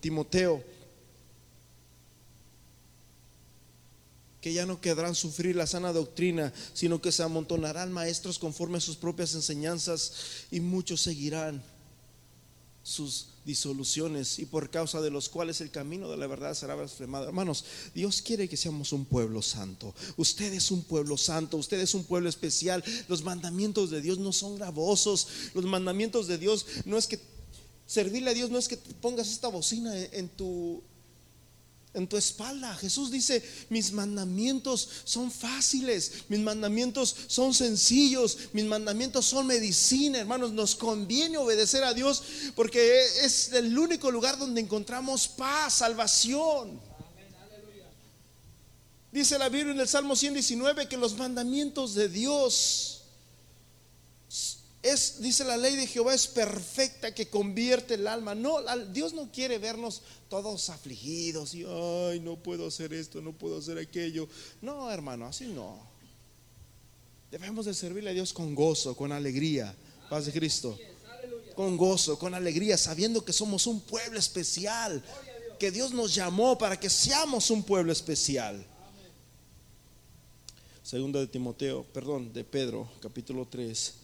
Timoteo 0.00 0.62
que 4.40 4.52
ya 4.52 4.66
no 4.66 4.80
quedarán 4.80 5.14
sufrir 5.14 5.56
la 5.56 5.66
sana 5.66 5.92
doctrina, 5.92 6.52
sino 6.72 7.00
que 7.00 7.12
se 7.12 7.22
amontonarán 7.22 7.92
maestros 7.92 8.38
conforme 8.38 8.78
a 8.78 8.80
sus 8.80 8.96
propias 8.96 9.34
enseñanzas 9.34 10.12
y 10.50 10.60
muchos 10.60 11.02
seguirán 11.02 11.62
sus 12.82 13.28
disoluciones 13.44 14.38
y 14.38 14.46
por 14.46 14.70
causa 14.70 15.00
de 15.00 15.10
los 15.10 15.28
cuales 15.28 15.60
el 15.60 15.70
camino 15.70 16.10
de 16.10 16.16
la 16.16 16.26
verdad 16.26 16.54
será 16.54 16.74
blasfemado. 16.74 17.26
Hermanos, 17.26 17.64
Dios 17.94 18.22
quiere 18.22 18.48
que 18.48 18.56
seamos 18.56 18.92
un 18.92 19.04
pueblo 19.04 19.42
santo. 19.42 19.94
Usted 20.16 20.52
es 20.52 20.70
un 20.70 20.82
pueblo 20.82 21.16
santo, 21.16 21.56
usted 21.56 21.80
es 21.80 21.94
un 21.94 22.04
pueblo 22.04 22.28
especial. 22.28 22.82
Los 23.08 23.22
mandamientos 23.22 23.90
de 23.90 24.00
Dios 24.00 24.18
no 24.18 24.32
son 24.32 24.56
gravosos. 24.56 25.28
Los 25.54 25.64
mandamientos 25.64 26.26
de 26.26 26.38
Dios 26.38 26.66
no 26.84 26.96
es 26.96 27.06
que 27.06 27.20
servirle 27.86 28.30
a 28.30 28.34
Dios 28.34 28.50
no 28.50 28.58
es 28.58 28.68
que 28.68 28.76
pongas 28.76 29.30
esta 29.30 29.48
bocina 29.48 29.92
en 29.96 30.28
tu 30.28 30.80
en 31.94 32.06
tu 32.06 32.16
espalda. 32.16 32.74
Jesús 32.76 33.10
dice, 33.10 33.42
mis 33.68 33.92
mandamientos 33.92 34.88
son 35.04 35.30
fáciles, 35.30 36.24
mis 36.28 36.40
mandamientos 36.40 37.14
son 37.26 37.52
sencillos, 37.52 38.38
mis 38.52 38.64
mandamientos 38.64 39.26
son 39.26 39.46
medicina, 39.46 40.18
hermanos, 40.18 40.52
nos 40.52 40.76
conviene 40.76 41.38
obedecer 41.38 41.84
a 41.84 41.94
Dios 41.94 42.22
porque 42.54 43.04
es 43.22 43.52
el 43.52 43.76
único 43.76 44.10
lugar 44.10 44.38
donde 44.38 44.60
encontramos 44.60 45.28
paz, 45.28 45.74
salvación. 45.74 46.80
Dice 49.12 49.38
la 49.38 49.48
Biblia 49.48 49.72
en 49.72 49.80
el 49.80 49.88
Salmo 49.88 50.14
119 50.14 50.88
que 50.88 50.96
los 50.96 51.16
mandamientos 51.16 51.94
de 51.94 52.08
Dios 52.08 52.89
es, 54.82 55.20
dice 55.20 55.44
la 55.44 55.58
ley 55.58 55.76
de 55.76 55.86
Jehová 55.86 56.14
es 56.14 56.26
perfecta 56.26 57.14
que 57.14 57.28
convierte 57.28 57.94
el 57.94 58.06
alma. 58.06 58.34
No, 58.34 58.56
Dios 58.92 59.12
no 59.12 59.30
quiere 59.30 59.58
vernos 59.58 60.02
todos 60.28 60.70
afligidos 60.70 61.54
y 61.54 61.64
ay, 61.64 62.20
no 62.20 62.36
puedo 62.36 62.66
hacer 62.66 62.94
esto, 62.94 63.20
no 63.20 63.32
puedo 63.32 63.58
hacer 63.58 63.76
aquello. 63.76 64.26
No, 64.62 64.90
hermano, 64.90 65.26
así 65.26 65.46
no. 65.46 65.78
Debemos 67.30 67.66
de 67.66 67.74
servirle 67.74 68.10
a 68.10 68.14
Dios 68.14 68.32
con 68.32 68.54
gozo, 68.54 68.96
con 68.96 69.12
alegría. 69.12 69.74
Paz 70.08 70.26
de 70.26 70.32
Cristo. 70.32 70.78
Con 71.54 71.76
gozo, 71.76 72.18
con 72.18 72.34
alegría, 72.34 72.78
sabiendo 72.78 73.22
que 73.22 73.34
somos 73.34 73.66
un 73.66 73.82
pueblo 73.82 74.18
especial, 74.18 75.04
que 75.58 75.70
Dios 75.70 75.92
nos 75.92 76.14
llamó 76.14 76.56
para 76.56 76.80
que 76.80 76.88
seamos 76.88 77.50
un 77.50 77.62
pueblo 77.62 77.92
especial. 77.92 78.64
Segunda 80.82 81.20
de 81.20 81.26
Timoteo, 81.26 81.84
perdón, 81.92 82.32
de 82.32 82.44
Pedro, 82.44 82.90
capítulo 83.02 83.46
3 83.46 83.99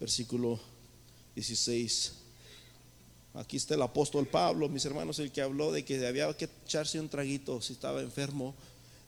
versículo 0.00 0.60
16. 1.34 2.12
Aquí 3.34 3.56
está 3.58 3.74
el 3.74 3.82
apóstol 3.82 4.26
Pablo, 4.26 4.68
mis 4.68 4.84
hermanos, 4.84 5.18
el 5.18 5.30
que 5.30 5.42
habló 5.42 5.70
de 5.70 5.84
que 5.84 6.06
había 6.06 6.34
que 6.36 6.48
echarse 6.64 6.98
un 6.98 7.08
traguito 7.08 7.60
si 7.60 7.74
estaba 7.74 8.00
enfermo. 8.00 8.54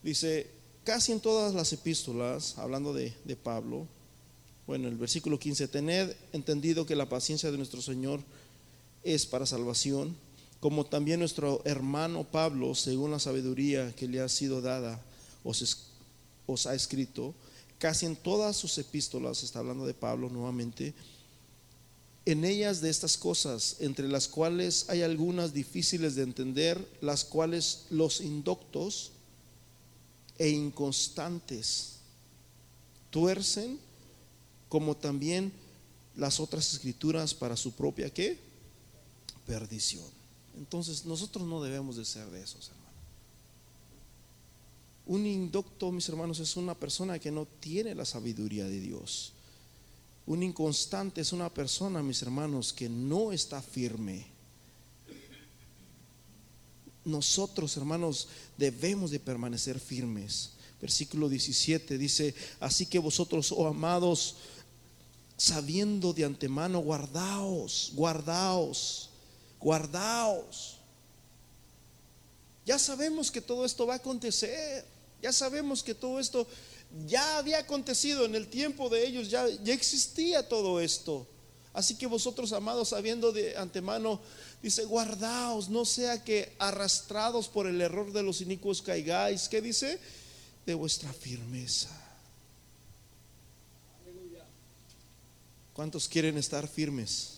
Dice, 0.03 0.51
casi 0.85 1.13
en 1.13 1.21
todas 1.21 1.55
las 1.55 1.73
epístolas, 1.73 2.59
hablando 2.59 2.93
de, 2.93 3.15
de 3.25 3.37
Pablo, 3.37 3.87
bueno, 4.67 4.87
el 4.89 4.97
versículo 4.97 5.39
15, 5.39 5.69
tened 5.69 6.15
entendido 6.35 6.85
que 6.85 6.95
la 6.95 7.09
paciencia 7.09 7.51
de 7.51 7.57
nuestro 7.57 7.81
Señor 7.81 8.21
es 9.03 9.25
para 9.25 9.47
salvación, 9.47 10.15
como 10.61 10.85
también 10.85 11.21
nuestro 11.21 11.63
hermano 11.65 12.25
Pablo, 12.25 12.75
según 12.75 13.11
la 13.11 13.19
sabiduría 13.19 13.95
que 13.95 14.09
le 14.09 14.21
ha 14.21 14.29
sido 14.29 14.61
dada, 14.61 15.01
os, 15.43 15.89
os 16.47 16.67
ha 16.67 16.75
escrito, 16.75 17.35
casi 17.79 18.07
en 18.07 18.17
todas 18.17 18.57
sus 18.57 18.77
epístolas, 18.79 19.43
está 19.43 19.61
hablando 19.61 19.87
de 19.87 19.95
Pablo 19.95 20.29
nuevamente, 20.29 20.95
en 22.27 22.45
ellas 22.45 22.81
de 22.83 22.91
estas 22.91 23.17
cosas, 23.17 23.77
entre 23.81 24.07
las 24.07 24.29
cuales 24.29 24.85
hay 24.89 25.03
algunas 25.03 25.55
difíciles 25.55 26.15
de 26.15 26.25
entender, 26.25 26.87
las 27.01 27.25
cuales 27.25 27.87
los 27.89 28.21
indoctos 28.21 29.13
e 30.37 30.51
inconstantes 30.51 31.95
tuercen, 33.11 33.79
como 34.69 34.95
también 34.95 35.53
las 36.17 36.39
otras 36.39 36.73
escrituras 36.75 37.33
para 37.33 37.57
su 37.57 37.73
propia 37.73 38.11
qué? 38.11 38.39
Perdición. 39.47 40.05
Entonces 40.59 41.07
nosotros 41.07 41.47
no 41.47 41.63
debemos 41.63 41.97
de 41.97 42.05
ser 42.05 42.29
de 42.31 42.43
esos. 42.43 42.71
Un 45.09 45.27
indocto, 45.27 45.91
mis 45.91 46.09
hermanos, 46.09 46.39
es 46.39 46.57
una 46.57 46.75
persona 46.75 47.19
que 47.19 47.31
no 47.31 47.47
tiene 47.47 47.95
la 47.95 48.05
sabiduría 48.05 48.65
de 48.65 48.79
Dios. 48.79 49.33
Un 50.27 50.43
inconstante 50.43 51.23
es 51.23 51.33
una 51.33 51.49
persona, 51.49 52.03
mis 52.03 52.23
hermanos, 52.23 52.73
que 52.73 52.89
no 52.89 53.33
está 53.33 53.61
firme. 53.61 54.39
nosotros, 57.09 57.77
hermanos, 57.77 58.29
debemos 58.57 59.11
de 59.11 59.19
permanecer 59.19 59.81
firmes. 59.81 60.51
Versículo 60.81 61.29
17 61.29 61.99
dice, 61.99 62.35
así 62.61 62.87
que 62.87 62.99
vosotros, 62.99 63.51
oh 63.51 63.67
amados, 63.67 64.37
sabiendo 65.37 66.13
de 66.13 66.25
antemano, 66.25 66.81
guardaos, 66.81 67.93
guardaos, 67.95 69.11
guardaos. 69.59 70.77
Ya 72.65 72.79
sabemos 72.79 73.31
que 73.31 73.41
todo 73.41 73.65
esto 73.65 73.87
va 73.87 73.95
a 73.95 73.97
acontecer. 73.97 74.85
Ya 75.23 75.33
sabemos 75.33 75.83
que 75.83 75.95
todo 75.95 76.21
esto 76.21 76.47
ya 77.07 77.39
había 77.39 77.59
acontecido 77.59 78.25
en 78.25 78.35
el 78.35 78.49
tiempo 78.49 78.89
de 78.89 79.07
ellos, 79.07 79.29
ya, 79.29 79.47
ya 79.63 79.75
existía 79.75 80.49
todo 80.49 80.81
esto. 80.81 81.27
Así 81.73 81.97
que 81.97 82.07
vosotros, 82.07 82.53
amados, 82.53 82.89
sabiendo 82.89 83.31
de 83.31 83.57
antemano, 83.57 84.21
dice, 84.63 84.85
guardaos, 84.85 85.69
no 85.69 85.85
sea 85.85 86.25
que 86.25 86.55
arrastrados 86.59 87.49
por 87.49 87.67
el 87.67 87.81
error 87.81 88.13
de 88.13 88.23
los 88.23 88.41
inicuos 88.41 88.83
caigáis. 88.83 89.49
¿Qué 89.49 89.61
dice? 89.61 90.01
De 90.67 90.75
vuestra 90.75 91.13
firmeza. 91.13 91.91
¿Cuántos 95.73 96.09
quieren 96.09 96.37
estar 96.39 96.67
firmes? 96.67 97.35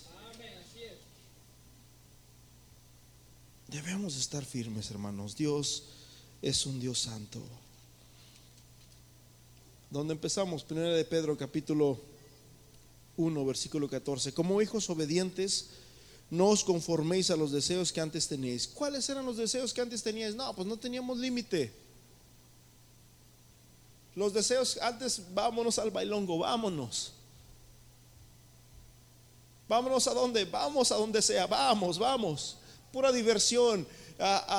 Debemos 3.69 4.17
estar 4.17 4.45
firmes, 4.45 4.91
hermanos. 4.91 5.37
Dios 5.37 5.85
es 6.41 6.65
un 6.65 6.81
Dios 6.81 7.01
santo. 7.01 7.41
Donde 9.91 10.15
empezamos, 10.15 10.63
primera 10.63 10.95
de 10.95 11.05
Pedro, 11.05 11.37
capítulo 11.37 11.99
1, 13.17 13.45
versículo 13.45 13.89
14. 13.89 14.33
Como 14.33 14.63
hijos 14.63 14.89
obedientes, 14.89 15.67
no 16.31 16.47
os 16.49 16.63
conforméis 16.63 17.31
a 17.31 17.37
los 17.37 17.51
deseos 17.51 17.93
que 17.93 18.01
antes 18.01 18.29
teníais. 18.29 18.69
¿Cuáles 18.69 19.09
eran 19.09 19.27
los 19.27 19.37
deseos 19.37 19.75
que 19.75 19.81
antes 19.81 20.03
teníais? 20.05 20.37
No, 20.37 20.55
pues 20.55 20.69
no 20.69 20.77
teníamos 20.77 21.19
límite. 21.19 21.73
Los 24.15 24.33
deseos 24.33 24.79
antes, 24.81 25.23
vámonos 25.35 25.79
al 25.81 25.91
bailongo, 25.91 26.39
vámonos. 26.39 27.13
Vámonos 29.69 30.07
a 30.07 30.15
donde, 30.15 30.45
vamos 30.45 30.93
a 30.93 30.97
donde 30.97 31.21
sea, 31.21 31.49
vamos, 31.49 31.99
vamos. 31.99 32.59
Pura 32.93 33.11
diversión. 33.11 33.85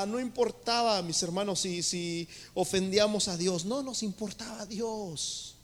No 0.07 0.19
importaba, 0.19 1.01
mis 1.01 1.21
hermanos, 1.23 1.59
si, 1.59 1.83
si 1.83 2.27
ofendíamos 2.53 3.27
a 3.27 3.37
Dios, 3.37 3.65
no 3.65 3.81
nos 3.81 4.03
importaba 4.03 4.61
a 4.61 4.65
Dios. 4.65 5.55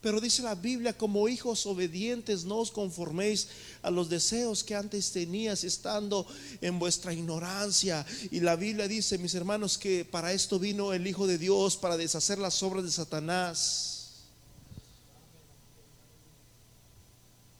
Pero 0.00 0.20
dice 0.20 0.42
la 0.42 0.54
Biblia, 0.54 0.96
como 0.96 1.28
hijos 1.28 1.66
obedientes, 1.66 2.44
no 2.44 2.58
os 2.58 2.70
conforméis 2.70 3.48
a 3.82 3.90
los 3.90 4.08
deseos 4.08 4.62
que 4.62 4.76
antes 4.76 5.10
tenías 5.10 5.64
estando 5.64 6.24
en 6.60 6.78
vuestra 6.78 7.12
ignorancia. 7.12 8.06
Y 8.30 8.38
la 8.38 8.54
Biblia 8.54 8.86
dice, 8.86 9.18
mis 9.18 9.34
hermanos, 9.34 9.76
que 9.76 10.04
para 10.04 10.32
esto 10.32 10.60
vino 10.60 10.92
el 10.92 11.04
Hijo 11.06 11.26
de 11.26 11.36
Dios, 11.36 11.76
para 11.76 11.96
deshacer 11.96 12.38
las 12.38 12.62
obras 12.62 12.84
de 12.84 12.92
Satanás. 12.92 13.97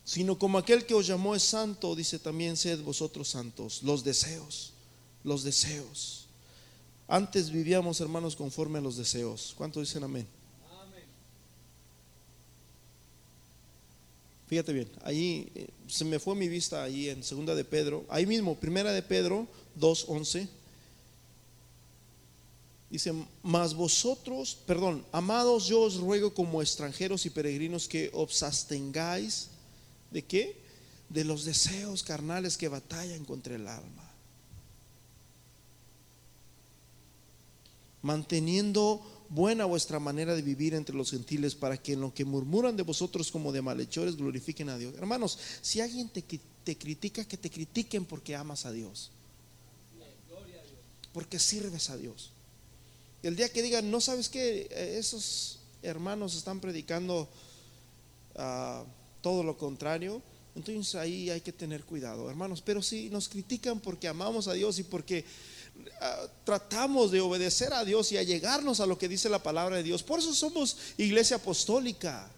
Sino 0.08 0.38
como 0.38 0.56
aquel 0.56 0.86
que 0.86 0.94
os 0.94 1.06
llamó 1.06 1.34
es 1.34 1.42
santo, 1.42 1.94
dice 1.94 2.18
también, 2.18 2.56
sed 2.56 2.80
vosotros 2.80 3.28
santos. 3.28 3.82
Los 3.82 4.02
deseos, 4.02 4.72
los 5.22 5.44
deseos. 5.44 6.24
Antes 7.06 7.50
vivíamos, 7.50 8.00
hermanos, 8.00 8.34
conforme 8.34 8.78
a 8.78 8.80
los 8.80 8.96
deseos. 8.96 9.52
¿Cuántos 9.54 9.86
dicen 9.86 10.02
amén? 10.04 10.26
Fíjate 14.46 14.72
bien, 14.72 14.88
ahí 15.02 15.52
eh, 15.54 15.68
se 15.86 16.06
me 16.06 16.18
fue 16.18 16.34
mi 16.34 16.48
vista 16.48 16.82
ahí 16.82 17.10
en 17.10 17.22
segunda 17.22 17.54
de 17.54 17.64
Pedro, 17.64 18.06
ahí 18.08 18.24
mismo, 18.24 18.54
primera 18.54 18.92
de 18.92 19.02
Pedro 19.02 19.46
2.11. 19.78 20.48
Dice, 22.88 23.12
mas 23.42 23.74
vosotros, 23.74 24.56
perdón, 24.66 25.04
amados, 25.12 25.66
yo 25.66 25.82
os 25.82 25.96
ruego 25.96 26.32
como 26.32 26.62
extranjeros 26.62 27.26
y 27.26 27.30
peregrinos 27.30 27.86
que 27.86 28.10
os 28.14 28.42
abstengáis 28.42 29.50
de 30.10 30.24
qué? 30.24 30.56
De 31.08 31.24
los 31.24 31.44
deseos 31.44 32.02
carnales 32.02 32.56
que 32.56 32.68
batallan 32.68 33.24
contra 33.24 33.54
el 33.54 33.66
alma. 33.66 34.04
Manteniendo 38.02 39.02
buena 39.28 39.64
vuestra 39.64 39.98
manera 39.98 40.34
de 40.34 40.42
vivir 40.42 40.74
entre 40.74 40.94
los 40.94 41.10
gentiles 41.10 41.54
para 41.54 41.76
que 41.76 41.92
en 41.92 42.00
lo 42.00 42.14
que 42.14 42.24
murmuran 42.24 42.76
de 42.76 42.82
vosotros 42.82 43.30
como 43.30 43.52
de 43.52 43.62
malhechores 43.62 44.16
glorifiquen 44.16 44.68
a 44.70 44.78
Dios. 44.78 44.94
Hermanos, 44.94 45.38
si 45.60 45.80
alguien 45.80 46.08
te, 46.08 46.22
te 46.22 46.78
critica, 46.78 47.24
que 47.24 47.36
te 47.36 47.50
critiquen 47.50 48.04
porque 48.04 48.36
amas 48.36 48.66
a 48.66 48.72
Dios. 48.72 49.10
Porque 51.12 51.38
sirves 51.38 51.90
a 51.90 51.96
Dios. 51.96 52.30
El 53.22 53.34
día 53.34 53.50
que 53.52 53.62
digan, 53.62 53.90
no 53.90 54.00
sabes 54.00 54.28
que 54.28 54.68
esos 54.98 55.58
hermanos 55.82 56.36
están 56.36 56.60
predicando 56.60 57.28
ah, 58.36 58.84
todo 59.20 59.42
lo 59.42 59.56
contrario, 59.56 60.22
entonces 60.54 60.94
ahí 60.94 61.30
hay 61.30 61.40
que 61.40 61.52
tener 61.52 61.84
cuidado, 61.84 62.28
hermanos. 62.28 62.62
Pero 62.62 62.82
si 62.82 63.10
nos 63.10 63.28
critican 63.28 63.80
porque 63.80 64.08
amamos 64.08 64.48
a 64.48 64.54
Dios 64.54 64.78
y 64.78 64.82
porque 64.82 65.24
Ah, 66.00 66.26
tratamos 66.44 67.10
de 67.10 67.20
obedecer 67.20 67.72
a 67.72 67.84
Dios 67.84 68.12
y 68.12 68.18
a 68.18 68.22
llegarnos 68.22 68.80
a 68.80 68.86
lo 68.86 68.98
que 68.98 69.08
dice 69.08 69.28
la 69.28 69.42
palabra 69.42 69.76
de 69.76 69.82
Dios. 69.82 70.02
Por 70.02 70.18
eso 70.18 70.34
somos 70.34 70.76
iglesia 70.96 71.36
apostólica. 71.36 72.28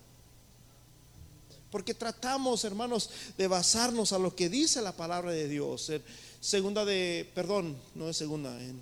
Porque 1.71 1.95
tratamos, 1.95 2.65
hermanos, 2.65 3.11
de 3.39 3.47
basarnos 3.47 4.13
a 4.13 4.19
lo 4.19 4.35
que 4.35 4.49
dice 4.49 4.83
la 4.83 4.93
palabra 4.93 5.31
de 5.31 5.49
Dios. 5.49 5.93
segunda 6.41 6.85
de, 6.85 7.31
perdón, 7.35 7.77
no 7.95 8.09
es 8.09 8.17
segunda, 8.17 8.61
en 8.61 8.81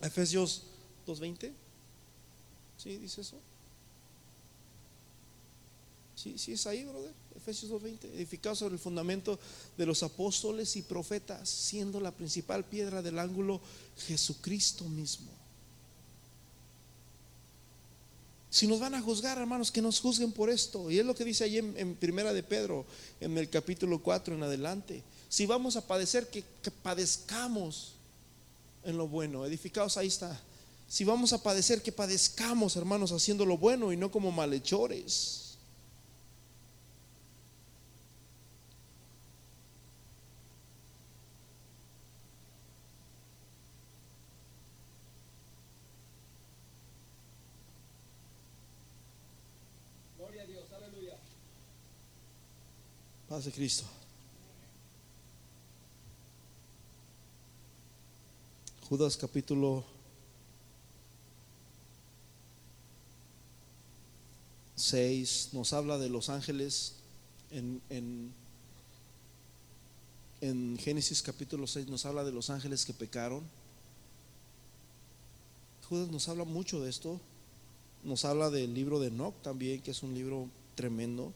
Efesios 0.00 0.62
2.20. 1.06 1.52
¿Sí 2.76 2.96
dice 2.98 3.22
eso? 3.22 3.36
Sí, 6.24 6.38
sí 6.38 6.52
es 6.52 6.66
ahí, 6.66 6.84
brother. 6.84 7.12
Efesios 7.36 7.70
2.20, 7.70 8.04
edificado 8.14 8.56
sobre 8.56 8.76
el 8.76 8.80
fundamento 8.80 9.38
de 9.76 9.84
los 9.84 10.02
apóstoles 10.02 10.74
y 10.76 10.80
profetas, 10.80 11.50
siendo 11.50 12.00
la 12.00 12.12
principal 12.12 12.64
piedra 12.64 13.02
del 13.02 13.18
ángulo 13.18 13.60
Jesucristo 14.06 14.84
mismo. 14.84 15.30
Si 18.48 18.66
nos 18.66 18.80
van 18.80 18.94
a 18.94 19.02
juzgar, 19.02 19.36
hermanos, 19.36 19.70
que 19.70 19.82
nos 19.82 20.00
juzguen 20.00 20.32
por 20.32 20.48
esto. 20.48 20.90
Y 20.90 20.98
es 20.98 21.04
lo 21.04 21.14
que 21.14 21.26
dice 21.26 21.44
ahí 21.44 21.58
en, 21.58 21.94
Primera 21.96 22.32
de 22.32 22.42
Pedro, 22.42 22.86
en 23.20 23.36
el 23.36 23.50
capítulo 23.50 24.02
4 24.02 24.36
en 24.36 24.44
adelante. 24.44 25.02
Si 25.28 25.44
vamos 25.44 25.76
a 25.76 25.86
padecer, 25.86 26.28
que, 26.28 26.42
que 26.62 26.70
padezcamos 26.70 27.96
en 28.82 28.96
lo 28.96 29.08
bueno. 29.08 29.44
Edificados, 29.44 29.98
ahí 29.98 30.06
está. 30.06 30.40
Si 30.88 31.04
vamos 31.04 31.34
a 31.34 31.42
padecer, 31.42 31.82
que 31.82 31.92
padezcamos, 31.92 32.76
hermanos, 32.76 33.12
haciendo 33.12 33.44
lo 33.44 33.58
bueno 33.58 33.92
y 33.92 33.98
no 33.98 34.10
como 34.10 34.32
malhechores. 34.32 35.43
De 53.42 53.50
Cristo. 53.50 53.82
Judas 58.88 59.16
capítulo 59.16 59.82
6 64.76 65.48
nos 65.52 65.72
habla 65.72 65.98
de 65.98 66.08
los 66.10 66.28
ángeles 66.28 66.94
en, 67.50 67.82
en, 67.90 68.32
en, 70.40 70.78
Génesis 70.78 71.20
capítulo 71.20 71.66
6 71.66 71.88
nos 71.88 72.06
habla 72.06 72.22
de 72.22 72.30
los 72.30 72.50
ángeles 72.50 72.84
que 72.84 72.94
pecaron. 72.94 73.42
Judas 75.88 76.08
nos 76.08 76.28
habla 76.28 76.44
mucho 76.44 76.80
de 76.80 76.88
esto. 76.88 77.20
Nos 78.04 78.24
habla 78.24 78.50
del 78.50 78.74
libro 78.74 79.00
de 79.00 79.08
Enoch 79.08 79.34
también, 79.42 79.82
que 79.82 79.90
es 79.90 80.04
un 80.04 80.14
libro 80.14 80.48
tremendo 80.76 81.32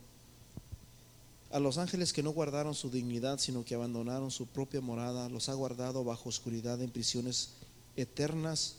a 1.51 1.59
los 1.59 1.78
ángeles 1.78 2.12
que 2.12 2.22
no 2.22 2.30
guardaron 2.30 2.74
su 2.74 2.90
dignidad, 2.90 3.38
sino 3.38 3.64
que 3.64 3.74
abandonaron 3.74 4.30
su 4.30 4.46
propia 4.46 4.80
morada, 4.80 5.28
los 5.28 5.49
ha 5.49 5.55
guardado 5.55 6.05
bajo 6.05 6.28
oscuridad 6.28 6.80
en 6.82 6.90
prisiones 6.90 7.51
eternas 7.96 8.74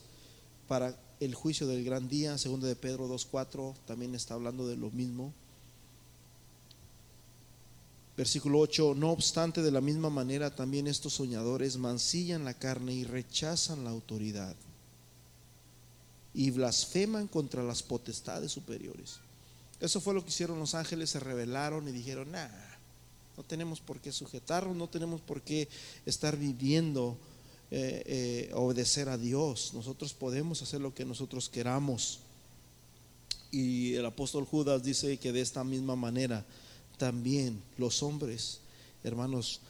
para 0.68 0.96
el 1.20 1.34
juicio 1.34 1.68
del 1.68 1.84
gran 1.84 2.08
día. 2.08 2.38
Segundo 2.38 2.68
de 2.68 2.76
Pedro 2.76 3.08
2.4 3.08 3.74
también 3.88 4.14
está 4.14 4.36
hablando 4.36 4.68
de 4.68 4.78
lo 4.78 4.92
mismo. 4.92 5.34
Versículo 8.16 8.60
8, 8.60 8.96
no 8.96 9.12
obstante, 9.12 9.62
de 9.62 9.72
la 9.72 9.82
misma 9.82 10.10
manera 10.10 10.54
también 10.54 10.88
estos 10.88 11.14
soñadores 11.14 11.78
mancillan 11.78 12.44
la 12.44 12.54
carne 12.54 12.94
y 12.94 13.06
rechazan 13.06 13.86
la 13.86 13.92
autoridad 13.92 14.56
y 16.34 16.52
blasfeman 16.52 17.28
contra 17.28 17.64
las 17.64 17.82
potestades 17.82 18.52
superiores. 18.52 19.20
Eso 19.80 20.02
fue 20.02 20.14
lo 20.14 20.24
que 20.24 20.30
hicieron 20.30 20.60
los 20.60 20.76
ángeles, 20.76 21.12
se 21.12 21.20
rebelaron 21.20 21.88
y 21.88 21.92
dijeron, 21.92 22.32
nah, 22.32 22.48
no 23.38 23.44
tenemos 23.44 23.80
por 23.80 24.00
qué 24.00 24.12
sujetarnos, 24.12 24.76
no 24.76 24.90
tenemos 24.90 25.22
por 25.22 25.42
qué 25.42 25.70
estar 26.06 26.36
viviendo 26.36 27.18
eh, 27.72 28.04
eh, 28.06 28.52
obedecer 28.54 29.08
a 29.08 29.18
Dios. 29.18 29.74
Nosotros 29.74 30.14
podemos 30.14 30.62
hacer 30.62 30.82
lo 30.82 30.94
que 30.94 31.06
nosotros 31.06 31.48
queramos. 31.48 32.20
Y 33.52 33.94
el 33.94 34.06
apóstol 34.06 34.46
Judas 34.46 34.84
dice 34.84 35.18
que 35.18 35.32
de 35.32 35.42
esta 35.42 35.64
misma 35.64 35.96
manera 35.96 36.46
también 36.98 37.62
los 37.78 38.04
hombres, 38.04 38.60
hermanos, 39.04 39.62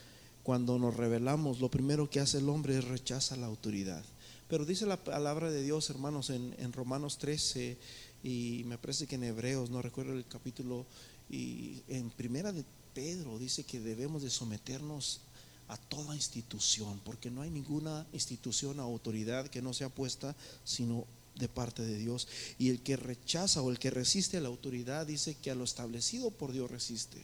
cuando 0.42 0.80
nos 0.80 0.98
rebelamos, 0.98 1.60
lo 1.60 1.70
primero 1.70 2.10
que 2.10 2.20
hace 2.20 2.40
el 2.40 2.50
hombre 2.50 2.78
es 2.78 2.86
rechaza 2.86 3.36
la 3.36 3.46
autoridad. 3.46 4.04
Pero 4.48 4.66
dice 4.66 4.88
la 4.88 4.98
palabra 4.98 5.52
de 5.52 5.62
Dios, 5.62 5.92
hermanos, 5.92 6.32
en, 6.32 6.56
en 6.58 6.74
Romanos 6.74 7.20
13 7.20 7.78
y 8.24 8.64
me 8.66 8.78
parece 8.78 9.08
que 9.08 9.16
en 9.16 9.24
Hebreos, 9.24 9.70
no 9.70 9.82
recuerdo 9.82 10.14
el 10.14 10.26
capítulo, 10.26 10.86
y 11.30 11.82
en 11.88 12.10
primera 12.10 12.52
de 12.52 12.66
Pedro 12.94 13.38
dice 13.40 13.64
que 13.64 13.80
debemos 13.80 14.24
de 14.24 14.30
someternos 14.30 15.22
a 15.68 15.78
toda 15.78 16.16
institución, 16.16 17.00
porque 17.06 17.30
no 17.30 17.44
hay 17.44 17.52
ninguna 17.52 18.06
institución 18.12 18.80
o 18.80 18.84
autoridad 18.84 19.48
que 19.48 19.62
no 19.62 19.74
sea 19.74 19.90
puesta 19.90 20.36
sino 20.64 21.06
de 21.36 21.48
parte 21.48 21.84
de 21.84 21.98
Dios. 21.98 22.28
Y 22.58 22.70
el 22.70 22.82
que 22.82 22.98
rechaza 22.98 23.62
o 23.62 23.70
el 23.70 23.80
que 23.80 23.92
resiste 23.92 24.38
a 24.38 24.42
la 24.42 24.50
autoridad 24.50 25.06
dice 25.06 25.36
que 25.36 25.52
a 25.52 25.56
lo 25.56 25.64
establecido 25.64 26.32
por 26.32 26.52
Dios 26.52 26.70
resiste. 26.70 27.22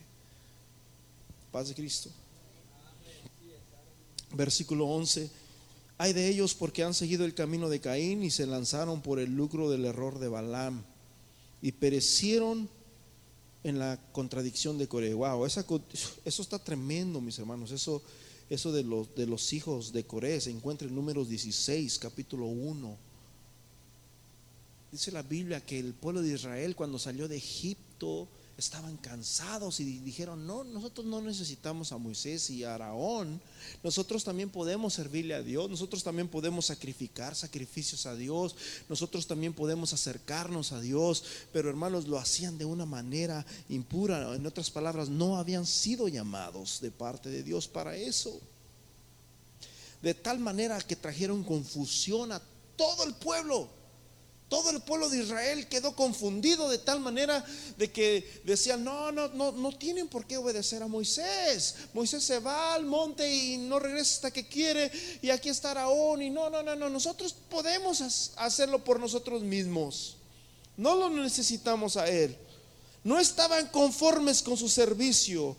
Paz 1.51 1.69
de 1.69 1.75
Cristo. 1.75 2.09
Versículo 4.33 4.85
11. 4.85 5.29
Hay 5.97 6.13
de 6.13 6.27
ellos 6.27 6.53
porque 6.53 6.83
han 6.83 6.93
seguido 6.93 7.23
el 7.23 7.33
camino 7.33 7.69
de 7.69 7.79
Caín 7.79 8.23
y 8.23 8.29
se 8.29 8.45
lanzaron 8.45 9.01
por 9.01 9.19
el 9.19 9.35
lucro 9.35 9.69
del 9.69 9.85
error 9.85 10.19
de 10.19 10.27
Balaam 10.27 10.83
y 11.61 11.71
perecieron 11.71 12.67
en 13.63 13.79
la 13.79 13.99
contradicción 14.11 14.77
de 14.77 14.87
Coré. 14.87 15.13
Wow, 15.13 15.45
eso 15.45 15.61
está 16.25 16.59
tremendo, 16.59 17.21
mis 17.21 17.39
hermanos. 17.39 17.71
Eso, 17.71 18.01
eso 18.49 18.71
de, 18.71 18.83
los, 18.83 19.15
de 19.15 19.25
los 19.25 19.53
hijos 19.53 19.93
de 19.93 20.03
Coré 20.03 20.39
se 20.41 20.51
encuentra 20.51 20.87
en 20.87 20.93
números 20.93 21.29
16, 21.29 21.97
capítulo 21.97 22.45
1. 22.45 22.97
Dice 24.91 25.11
la 25.11 25.23
Biblia 25.23 25.65
que 25.65 25.79
el 25.79 25.93
pueblo 25.93 26.21
de 26.21 26.33
Israel 26.33 26.75
cuando 26.75 26.99
salió 26.99 27.27
de 27.27 27.37
Egipto 27.37 28.27
estaban 28.57 28.95
cansados 28.97 29.81
y 29.81 29.99
dijeron, 29.99 30.47
no, 30.47 30.63
nosotros 30.63 31.05
no 31.05 31.21
necesitamos 31.21 31.91
a 31.91 31.97
Moisés 31.97 32.49
y 32.49 32.63
a 32.63 32.75
Araón, 32.75 33.41
nosotros 33.83 34.23
también 34.23 34.49
podemos 34.49 34.93
servirle 34.93 35.33
a 35.33 35.41
Dios, 35.41 35.69
nosotros 35.69 36.03
también 36.03 36.29
podemos 36.29 36.67
sacrificar 36.67 37.35
sacrificios 37.35 38.05
a 38.05 38.15
Dios, 38.15 38.55
nosotros 38.87 39.27
también 39.27 39.53
podemos 39.53 39.91
acercarnos 39.91 40.71
a 40.71 40.79
Dios, 40.79 41.23
pero 41.51 41.69
hermanos 41.69 42.07
lo 42.07 42.17
hacían 42.17 42.57
de 42.57 42.65
una 42.65 42.85
manera 42.85 43.45
impura, 43.67 44.33
en 44.33 44.45
otras 44.45 44.71
palabras, 44.71 45.09
no 45.09 45.37
habían 45.37 45.65
sido 45.65 46.07
llamados 46.07 46.79
de 46.79 46.91
parte 46.91 47.29
de 47.29 47.43
Dios 47.43 47.67
para 47.67 47.97
eso. 47.97 48.39
De 50.01 50.13
tal 50.13 50.39
manera 50.39 50.79
que 50.81 50.95
trajeron 50.95 51.43
confusión 51.43 52.31
a 52.31 52.41
todo 52.77 53.03
el 53.03 53.15
pueblo. 53.15 53.67
Todo 54.47 54.69
el 54.69 54.81
pueblo 54.81 55.09
de 55.09 55.23
Israel 55.23 55.67
quedó 55.67 55.95
confundido 55.95 56.69
de 56.69 56.77
tal 56.77 56.99
manera 56.99 57.43
de 57.77 57.91
que 57.91 58.41
decían, 58.43 58.83
no, 58.83 59.11
no, 59.11 59.27
no, 59.29 59.51
no 59.51 59.75
tienen 59.75 60.07
por 60.07 60.27
qué 60.27 60.37
obedecer 60.37 60.83
a 60.83 60.87
Moisés. 60.87 61.75
Moisés 61.93 62.23
se 62.23 62.39
va 62.39 62.75
al 62.75 62.85
monte 62.85 63.27
y 63.27 63.57
no 63.57 63.79
regresa 63.79 64.15
hasta 64.15 64.31
que 64.31 64.47
quiere 64.47 64.91
y 65.21 65.31
aquí 65.31 65.49
está 65.49 65.71
Araón 65.71 66.21
y 66.21 66.29
no, 66.29 66.51
no, 66.51 66.61
no, 66.61 66.75
no, 66.75 66.89
nosotros 66.89 67.33
podemos 67.49 68.01
hacerlo 68.37 68.83
por 68.83 68.99
nosotros 68.99 69.41
mismos. 69.41 70.17
No 70.77 70.95
lo 70.95 71.09
necesitamos 71.09 71.97
a 71.97 72.07
él. 72.07 72.37
No 73.03 73.19
estaban 73.19 73.67
conformes 73.69 74.43
con 74.43 74.57
su 74.57 74.69
servicio 74.69 75.55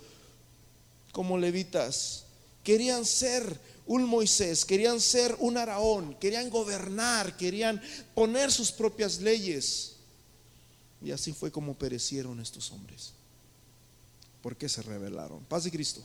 como 1.10 1.38
levitas. 1.38 2.24
Querían 2.62 3.04
ser 3.04 3.58
un 3.86 4.04
Moisés, 4.04 4.64
querían 4.64 5.00
ser 5.00 5.36
un 5.38 5.56
Araón, 5.56 6.14
querían 6.14 6.50
gobernar, 6.50 7.36
querían 7.36 7.80
poner 8.14 8.50
sus 8.50 8.72
propias 8.72 9.20
leyes. 9.20 9.96
Y 11.02 11.12
así 11.12 11.32
fue 11.32 11.50
como 11.52 11.74
perecieron 11.74 12.40
estos 12.40 12.72
hombres. 12.72 13.12
Porque 14.42 14.68
se 14.68 14.82
rebelaron. 14.82 15.44
Paz 15.44 15.64
de 15.64 15.70
Cristo. 15.70 16.02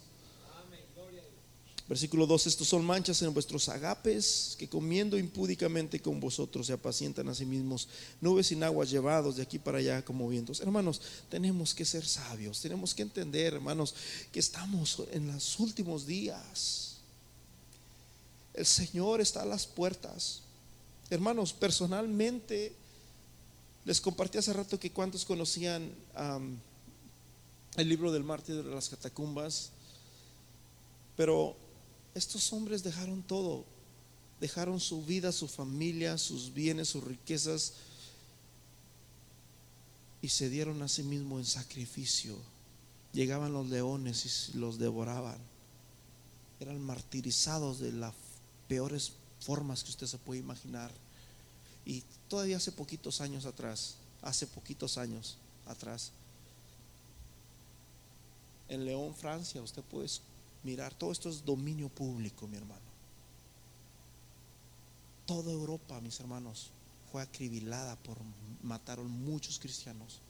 Versículo 1.92 2.26
2, 2.26 2.48
estos 2.48 2.70
son 2.70 2.86
manchas 2.86 3.22
en 3.22 3.34
vuestros 3.34 3.68
agapes, 3.68 4.56
que 4.58 4.70
comiendo 4.70 5.18
impúdicamente 5.18 6.00
con 6.00 6.22
vosotros 6.22 6.68
se 6.68 6.72
apacientan 6.72 7.28
a 7.28 7.36
sí 7.36 7.46
mismos, 7.46 7.90
nubes 8.22 8.48
sin 8.48 8.64
aguas 8.64 8.90
llevados 8.90 9.36
de 9.36 9.44
aquí 9.44 9.60
para 9.60 9.80
allá 9.80 10.06
como 10.06 10.30
vientos. 10.30 10.62
Hermanos, 10.62 11.02
tenemos 11.28 11.76
que 11.76 11.84
ser 11.84 12.06
sabios, 12.06 12.62
tenemos 12.62 12.96
que 12.96 13.02
entender, 13.02 13.56
hermanos, 13.56 13.94
que 14.32 14.40
estamos 14.40 15.04
en 15.12 15.34
los 15.34 15.60
últimos 15.60 16.06
días. 16.06 16.91
El 18.54 18.66
Señor 18.66 19.22
está 19.22 19.44
a 19.44 19.46
las 19.46 19.66
puertas. 19.66 20.42
Hermanos, 21.10 21.54
personalmente 21.54 22.74
les 23.86 24.00
compartí 24.00 24.38
hace 24.38 24.54
rato 24.54 24.80
que 24.80 24.92
cuántos 24.92 25.26
conocían 25.26 25.92
el 27.78 27.90
libro 27.90 28.12
del 28.12 28.24
mártir 28.24 28.64
de 28.64 28.70
las 28.70 28.90
catacumbas, 28.90 29.72
pero 31.16 31.56
estos 32.14 32.52
hombres 32.54 32.84
dejaron 32.84 33.24
todo, 33.24 33.66
dejaron 34.40 34.80
su 34.80 35.04
vida, 35.04 35.32
su 35.32 35.48
familia, 35.48 36.18
sus 36.18 36.54
bienes, 36.54 36.90
sus 36.90 37.04
riquezas 37.04 37.74
y 40.22 40.30
se 40.30 40.50
dieron 40.50 40.82
a 40.82 40.88
sí 40.88 41.04
mismos 41.04 41.40
en 41.40 41.46
sacrificio. 41.46 42.36
Llegaban 43.14 43.54
los 43.54 43.68
leones 43.68 44.52
y 44.54 44.58
los 44.58 44.78
devoraban. 44.78 45.38
Eran 46.60 46.80
martirizados 46.80 47.80
de 47.80 47.92
la 47.92 48.12
peores 48.72 49.12
formas 49.42 49.84
que 49.84 49.90
usted 49.90 50.08
se 50.08 50.18
puede 50.18 50.40
imaginar. 50.40 50.90
Y 51.86 52.06
todavía 52.30 52.56
hace 52.56 52.72
poquitos 52.72 53.20
años 53.20 53.46
atrás, 53.46 53.96
hace 54.22 54.48
poquitos 54.48 54.98
años 54.98 55.36
atrás, 55.68 56.14
en 58.70 58.86
León, 58.86 59.14
Francia, 59.14 59.62
usted 59.62 59.84
puede 59.84 60.08
mirar, 60.64 60.94
todo 60.94 61.12
esto 61.12 61.30
es 61.30 61.44
dominio 61.44 61.90
público, 61.90 62.48
mi 62.48 62.56
hermano. 62.56 62.80
Toda 65.26 65.52
Europa, 65.52 66.00
mis 66.00 66.18
hermanos, 66.22 66.70
fue 67.12 67.22
acribilada 67.22 67.98
por 67.98 68.20
mataron 68.64 69.12
muchos 69.12 69.60
cristianos. 69.60 70.22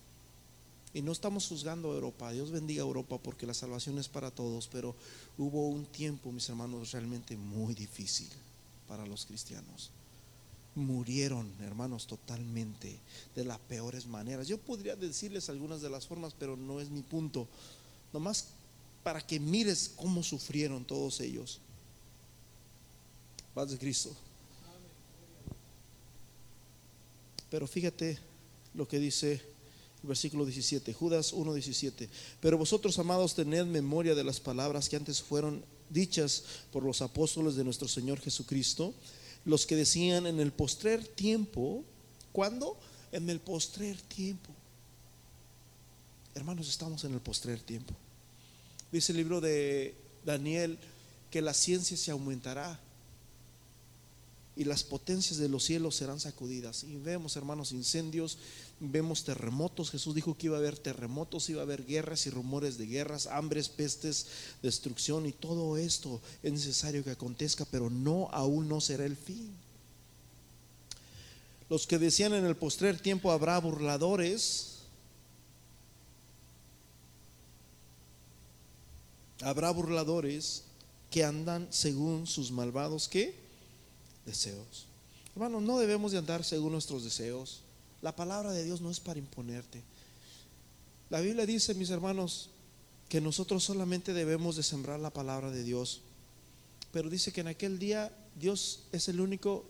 Y 0.94 1.02
no 1.02 1.12
estamos 1.14 1.48
juzgando 1.48 1.92
a 1.92 1.96
Europa, 1.96 2.32
Dios 2.32 2.52
bendiga 2.52 2.84
a 2.84 2.86
Europa 2.86 3.18
porque 3.18 3.48
la 3.48 3.54
salvación 3.54 3.98
es 3.98 4.10
para 4.10 4.30
todos, 4.30 4.68
pero 4.68 4.94
hubo 5.38 5.70
un 5.70 5.86
tiempo, 5.86 6.32
mis 6.32 6.50
hermanos, 6.50 6.92
realmente 6.92 7.38
muy 7.38 7.74
difícil 7.74 8.28
para 8.88 9.06
los 9.06 9.26
cristianos. 9.26 9.92
Murieron, 10.76 11.50
hermanos, 11.62 12.08
totalmente 12.08 13.00
de 13.36 13.46
las 13.46 13.60
peores 13.60 14.06
maneras. 14.06 14.48
Yo 14.48 14.58
podría 14.58 14.96
decirles 14.96 15.50
algunas 15.50 15.82
de 15.82 15.90
las 15.90 16.08
formas, 16.08 16.34
pero 16.38 16.58
no 16.58 16.82
es 16.82 16.90
mi 16.90 17.02
punto. 17.02 17.48
Nomás 18.12 18.48
para 19.04 19.26
que 19.26 19.40
mires 19.40 19.94
cómo 19.96 20.24
sufrieron 20.24 20.84
todos 20.84 21.22
ellos. 21.22 21.60
Paz 23.54 23.72
de 23.72 23.78
Cristo. 23.78 24.16
Pero 27.50 27.68
fíjate 27.68 28.18
lo 28.74 28.88
que 28.88 29.00
dice 29.00 29.42
versículo 30.04 30.46
17, 30.46 30.94
Judas 30.94 31.34
1:17. 31.34 32.10
Pero 32.40 32.58
vosotros, 32.58 32.98
amados, 33.00 33.36
tened 33.36 33.66
memoria 33.66 34.16
de 34.16 34.24
las 34.24 34.40
palabras 34.40 34.90
que 34.90 34.96
antes 34.96 35.22
fueron 35.22 35.64
dichas 35.90 36.44
por 36.72 36.84
los 36.84 37.02
apóstoles 37.02 37.56
de 37.56 37.64
nuestro 37.64 37.88
Señor 37.88 38.20
Jesucristo, 38.20 38.94
los 39.46 39.66
que 39.66 39.76
decían 39.76 40.26
en 40.28 40.40
el 40.40 40.52
postrer 40.52 41.06
tiempo, 41.06 41.84
¿cuándo? 42.32 42.78
En 43.12 43.30
el 43.30 43.40
postrer 43.40 44.00
tiempo. 44.02 44.50
Hermanos, 46.34 46.70
estamos 46.70 47.04
en 47.04 47.14
el 47.14 47.20
postrer 47.20 47.60
tiempo. 47.60 47.94
Dice 48.92 49.12
el 49.12 49.18
libro 49.18 49.42
de 49.42 49.96
Daniel 50.26 50.78
que 51.30 51.42
la 51.42 51.54
ciencia 51.54 51.98
se 51.98 52.12
aumentará 52.12 52.80
y 54.56 54.66
las 54.66 54.84
potencias 54.84 55.40
de 55.40 55.48
los 55.48 55.64
cielos 55.64 55.96
serán 55.96 56.20
sacudidas. 56.20 56.84
Y 56.84 56.98
vemos, 56.98 57.36
hermanos, 57.36 57.72
incendios, 57.72 58.38
vemos 58.80 59.24
terremotos. 59.24 59.92
Jesús 59.92 60.14
dijo 60.14 60.38
que 60.38 60.48
iba 60.48 60.58
a 60.58 60.60
haber 60.60 60.78
terremotos, 60.78 61.50
iba 61.50 61.62
a 61.62 61.64
haber 61.64 61.86
guerras 61.86 62.26
y 62.28 62.30
rumores 62.30 62.78
de 62.78 62.86
guerras, 62.86 63.28
hambres, 63.28 63.70
pestes, 63.70 64.28
destrucción 64.62 65.26
y 65.26 65.32
todo 65.32 65.78
esto 65.78 66.22
es 66.44 66.52
necesario 66.52 67.04
que 67.04 67.12
acontezca, 67.12 67.66
pero 67.66 67.90
no 67.90 68.28
aún 68.32 68.68
no 68.68 68.82
será 68.82 69.06
el 69.06 69.16
fin. 69.16 69.50
Los 71.70 71.88
que 71.88 71.98
decían 71.98 72.34
en 72.34 72.46
el 72.46 72.58
postrer 72.58 73.00
tiempo 73.00 73.32
habrá 73.32 73.58
burladores, 73.58 74.80
habrá 79.42 79.72
burladores 79.72 80.64
que 81.10 81.24
andan 81.24 81.68
según 81.70 82.28
sus 82.28 82.52
malvados 82.52 83.08
que 83.08 83.51
deseos. 84.26 84.88
Hermanos, 85.34 85.62
no 85.62 85.80
debemos 85.80 86.12
de 86.12 86.18
andar 86.18 86.44
según 86.44 86.74
nuestros 86.74 87.04
deseos. 87.04 87.62
La 88.02 88.16
palabra 88.16 88.52
de 88.52 88.64
Dios 88.64 88.82
no 88.82 88.90
es 88.90 89.00
para 89.00 89.20
imponerte. 89.20 89.82
La 91.10 91.22
Biblia 91.22 91.46
dice, 91.46 91.74
mis 91.74 91.90
hermanos, 91.90 92.50
que 93.10 93.22
nosotros 93.22 93.64
solamente 93.64 94.14
debemos 94.14 94.56
de 94.56 94.64
sembrar 94.64 95.00
la 95.00 95.10
palabra 95.10 95.52
de 95.52 95.64
Dios. 95.64 96.02
Pero 96.92 97.10
dice 97.10 97.32
que 97.32 97.42
en 97.42 97.48
aquel 97.48 97.80
día 97.80 98.12
Dios 98.40 98.84
es 98.92 99.08
el 99.10 99.20
único, 99.20 99.66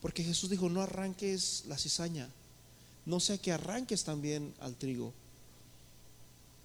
porque 0.00 0.22
Jesús 0.22 0.50
dijo, 0.50 0.68
no 0.68 0.82
arranques 0.82 1.64
la 1.66 1.76
cizaña, 1.76 2.28
no 3.06 3.20
sea 3.20 3.38
que 3.38 3.52
arranques 3.52 4.04
también 4.04 4.54
al 4.60 4.76
trigo. 4.76 5.12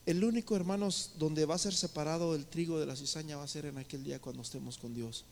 El 0.05 0.23
único, 0.23 0.55
hermanos, 0.55 1.13
donde 1.17 1.45
va 1.45 1.55
a 1.55 1.59
ser 1.59 1.73
separado 1.73 2.35
el 2.35 2.45
trigo 2.45 2.79
de 2.79 2.85
la 2.85 2.95
cizaña 2.95 3.37
va 3.37 3.43
a 3.43 3.47
ser 3.47 3.65
en 3.65 3.77
aquel 3.77 4.03
día 4.03 4.19
cuando 4.19 4.41
estemos 4.41 4.77
con 4.77 4.93
Dios. 4.93 5.23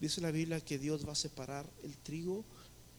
Dice 0.00 0.20
la 0.20 0.30
Biblia 0.30 0.60
que 0.60 0.78
Dios 0.78 1.06
va 1.06 1.12
a 1.12 1.16
separar 1.16 1.68
el 1.82 1.96
trigo. 1.98 2.44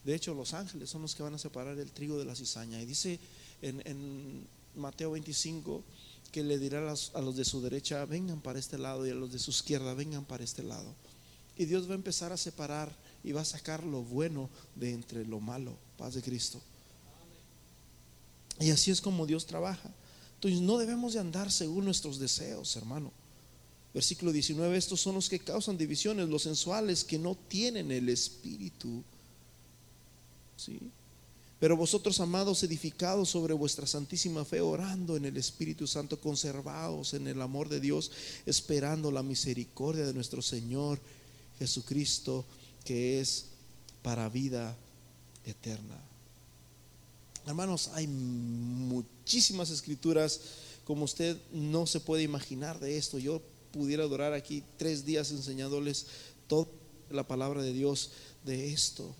De 0.06 0.14
hecho, 0.14 0.34
los 0.34 0.54
ángeles 0.54 0.90
son 0.90 1.02
los 1.02 1.16
que 1.16 1.24
van 1.24 1.34
a 1.34 1.40
separar 1.40 1.78
el 1.80 1.92
trigo 1.92 2.18
de 2.18 2.26
la 2.26 2.36
cizaña. 2.36 2.82
Y 2.82 2.86
dice 2.86 3.20
en, 3.62 4.48
Mateo 4.76 5.12
25 5.12 5.84
que 6.32 6.44
le 6.44 6.60
dirá 6.60 6.80
a 6.80 7.22
los, 7.22 7.36
de 7.36 7.44
su 7.44 7.62
derecha, 7.62 8.06
vengan 8.06 8.40
para 8.40 8.58
este 8.58 8.78
lado, 8.78 9.06
y 9.06 9.10
a 9.10 9.16
los 9.16 9.34
de 9.34 9.40
su 9.40 9.52
izquierda, 9.52 9.94
vengan 9.94 10.24
para 10.24 10.44
este 10.44 10.64
lado. 10.64 10.96
Y 11.58 11.66
Dios 11.66 11.90
va 11.90 11.92
a 11.92 11.96
empezar 11.96 12.32
a 12.32 12.38
separar 12.38 12.96
y 13.24 13.34
va 13.34 13.42
a 13.42 13.46
sacar 13.46 13.84
lo 13.84 14.02
bueno 14.02 14.50
de 14.76 14.94
entre 14.94 15.26
lo 15.26 15.42
malo. 15.42 15.76
Paz 15.98 16.14
de 16.14 16.22
Cristo. 16.22 16.62
Y 18.60 18.70
así 18.70 18.92
es 18.92 19.02
como 19.02 19.26
Dios 19.26 19.46
trabaja. 19.46 19.92
Entonces 20.36 20.62
no 20.62 20.78
debemos 20.78 21.14
de 21.14 21.20
andar 21.20 21.52
según 21.52 21.86
nuestros 21.86 22.18
deseos, 22.18 22.76
hermano. 22.76 23.12
Versículo 23.94 24.32
19, 24.32 24.78
estos 24.78 25.02
son 25.02 25.16
los 25.16 25.28
que 25.28 25.40
causan 25.40 25.78
divisiones, 25.78 26.30
los 26.30 26.44
sensuales 26.44 27.04
que 27.04 27.20
no 27.20 27.36
tienen 27.36 27.92
el 27.92 28.08
espíritu. 28.08 29.04
¿Sí? 30.56 30.80
Pero 31.62 31.78
vosotros, 31.78 32.20
amados, 32.20 32.64
edificados 32.64 33.30
sobre 33.30 33.54
vuestra 33.54 33.86
santísima 33.86 34.46
fe, 34.46 34.62
orando 34.62 35.16
en 35.16 35.26
el 35.26 35.38
Espíritu 35.38 35.86
Santo, 35.86 36.20
conservados 36.20 37.14
en 37.14 37.28
el 37.28 37.40
amor 37.40 37.70
de 37.70 37.80
Dios, 37.80 38.12
esperando 38.48 39.12
la 39.12 39.22
misericordia 39.22 40.06
de 40.06 40.14
nuestro 40.14 40.42
Señor 40.42 41.00
Jesucristo, 41.60 42.46
que 42.84 43.22
es 43.22 43.46
para 44.02 44.28
vida 44.28 44.76
eterna. 45.46 46.02
Hermanos, 47.46 47.92
hay 47.94 48.08
muchísimas 48.08 49.70
escrituras 49.70 50.42
como 50.84 51.06
usted 51.06 51.38
no 51.52 51.86
se 51.86 52.00
puede 52.00 52.24
imaginar 52.24 52.80
de 52.80 52.98
esto. 52.98 53.20
Yo 53.20 53.40
pudiera 53.72 54.04
durar 54.06 54.34
aquí 54.34 54.64
tres 54.78 55.06
días 55.06 55.32
enseñándoles 55.32 56.08
toda 56.48 56.68
la 57.10 57.28
palabra 57.28 57.62
de 57.62 57.74
Dios 57.74 58.12
de 58.44 58.72
esto. 58.72 59.16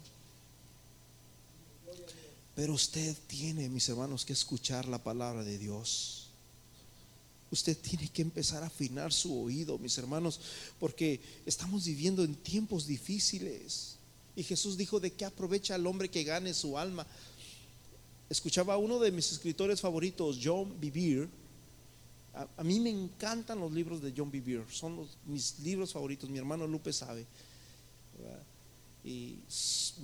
Pero 2.56 2.74
usted 2.74 3.16
tiene, 3.28 3.70
mis 3.70 3.88
hermanos, 3.90 4.26
que 4.26 4.34
escuchar 4.34 4.88
la 4.88 5.02
palabra 5.02 5.44
de 5.44 5.58
Dios. 5.58 6.28
Usted 7.50 7.78
tiene 7.78 8.08
que 8.10 8.22
empezar 8.22 8.64
a 8.64 8.68
afinar 8.68 9.12
su 9.12 9.38
oído, 9.38 9.78
mis 9.78 9.98
hermanos, 9.98 10.40
porque 10.80 11.20
estamos 11.46 11.86
viviendo 11.86 12.24
en 12.24 12.36
tiempos 12.36 12.88
difíciles. 12.88 13.96
Y 14.36 14.44
Jesús 14.44 14.78
dijo, 14.78 15.00
¿de 15.00 15.12
qué 15.12 15.26
aprovecha 15.26 15.76
al 15.76 15.88
hombre 15.88 16.10
que 16.10 16.24
gane 16.24 16.54
su 16.54 16.78
alma? 16.78 17.06
Escuchaba 18.30 18.76
a 18.76 18.78
uno 18.78 19.00
de 19.00 19.12
mis 19.12 19.32
escritores 19.32 19.82
favoritos, 19.82 20.40
John 20.42 20.80
Bevere. 20.80 21.28
A, 22.34 22.64
mí 22.64 22.80
me 22.80 22.90
encantan 22.90 23.60
los 23.60 23.72
libros 23.72 24.02
de 24.02 24.14
John 24.16 24.32
Bevere, 24.32 24.66
son 24.70 25.08
mis 25.26 25.60
libros 25.60 25.92
favoritos. 25.92 26.30
Mi 26.30 26.38
hermano 26.38 26.66
Lupe 26.66 26.94
sabe. 26.94 27.26
Y 29.04 29.40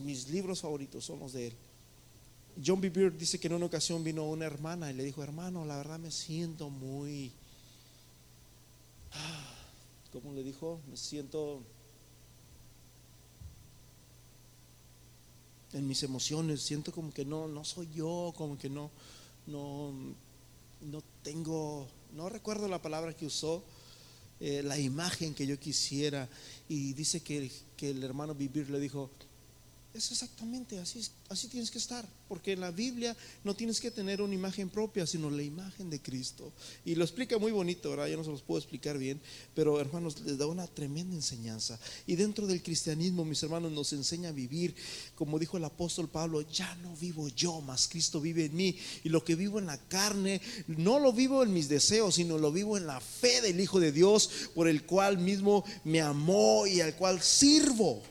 mis 0.04 0.28
libros 0.30 0.62
favoritos 0.62 1.06
son 1.06 1.20
los 1.20 1.34
de 1.34 1.48
él. 1.48 1.54
John 2.66 2.82
B. 2.82 2.90
Beard 2.90 3.18
dice 3.18 3.40
que 3.40 3.48
en 3.48 3.54
una 3.54 3.68
ocasión 3.68 4.04
vino 4.04 4.24
una 4.26 4.46
hermana 4.46 4.90
y 4.90 4.96
le 4.96 5.04
dijo, 5.04 5.24
hermano, 5.24 5.66
la 5.66 5.78
verdad 5.78 6.00
me 6.00 6.10
siento 6.10 6.70
muy, 6.70 7.32
ah, 9.14 9.54
¿cómo 10.12 10.34
le 10.34 10.44
dijo? 10.44 10.82
Me 10.90 10.98
siento 10.98 11.62
en 15.74 15.88
mis 15.88 16.02
emociones, 16.02 16.62
siento 16.62 16.92
como 16.92 17.14
que 17.14 17.26
no, 17.26 17.48
no 17.48 17.64
soy 17.64 17.88
yo, 17.94 18.34
como 18.36 18.58
que 18.58 18.70
no, 18.70 18.90
no, 19.46 19.94
no 20.82 21.04
tengo, 21.22 21.88
no 22.14 22.30
recuerdo 22.30 22.68
la 22.68 22.82
palabra 22.82 23.14
que 23.14 23.26
usó, 23.26 23.64
eh, 24.40 24.62
la 24.64 24.78
imagen 24.78 25.34
que 25.34 25.48
yo 25.48 25.60
quisiera. 25.60 26.28
Y 26.70 26.94
dice 26.94 27.22
que, 27.22 27.52
que 27.76 27.92
el 27.92 28.04
hermano 28.04 28.36
Vivir 28.36 28.70
le 28.70 28.80
dijo, 28.80 29.10
es 29.98 30.12
exactamente 30.12 30.80
así, 30.80 31.02
así 31.30 31.48
tienes 31.48 31.72
que 31.72 31.78
estar, 31.78 32.08
porque 32.28 32.54
en 32.54 32.62
la 32.62 32.72
Biblia 32.72 33.16
no 33.44 33.56
tienes 33.56 33.80
que 33.80 33.92
tener 33.92 34.22
una 34.22 34.34
imagen 34.34 34.70
propia, 34.70 35.08
sino 35.08 35.30
la 35.30 35.44
imagen 35.44 35.90
de 35.90 36.00
Cristo. 36.00 36.52
Y 36.86 36.96
lo 36.96 37.04
explica 37.04 37.38
muy 37.38 37.52
bonito, 37.52 37.90
¿verdad? 37.90 38.08
Yo 38.08 38.18
no 38.18 38.24
se 38.24 38.30
los 38.30 38.42
puedo 38.42 38.60
explicar 38.60 38.98
bien, 38.98 39.20
pero 39.56 39.80
hermanos, 39.80 40.20
les 40.22 40.38
da 40.38 40.46
una 40.46 40.68
tremenda 40.68 41.16
enseñanza. 41.16 41.80
Y 42.06 42.16
dentro 42.16 42.48
del 42.48 42.62
cristianismo, 42.62 43.26
mis 43.26 43.42
hermanos, 43.44 43.72
nos 43.72 43.94
enseña 43.94 44.30
a 44.30 44.34
vivir, 44.34 44.76
como 45.16 45.40
dijo 45.40 45.58
el 45.58 45.66
apóstol 45.66 46.10
Pablo, 46.10 46.42
ya 46.42 46.76
no 46.76 46.96
vivo 46.96 47.28
yo, 47.30 47.62
más 47.62 47.88
Cristo 47.88 48.22
vive 48.22 48.46
en 48.46 48.56
mí. 48.56 48.78
Y 49.04 49.10
lo 49.10 49.24
que 49.24 49.36
vivo 49.36 49.60
en 49.60 49.66
la 49.66 49.78
carne, 49.78 50.42
no 50.68 51.00
lo 51.00 51.14
vivo 51.14 51.44
en 51.44 51.54
mis 51.54 51.70
deseos, 51.70 52.16
sino 52.16 52.38
lo 52.38 52.52
vivo 52.52 52.78
en 52.78 52.88
la 52.88 53.00
fe 53.00 53.42
del 53.42 53.60
Hijo 53.60 53.80
de 53.80 53.92
Dios, 53.92 54.30
por 54.54 54.68
el 54.68 54.84
cual 54.84 55.18
mismo 55.18 55.64
me 55.84 56.02
amó 56.02 56.68
y 56.68 56.82
al 56.82 56.96
cual 56.96 57.22
sirvo. 57.22 58.04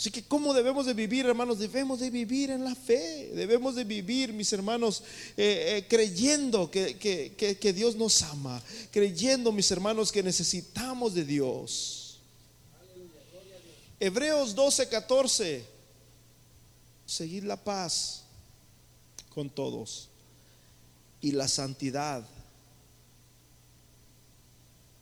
Así 0.00 0.10
que 0.10 0.22
¿cómo 0.22 0.54
debemos 0.54 0.86
de 0.86 0.94
vivir, 0.94 1.26
hermanos? 1.26 1.58
Debemos 1.58 2.00
de 2.00 2.08
vivir 2.08 2.50
en 2.50 2.64
la 2.64 2.74
fe, 2.74 3.32
debemos 3.34 3.74
de 3.74 3.84
vivir, 3.84 4.32
mis 4.32 4.50
hermanos, 4.50 5.02
eh, 5.36 5.76
eh, 5.76 5.86
creyendo 5.90 6.70
que, 6.70 6.96
que 6.96 7.72
Dios 7.74 7.96
nos 7.96 8.22
ama, 8.22 8.62
creyendo, 8.90 9.52
mis 9.52 9.70
hermanos, 9.70 10.10
que 10.10 10.22
necesitamos 10.22 11.12
de 11.12 11.26
Dios. 11.26 12.18
Hebreos 14.00 14.54
12, 14.54 14.88
14, 14.88 15.66
seguir 17.04 17.44
la 17.44 17.62
paz 17.62 18.22
con 19.28 19.50
todos 19.50 20.08
y 21.20 21.32
la 21.32 21.46
santidad, 21.46 22.26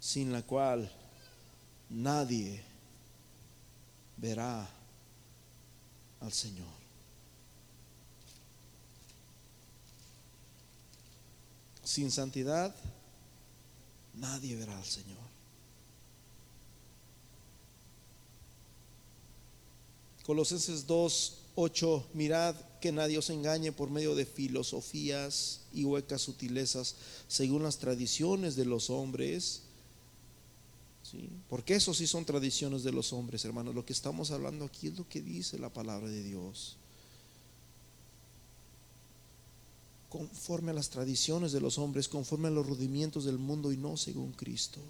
sin 0.01 0.33
la 0.33 0.43
cual 0.43 0.91
nadie 1.89 2.61
verá 4.17 4.75
al 6.21 6.33
Señor. 6.33 6.67
Sin 11.85 12.11
santidad, 12.11 12.75
nadie 14.15 14.57
verá 14.57 14.77
al 14.77 14.85
Señor. 14.85 15.17
Colosenses 20.25 20.87
2, 20.87 21.39
8, 21.55 22.09
mirad 22.13 22.55
que 22.83 22.93
nadie 22.93 23.17
os 23.17 23.31
engañe 23.31 23.73
por 23.73 23.89
medio 23.89 24.15
de 24.15 24.27
filosofías 24.27 25.61
y 25.73 25.85
huecas 25.85 26.21
sutilezas, 26.21 26.97
según 27.27 27.63
las 27.63 27.79
tradiciones 27.79 28.55
de 28.55 28.67
los 28.67 28.91
hombres 28.91 29.63
porque 31.49 31.75
eso 31.75 31.95
sí 31.95 32.07
son 32.07 32.25
tradiciones 32.25 32.83
de 32.83 32.93
los 32.93 33.13
hombres, 33.13 33.45
hermanos. 33.45 33.75
Lo 33.75 33.85
que 33.85 33.93
estamos 33.93 34.31
hablando 34.31 34.65
aquí 34.65 34.89
es 34.89 34.99
lo 34.99 35.09
que 35.09 35.21
dice 35.21 35.59
la 35.59 35.73
palabra 35.73 36.09
de 36.09 36.23
Dios. 36.23 36.77
Conforme 40.09 40.71
a 40.71 40.75
las 40.75 40.91
tradiciones 40.91 41.53
de 41.53 41.61
los 41.61 41.79
hombres, 41.79 42.09
conforme 42.09 42.49
a 42.49 42.51
los 42.51 42.67
rudimientos 42.67 43.25
del 43.25 43.39
mundo 43.39 43.73
y 43.73 43.77
no 43.77 43.97
según 43.97 44.33
Cristo. 44.33 44.81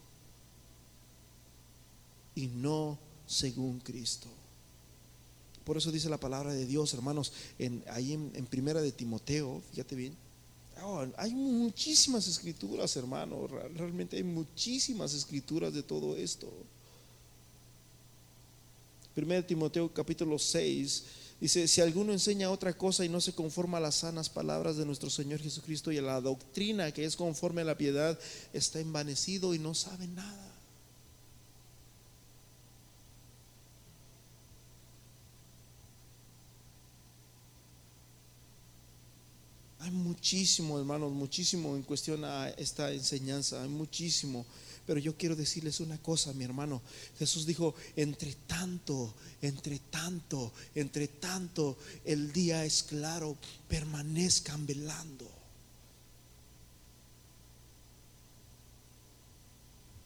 Y 2.35 2.47
no 2.47 2.99
según 3.27 3.81
Cristo. 3.81 4.29
Por 5.65 5.77
eso 5.77 5.93
dice 5.93 6.09
la 6.09 6.21
palabra 6.21 6.53
de 6.55 6.67
Dios, 6.67 6.95
hermanos, 6.95 7.33
en, 7.59 7.85
ahí 7.91 8.13
en, 8.13 8.33
en 8.35 8.47
Primera 8.47 8.81
de 8.81 8.93
Timoteo, 8.93 9.61
fíjate 9.73 9.97
bien, 9.97 10.17
Oh, 10.83 11.05
hay 11.17 11.35
muchísimas 11.35 12.27
escrituras, 12.29 12.97
hermano. 12.97 13.47
Realmente 13.47 14.17
hay 14.17 14.23
muchísimas 14.23 15.13
escrituras 15.15 15.73
de 15.73 15.83
todo 15.83 16.17
esto. 16.17 16.49
1 19.17 19.45
Timoteo 19.45 19.93
capítulo 19.93 20.39
6 20.39 21.05
dice, 21.41 21.67
si 21.67 21.81
alguno 21.81 22.13
enseña 22.13 22.51
otra 22.51 22.73
cosa 22.73 23.05
y 23.05 23.09
no 23.09 23.21
se 23.21 23.33
conforma 23.33 23.79
a 23.79 23.81
las 23.81 23.97
sanas 23.97 24.29
palabras 24.29 24.77
de 24.77 24.87
nuestro 24.87 25.11
Señor 25.11 25.41
Jesucristo 25.41 25.91
y 25.91 25.99
a 25.99 26.03
la 26.03 26.21
doctrina 26.21 26.93
que 26.93 27.05
es 27.05 27.17
conforme 27.17 27.63
a 27.63 27.65
la 27.65 27.77
piedad, 27.77 28.19
está 28.53 28.79
envanecido 28.79 29.55
y 29.55 29.59
no 29.59 29.75
sabe 29.75 30.07
nada. 30.07 30.48
Hay 39.89 39.95
muchísimo, 39.95 40.79
hermanos, 40.79 41.11
muchísimo 41.13 41.75
en 41.75 41.83
cuestión 41.83 42.23
a 42.23 42.51
esta 42.51 42.93
enseñanza, 42.93 43.63
hay 43.63 43.71
muchísimo. 43.71 44.45
Pero 44.87 45.01
yo 45.01 45.17
quiero 45.17 45.35
decirles 45.35 45.81
una 45.81 45.97
cosa, 45.97 46.35
mi 46.35 46.45
hermano. 46.45 46.83
Jesús 47.19 47.47
dijo, 47.47 47.75
entre 47.97 48.35
tanto, 48.47 49.15
entre 49.41 49.79
tanto, 49.79 50.53
entre 50.75 51.09
tanto, 51.09 51.79
el 52.05 52.35
día 52.35 52.67
es 52.67 52.83
claro, 52.83 53.39
permanezcan 53.67 54.67
velando. 54.67 55.27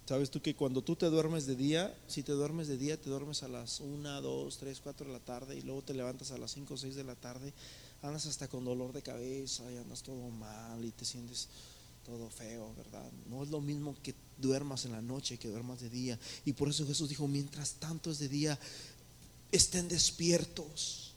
¿Sabes 0.06 0.30
tú 0.30 0.40
que 0.40 0.54
cuando 0.54 0.82
tú 0.82 0.94
te 0.94 1.06
duermes 1.06 1.46
de 1.46 1.56
día, 1.56 1.92
si 2.06 2.22
te 2.22 2.32
duermes 2.32 2.68
de 2.68 2.76
día, 2.76 3.00
te 3.00 3.10
duermes 3.10 3.42
a 3.42 3.48
las 3.48 3.80
1, 3.80 4.20
2, 4.20 4.58
3, 4.58 4.80
4 4.80 5.06
de 5.06 5.12
la 5.12 5.20
tarde 5.20 5.56
y 5.56 5.62
luego 5.62 5.82
te 5.82 5.94
levantas 5.94 6.30
a 6.30 6.38
las 6.38 6.52
5 6.52 6.74
o 6.74 6.76
6 6.76 6.94
de 6.94 7.04
la 7.04 7.16
tarde, 7.16 7.52
andas 8.02 8.26
hasta 8.26 8.48
con 8.48 8.64
dolor 8.64 8.92
de 8.92 9.02
cabeza 9.02 9.70
y 9.70 9.78
andas 9.78 10.02
todo 10.02 10.28
mal 10.30 10.84
y 10.84 10.90
te 10.90 11.04
sientes 11.04 11.48
todo 12.04 12.28
feo, 12.28 12.74
¿verdad? 12.76 13.08
No 13.28 13.42
es 13.42 13.50
lo 13.50 13.60
mismo 13.60 13.96
que 14.02 14.14
duermas 14.38 14.84
en 14.84 14.92
la 14.92 15.00
noche 15.00 15.38
que 15.38 15.48
duermas 15.48 15.80
de 15.80 15.88
día. 15.88 16.18
Y 16.44 16.52
por 16.52 16.68
eso 16.68 16.86
Jesús 16.86 17.08
dijo, 17.08 17.28
mientras 17.28 17.74
tanto 17.74 18.10
es 18.10 18.18
de 18.18 18.28
día, 18.28 18.58
estén 19.52 19.88
despiertos. 19.88 21.11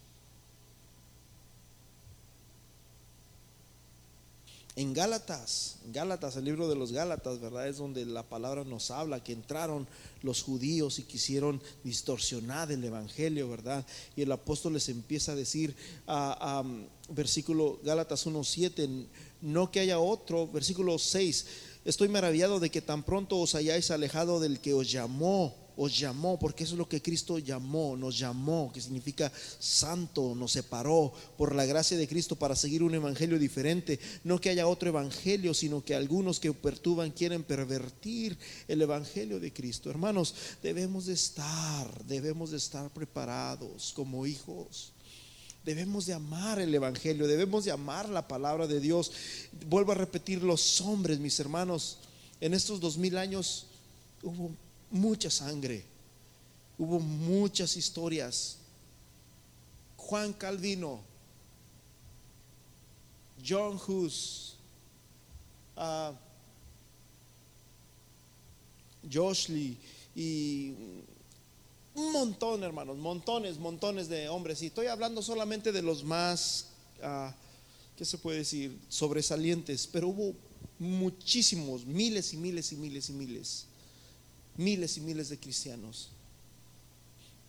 En 4.78 4.94
Gálatas, 4.94 5.78
Gálatas, 5.94 6.36
el 6.36 6.44
libro 6.44 6.68
de 6.68 6.76
los 6.76 6.92
Gálatas, 6.92 7.40
¿verdad? 7.40 7.70
Es 7.70 7.78
donde 7.78 8.06
la 8.06 8.24
palabra 8.24 8.66
nos 8.66 8.92
habla 8.92 9.24
que 9.24 9.32
entraron 9.32 9.88
los 10.22 10.44
judíos 10.44 11.00
y 11.00 11.04
quisieron 11.04 11.62
distorsionar 11.86 12.70
el 12.74 12.84
evangelio, 12.84 13.50
¿verdad? 13.50 13.86
Y 14.18 14.24
el 14.24 14.32
apóstol 14.34 14.74
les 14.74 14.90
empieza 14.90 15.32
a 15.32 15.36
decir, 15.36 15.74
a, 16.08 16.62
versículo 17.08 17.80
Gálatas 17.86 18.28
1.7, 18.28 19.08
no 19.42 19.72
que 19.72 19.80
haya 19.80 19.98
otro, 19.98 20.46
versículo 20.48 21.00
6, 21.00 21.46
estoy 21.86 22.10
maravillado 22.10 22.60
de 22.60 22.70
que 22.70 22.82
tan 22.82 23.04
pronto 23.04 23.38
os 23.38 23.56
hayáis 23.56 23.92
alejado 23.92 24.42
del 24.42 24.60
que 24.60 24.74
os 24.74 24.92
llamó 24.92 25.56
os 25.78 25.98
llamó, 25.98 26.40
porque 26.40 26.64
eso 26.64 26.74
es 26.74 26.78
lo 26.78 26.88
que 26.88 27.02
Cristo 27.02 27.40
llamó, 27.40 27.98
nos 27.98 28.18
llamó, 28.18 28.72
que 28.74 28.82
significa 28.82 29.32
santo, 29.60 30.34
nos 30.36 30.52
separó 30.52 31.14
por 31.38 31.56
la 31.56 31.66
gracia 31.66 31.98
de 31.98 32.08
Cristo 32.08 32.36
para 32.36 32.56
seguir 32.56 32.84
un 32.84 32.96
evangelio 32.96 33.40
diferente. 33.40 34.00
No 34.24 34.40
que 34.40 34.50
haya 34.50 34.68
otro 34.68 34.90
evangelio, 34.90 35.54
sino 35.54 35.84
que 35.84 35.96
algunos 35.96 36.40
que 36.40 36.54
perturban 36.54 37.12
quieren 37.12 37.44
pervertir 37.44 38.38
el 38.68 38.82
evangelio 38.82 39.40
de 39.40 39.52
Cristo. 39.52 39.90
Hermanos, 39.90 40.34
debemos 40.64 41.06
de 41.06 41.14
estar, 41.14 42.04
debemos 42.06 42.52
de 42.52 42.58
estar 42.58 42.90
preparados 42.92 43.94
como 43.96 44.26
hijos. 44.26 44.94
Debemos 45.66 46.06
de 46.06 46.14
amar 46.14 46.60
el 46.60 46.76
Evangelio, 46.76 47.28
debemos 47.28 47.66
de 47.66 47.72
amar 47.72 48.08
la 48.08 48.28
palabra 48.28 48.68
de 48.68 48.80
Dios. 48.80 49.12
Vuelvo 49.68 49.94
a 49.94 49.96
repetir, 49.96 50.44
los 50.44 50.80
hombres, 50.82 51.18
mis 51.18 51.40
hermanos, 51.40 51.98
en 52.40 52.54
estos 52.54 52.80
dos 52.80 53.00
mil 53.00 53.18
años 53.18 53.66
hubo 54.22 54.52
mucha 54.96 55.30
sangre, 55.30 55.84
hubo 56.78 57.00
muchas 57.00 57.76
historias. 57.76 58.58
Juan 59.98 60.34
Calvino, 60.34 61.02
John 63.46 63.80
Hus, 63.88 64.56
uh, 65.76 66.14
Josh 69.12 69.50
Lee 69.50 69.78
y 70.16 70.74
un 71.94 72.12
montón, 72.12 72.64
hermanos, 72.64 72.98
montones, 72.98 73.58
montones 73.58 74.08
de 74.08 74.30
hombres. 74.30 74.62
Y 74.62 74.68
estoy 74.68 74.88
hablando 74.88 75.22
solamente 75.22 75.72
de 75.72 75.82
los 75.82 76.04
más, 76.04 76.68
uh, 77.04 77.32
¿qué 77.98 78.06
se 78.06 78.18
puede 78.18 78.40
decir? 78.40 78.80
Sobresalientes, 78.90 79.88
pero 79.88 80.08
hubo 80.08 80.36
muchísimos, 80.80 81.86
miles 81.86 82.34
y 82.34 82.38
miles 82.38 82.72
y 82.72 82.76
miles 82.76 83.10
y 83.10 83.14
miles 83.14 83.68
miles 84.58 84.98
y 84.98 85.02
miles 85.02 85.30
de 85.30 85.40
cristianos. 85.40 86.10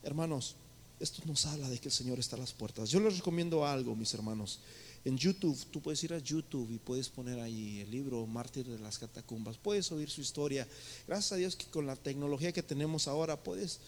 Hermanos, 0.02 0.56
esto 1.00 1.22
nos 1.26 1.44
habla 1.46 1.68
de 1.68 1.78
que 1.78 1.88
el 1.88 1.92
Señor 1.92 2.18
está 2.18 2.36
a 2.36 2.38
las 2.38 2.52
puertas. 2.52 2.90
Yo 2.90 3.00
les 3.00 3.16
recomiendo 3.18 3.66
algo, 3.66 3.94
mis 3.94 4.14
hermanos. 4.14 4.60
En 5.04 5.16
YouTube, 5.16 5.56
tú 5.70 5.80
puedes 5.80 6.02
ir 6.02 6.12
a 6.14 6.18
YouTube 6.18 6.70
y 6.70 6.78
puedes 6.78 7.08
poner 7.08 7.38
ahí 7.38 7.80
el 7.80 7.90
libro 7.90 8.26
Mártir 8.26 8.66
de 8.66 8.78
las 8.78 8.98
Catacumbas. 8.98 9.56
Puedes 9.56 9.92
oír 9.92 10.10
su 10.10 10.20
historia. 10.20 10.66
Gracias 11.06 11.32
a 11.32 11.36
Dios 11.36 11.54
que 11.54 11.66
con 11.66 11.86
la 11.86 11.96
tecnología 11.96 12.52
que 12.52 12.62
tenemos 12.62 13.06
ahora 13.06 13.36
puedes, 13.40 13.78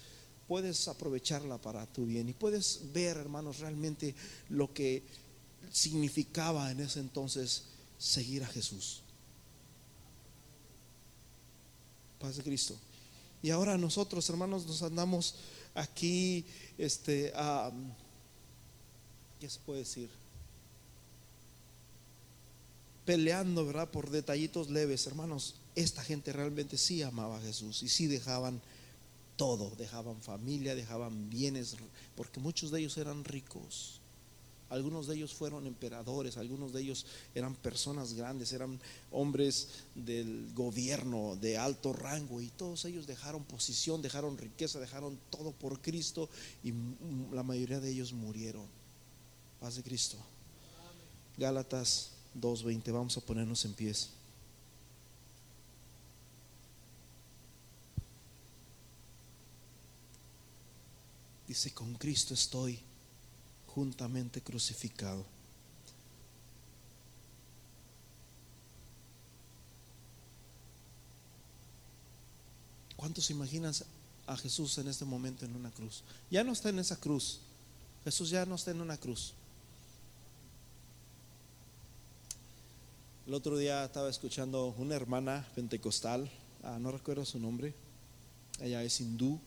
puedes 0.47 0.87
aprovecharla 0.87 1.59
para 1.59 1.87
tu 1.87 2.07
bien 2.07 2.29
y 2.29 2.35
puedes 2.35 2.81
ver, 2.93 3.17
hermanos, 3.17 3.59
realmente 3.59 4.15
lo 4.49 4.73
que 4.73 5.03
significaba 5.73 6.71
en 6.71 6.81
ese 6.81 7.01
entonces 7.01 7.65
seguir 7.99 8.45
a 8.45 8.47
Jesús. 8.47 9.03
Paz 12.21 12.37
de 12.37 12.43
Cristo. 12.43 12.79
Y 13.43 13.51
ahora 13.51 13.79
nosotros, 13.79 14.29
hermanos, 14.31 14.67
nos 14.67 14.83
andamos 14.83 15.37
aquí, 15.75 16.45
este, 16.77 17.33
¿qué 19.41 19.49
se 19.49 19.61
puede 19.61 19.81
decir? 19.81 20.11
Peleando, 23.05 23.65
¿verdad? 23.65 23.89
Por 23.91 24.11
detallitos 24.11 24.69
leves, 24.71 25.07
hermanos. 25.07 25.55
Esta 25.75 26.03
gente 26.03 26.33
realmente 26.33 26.77
sí 26.77 27.03
amaba 27.03 27.39
a 27.39 27.41
Jesús 27.41 27.83
y 27.83 27.89
sí 27.89 28.07
dejaban 28.07 28.61
todo, 29.37 29.71
dejaban 29.77 30.21
familia, 30.21 30.75
dejaban 30.75 31.31
bienes, 31.31 31.77
porque 32.17 32.41
muchos 32.41 32.73
de 32.73 32.81
ellos 32.81 32.99
eran 32.99 33.25
ricos. 33.25 34.01
Algunos 34.71 35.07
de 35.07 35.17
ellos 35.17 35.33
fueron 35.33 35.67
emperadores, 35.67 36.37
algunos 36.37 36.75
de 36.75 36.83
ellos 36.83 37.07
eran 37.35 37.55
personas 37.55 38.13
grandes, 38.13 38.53
eran 38.53 38.79
hombres 39.11 39.69
del 39.95 40.53
gobierno 40.55 41.37
de 41.37 41.57
alto 41.57 41.95
rango 41.95 42.43
y 42.43 42.49
todos 42.49 42.85
ellos 42.85 43.07
dejaron 43.07 43.45
posición, 43.45 44.03
dejaron 44.03 44.37
riqueza, 44.37 44.79
dejaron 44.79 45.19
todo 45.31 45.53
por 45.53 45.81
Cristo 45.81 46.29
y 46.63 46.75
la 47.33 47.43
mayoría 47.43 47.81
de 47.81 47.91
ellos 47.91 48.13
murieron. 48.13 48.67
Paz 49.59 49.77
de 49.77 49.83
Cristo. 49.83 50.19
Gálatas 51.39 52.11
2.20, 52.39 52.93
vamos 52.93 53.17
a 53.17 53.21
ponernos 53.21 53.65
en 53.65 53.73
pies. 53.73 54.11
Dice, 61.47 61.73
con 61.73 61.95
Cristo 61.95 62.35
estoy 62.35 62.79
juntamente 63.79 64.41
crucificado. 64.41 65.25
¿Cuántos 72.97 73.31
imaginan 73.31 73.73
a 74.27 74.37
Jesús 74.37 74.79
en 74.79 74.89
este 74.89 75.05
momento 75.05 75.45
en 75.45 75.55
una 75.55 75.71
cruz? 75.71 76.03
Ya 76.29 76.43
no 76.43 76.51
está 76.51 76.71
en 76.71 76.81
esa 76.81 76.97
cruz. 76.97 77.39
Jesús 78.03 78.31
ya 78.31 78.45
no 78.47 78.57
está 78.57 78.73
en 78.73 78.81
una 78.81 78.97
cruz. 78.97 79.33
El 83.29 83.35
otro 83.35 83.57
día 83.57 83.85
estaba 83.85 84.11
escuchando 84.11 84.75
una 84.77 84.97
hermana 84.97 85.47
pentecostal, 85.55 86.29
ah, 86.65 86.79
no 86.81 86.91
recuerdo 86.91 87.25
su 87.25 87.39
nombre, 87.39 87.75
ella 88.61 88.83
es 88.83 89.01
hindú, 89.01 89.39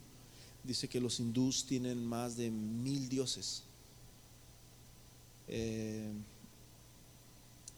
dice 0.64 0.88
que 0.88 1.02
los 1.02 1.20
hindús 1.20 1.66
tienen 1.66 2.06
más 2.06 2.38
de 2.38 2.50
mil 2.50 3.10
dioses. 3.10 3.64
Eh, 5.52 6.10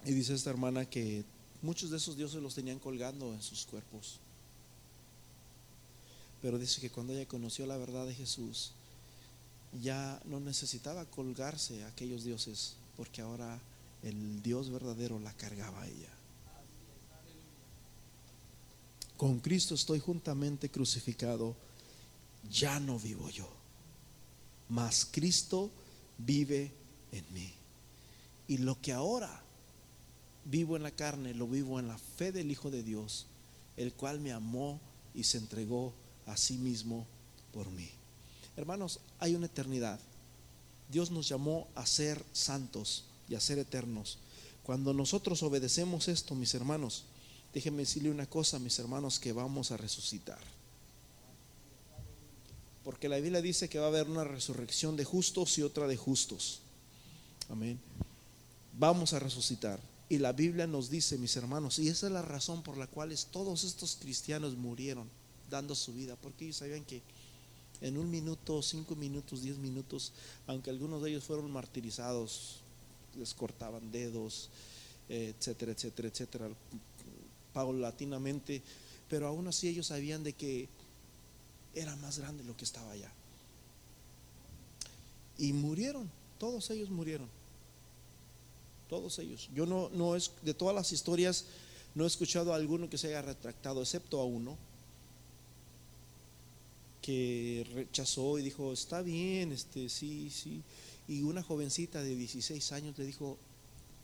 y 0.05 0.11
dice 0.11 0.33
esta 0.35 0.51
hermana 0.51 0.85
que 0.85 1.25
muchos 1.61 1.89
de 1.89 1.97
esos 1.97 2.15
dioses 2.15 2.41
los 2.41 2.53
tenían 2.55 2.79
colgando 2.79 3.33
en 3.33 3.41
sus 3.41 3.65
cuerpos. 3.65 4.19
Pero 6.41 6.59
dice 6.59 6.79
que 6.81 6.91
cuando 6.91 7.13
ella 7.13 7.27
conoció 7.27 7.65
la 7.65 7.77
verdad 7.77 8.05
de 8.05 8.13
Jesús, 8.13 8.71
ya 9.81 10.21
no 10.25 10.39
necesitaba 10.39 11.05
colgarse 11.05 11.83
a 11.83 11.87
aquellos 11.87 12.23
dioses, 12.23 12.75
porque 12.95 13.21
ahora 13.21 13.59
el 14.03 14.43
Dios 14.43 14.69
verdadero 14.69 15.19
la 15.19 15.33
cargaba 15.33 15.81
a 15.81 15.87
ella. 15.87 16.09
Con 19.17 19.39
Cristo 19.39 19.73
estoy 19.73 19.99
juntamente 19.99 20.69
crucificado, 20.69 21.55
ya 22.51 22.79
no 22.79 22.99
vivo 22.99 23.29
yo, 23.29 23.49
mas 24.69 25.07
Cristo 25.09 25.71
vive 26.17 26.71
en 27.13 27.33
mí. 27.33 27.62
Y 28.47 28.57
lo 28.57 28.79
que 28.81 28.93
ahora 28.93 29.41
vivo 30.45 30.75
en 30.75 30.83
la 30.83 30.91
carne, 30.91 31.33
lo 31.33 31.47
vivo 31.47 31.79
en 31.79 31.87
la 31.87 31.97
fe 31.97 32.31
del 32.31 32.51
Hijo 32.51 32.69
de 32.69 32.83
Dios, 32.83 33.25
el 33.77 33.93
cual 33.93 34.19
me 34.19 34.31
amó 34.31 34.79
y 35.13 35.23
se 35.23 35.37
entregó 35.37 35.93
a 36.25 36.37
sí 36.37 36.57
mismo 36.57 37.05
por 37.53 37.69
mí. 37.69 37.89
Hermanos, 38.55 38.99
hay 39.19 39.35
una 39.35 39.47
eternidad. 39.47 39.99
Dios 40.89 41.11
nos 41.11 41.27
llamó 41.27 41.67
a 41.75 41.85
ser 41.85 42.23
santos 42.33 43.05
y 43.27 43.35
a 43.35 43.39
ser 43.39 43.59
eternos. 43.59 44.19
Cuando 44.63 44.93
nosotros 44.93 45.43
obedecemos 45.43 46.07
esto, 46.07 46.35
mis 46.35 46.53
hermanos, 46.53 47.05
déjenme 47.53 47.79
decirle 47.79 48.11
una 48.11 48.25
cosa, 48.25 48.59
mis 48.59 48.77
hermanos, 48.79 49.19
que 49.19 49.33
vamos 49.33 49.71
a 49.71 49.77
resucitar. 49.77 50.39
Porque 52.83 53.09
la 53.09 53.17
Biblia 53.17 53.41
dice 53.41 53.69
que 53.69 53.79
va 53.79 53.85
a 53.85 53.89
haber 53.89 54.09
una 54.09 54.23
resurrección 54.23 54.97
de 54.97 55.05
justos 55.05 55.57
y 55.57 55.63
otra 55.63 55.87
de 55.87 55.97
justos. 55.97 56.61
Amén. 57.49 57.79
Vamos 58.77 59.13
a 59.13 59.19
resucitar. 59.19 59.79
Y 60.09 60.17
la 60.17 60.31
Biblia 60.31 60.67
nos 60.67 60.89
dice, 60.89 61.17
mis 61.17 61.35
hermanos, 61.37 61.79
y 61.79 61.87
esa 61.87 62.07
es 62.07 62.13
la 62.13 62.21
razón 62.21 62.61
por 62.61 62.77
la 62.77 62.87
cual 62.87 63.15
todos 63.31 63.63
estos 63.63 63.95
cristianos 63.95 64.55
murieron 64.55 65.09
dando 65.49 65.75
su 65.75 65.93
vida, 65.93 66.15
porque 66.15 66.45
ellos 66.45 66.57
sabían 66.57 66.83
que 66.83 67.01
en 67.81 67.97
un 67.97 68.09
minuto, 68.09 68.61
cinco 68.61 68.95
minutos, 68.95 69.41
diez 69.41 69.57
minutos, 69.57 70.13
aunque 70.47 70.69
algunos 70.69 71.01
de 71.01 71.11
ellos 71.11 71.23
fueron 71.23 71.51
martirizados, 71.51 72.61
les 73.17 73.33
cortaban 73.33 73.91
dedos, 73.91 74.49
etcétera, 75.09 75.71
etcétera, 75.71 76.07
etcétera, 76.07 76.49
paulatinamente, 77.53 78.61
pero 79.09 79.27
aún 79.27 79.47
así 79.47 79.67
ellos 79.67 79.87
sabían 79.87 80.23
de 80.23 80.33
que 80.33 80.67
era 81.75 81.95
más 81.97 82.19
grande 82.19 82.43
lo 82.43 82.55
que 82.55 82.65
estaba 82.65 82.91
allá. 82.91 83.11
Y 85.37 85.53
murieron, 85.53 86.09
todos 86.39 86.69
ellos 86.69 86.89
murieron. 86.89 87.27
Todos 88.93 89.17
ellos. 89.17 89.49
Yo 89.55 89.65
no, 89.65 89.89
no 89.89 90.15
es, 90.15 90.29
de 90.43 90.53
todas 90.53 90.75
las 90.75 90.91
historias, 90.91 91.45
no 91.95 92.03
he 92.03 92.07
escuchado 92.07 92.53
a 92.53 92.57
alguno 92.57 92.91
que 92.91 92.99
se 92.99 93.07
haya 93.07 93.23
retractado, 93.23 93.81
excepto 93.81 94.19
a 94.19 94.23
uno 94.23 94.55
que 97.01 97.65
rechazó 97.73 98.37
y 98.37 98.43
dijo, 98.43 98.71
está 98.71 99.01
bien, 99.01 99.51
este, 99.51 99.89
sí, 99.89 100.29
sí. 100.29 100.61
Y 101.07 101.23
una 101.23 101.41
jovencita 101.41 102.03
de 102.03 102.15
16 102.15 102.71
años 102.71 102.95
le 102.99 103.07
dijo, 103.07 103.39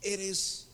eres 0.01 0.65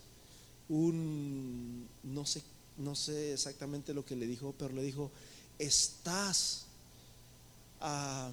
un, 0.70 1.86
no 2.03 2.26
sé, 2.26 2.41
no 2.78 2.95
sé 2.95 3.34
exactamente 3.34 3.93
lo 3.93 4.05
que 4.05 4.16
le 4.16 4.28
dijo, 4.28 4.55
pero 4.57 4.74
le 4.74 4.82
dijo, 4.82 5.11
estás 5.59 6.68
ah, 7.82 8.32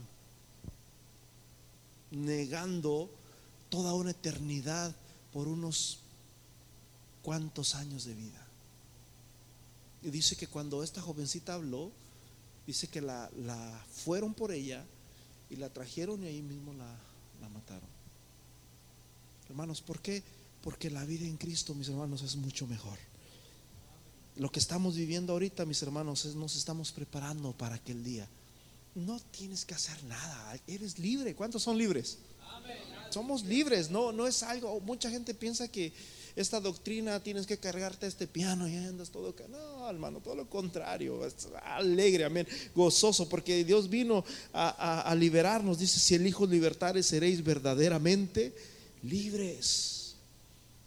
negando 2.13 3.11
toda 3.69 3.95
una 3.95 4.13
eternidad 4.13 4.95
por 5.33 5.49
unos 5.49 5.99
cuantos 7.23 7.75
años 7.75 8.05
de 8.05 8.15
vida. 8.15 8.47
Y 10.03 10.11
dice 10.11 10.37
que 10.37 10.47
cuando 10.47 10.83
esta 10.83 11.01
jovencita 11.01 11.55
habló, 11.55 11.91
dice 12.67 12.89
que 12.89 13.01
la, 13.01 13.31
fueron 13.93 14.35
por 14.35 14.53
ella 14.53 14.85
y 15.49 15.57
la 15.57 15.69
trajeron 15.69 16.23
y 16.25 16.27
ahí 16.27 16.43
mismo 16.43 16.73
la, 16.75 16.97
la 17.41 17.49
mataron. 17.49 17.89
Hermanos, 19.49 19.81
¿por 19.81 20.01
qué? 20.01 20.23
Porque 20.63 20.91
la 20.91 21.05
vida 21.05 21.27
en 21.27 21.37
Cristo, 21.37 21.75
mis 21.75 21.89
hermanos, 21.89 22.23
es 22.23 22.37
mucho 22.37 22.67
mejor. 22.67 22.99
Lo 24.37 24.51
que 24.51 24.61
estamos 24.61 24.97
viviendo 24.97 25.33
ahorita, 25.33 25.67
mis 25.67 25.83
hermanos, 25.83 26.25
es 26.25 26.35
nos 26.35 26.57
estamos 26.57 26.91
preparando 26.91 27.53
para 27.53 27.77
aquel 27.77 28.03
día. 28.03 28.27
No 28.95 29.21
tienes 29.21 29.65
que 29.65 29.75
hacer 29.75 30.03
nada, 30.05 30.59
eres 30.67 30.99
libre. 30.99 31.35
¿Cuántos 31.35 31.63
son 31.63 31.79
libres? 31.79 32.19
Somos 33.13 33.45
libres, 33.45 33.91
no, 33.91 34.13
no 34.13 34.27
es 34.27 34.43
algo. 34.43 34.81
Mucha 34.81 35.11
gente 35.11 35.35
piensa 35.35 35.69
que 35.69 35.93
esta 36.35 36.61
doctrina 36.61 37.21
tienes 37.23 37.47
que 37.47 37.59
cargarte 37.59 38.07
este 38.07 38.27
piano 38.27 38.67
y 38.67 38.75
andas 38.77 39.11
todo. 39.11 39.35
No, 39.49 39.89
hermano, 39.89 40.21
todo 40.21 40.35
lo 40.35 40.49
contrario. 40.49 41.21
Alegre, 41.63 42.25
amén. 42.25 42.49
Gozoso, 42.75 43.29
porque 43.29 43.65
Dios 43.65 43.91
vino 43.91 44.25
a, 44.53 45.15
liberarnos. 45.17 45.79
Dice: 45.79 45.99
Si 45.99 46.15
el 46.15 46.27
Hijo 46.27 46.47
libertares, 46.47 47.07
seréis 47.07 47.45
verdaderamente 47.45 48.55
libres. 49.03 50.15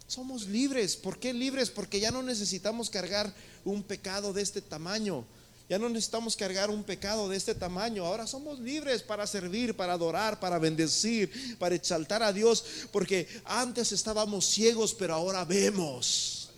Somos 0.08 0.46
libres. 0.48 0.96
¿Por 0.96 1.18
qué 1.18 1.32
libres? 1.32 1.70
Porque 1.70 2.00
ya 2.00 2.10
no 2.10 2.22
necesitamos 2.22 2.90
cargar 2.90 3.32
un 3.64 3.82
pecado 3.82 4.32
de 4.32 4.42
este 4.42 4.60
tamaño. 4.60 5.24
Ya 5.68 5.78
no 5.78 5.88
necesitamos 5.88 6.36
cargar 6.36 6.70
un 6.70 6.84
pecado 6.84 7.28
de 7.28 7.36
este 7.36 7.54
tamaño. 7.54 8.06
Ahora 8.06 8.26
somos 8.26 8.60
libres 8.60 9.02
para 9.02 9.26
servir, 9.26 9.74
para 9.74 9.94
adorar, 9.94 10.38
para 10.38 10.58
bendecir, 10.60 11.58
para 11.58 11.74
exaltar 11.74 12.22
a 12.22 12.32
Dios. 12.32 12.64
Porque 12.92 13.26
antes 13.44 13.90
estábamos 13.90 14.46
ciegos, 14.46 14.94
pero 14.94 15.14
ahora 15.14 15.44
vemos. 15.44 16.50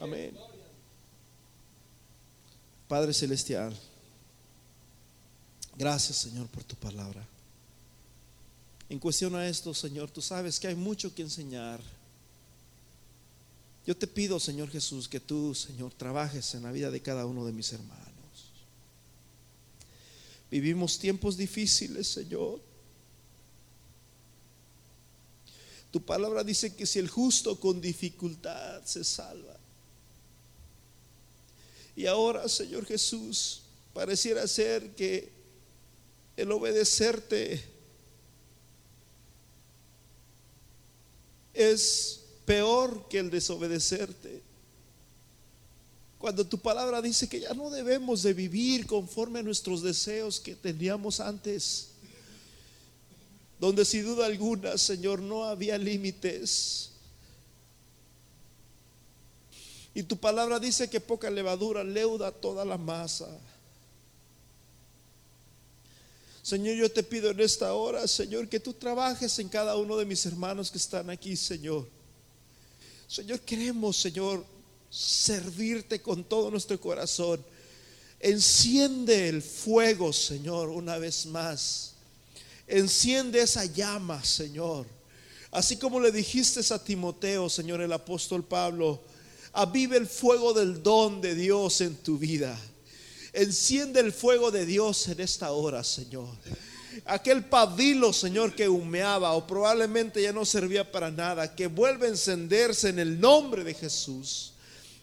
Amén. 0.00 0.36
Padre 2.88 3.12
Celestial, 3.12 3.76
gracias 5.76 6.18
Señor 6.18 6.46
por 6.46 6.62
tu 6.62 6.76
palabra. 6.76 7.26
En 8.88 9.00
cuestión 9.00 9.34
a 9.34 9.48
esto, 9.48 9.74
Señor, 9.74 10.10
tú 10.10 10.22
sabes 10.22 10.60
que 10.60 10.68
hay 10.68 10.76
mucho 10.76 11.12
que 11.12 11.22
enseñar. 11.22 11.80
Yo 13.86 13.96
te 13.96 14.08
pido, 14.08 14.40
Señor 14.40 14.68
Jesús, 14.68 15.08
que 15.08 15.20
tú, 15.20 15.54
Señor, 15.54 15.92
trabajes 15.94 16.54
en 16.54 16.64
la 16.64 16.72
vida 16.72 16.90
de 16.90 17.00
cada 17.00 17.24
uno 17.24 17.46
de 17.46 17.52
mis 17.52 17.72
hermanos. 17.72 18.06
Vivimos 20.50 20.98
tiempos 20.98 21.36
difíciles, 21.36 22.08
Señor. 22.08 22.60
Tu 25.92 26.04
palabra 26.04 26.42
dice 26.42 26.74
que 26.74 26.84
si 26.84 26.98
el 26.98 27.08
justo 27.08 27.60
con 27.60 27.80
dificultad 27.80 28.84
se 28.84 29.04
salva. 29.04 29.56
Y 31.94 32.06
ahora, 32.06 32.48
Señor 32.48 32.86
Jesús, 32.86 33.62
pareciera 33.94 34.46
ser 34.48 34.96
que 34.96 35.30
el 36.36 36.50
obedecerte 36.50 37.64
es 41.54 42.25
peor 42.46 43.08
que 43.08 43.18
el 43.18 43.30
desobedecerte. 43.30 44.42
Cuando 46.18 46.46
tu 46.46 46.58
palabra 46.58 47.02
dice 47.02 47.28
que 47.28 47.40
ya 47.40 47.52
no 47.52 47.68
debemos 47.68 48.22
de 48.22 48.32
vivir 48.32 48.86
conforme 48.86 49.40
a 49.40 49.42
nuestros 49.42 49.82
deseos 49.82 50.40
que 50.40 50.56
teníamos 50.56 51.20
antes, 51.20 51.88
donde 53.60 53.84
sin 53.84 54.04
duda 54.04 54.26
alguna, 54.26 54.78
Señor, 54.78 55.20
no 55.20 55.44
había 55.44 55.76
límites. 55.76 56.90
Y 59.94 60.02
tu 60.02 60.16
palabra 60.16 60.58
dice 60.58 60.88
que 60.88 61.00
poca 61.00 61.30
levadura 61.30 61.82
leuda 61.84 62.32
toda 62.32 62.64
la 62.64 62.78
masa. 62.78 63.28
Señor, 66.42 66.76
yo 66.76 66.90
te 66.90 67.02
pido 67.02 67.30
en 67.30 67.40
esta 67.40 67.72
hora, 67.74 68.06
Señor, 68.06 68.48
que 68.48 68.60
tú 68.60 68.72
trabajes 68.72 69.38
en 69.38 69.48
cada 69.48 69.76
uno 69.76 69.96
de 69.96 70.04
mis 70.04 70.24
hermanos 70.26 70.70
que 70.70 70.78
están 70.78 71.10
aquí, 71.10 71.34
Señor. 71.34 71.95
Señor, 73.08 73.40
queremos, 73.40 73.96
Señor, 73.96 74.44
servirte 74.90 76.00
con 76.02 76.24
todo 76.24 76.50
nuestro 76.50 76.80
corazón. 76.80 77.44
Enciende 78.18 79.28
el 79.28 79.42
fuego, 79.42 80.12
Señor, 80.12 80.68
una 80.68 80.98
vez 80.98 81.26
más. 81.26 81.92
Enciende 82.66 83.40
esa 83.40 83.64
llama, 83.64 84.24
Señor. 84.24 84.86
Así 85.52 85.76
como 85.76 86.00
le 86.00 86.10
dijiste 86.10 86.60
a 86.74 86.82
Timoteo, 86.82 87.48
Señor, 87.48 87.80
el 87.80 87.92
apóstol 87.92 88.42
Pablo, 88.42 89.00
avive 89.52 89.96
el 89.96 90.06
fuego 90.06 90.52
del 90.52 90.82
don 90.82 91.20
de 91.20 91.34
Dios 91.34 91.80
en 91.80 91.94
tu 91.96 92.18
vida. 92.18 92.58
Enciende 93.32 94.00
el 94.00 94.12
fuego 94.12 94.50
de 94.50 94.66
Dios 94.66 95.06
en 95.08 95.20
esta 95.20 95.52
hora, 95.52 95.84
Señor 95.84 96.28
aquel 97.04 97.44
pabilo, 97.44 98.12
Señor, 98.12 98.54
que 98.54 98.68
humeaba 98.68 99.32
o 99.32 99.46
probablemente 99.46 100.22
ya 100.22 100.32
no 100.32 100.44
servía 100.44 100.90
para 100.90 101.10
nada, 101.10 101.54
que 101.54 101.66
vuelve 101.66 102.06
a 102.06 102.10
encenderse 102.10 102.88
en 102.88 102.98
el 102.98 103.20
nombre 103.20 103.64
de 103.64 103.74
Jesús. 103.74 104.52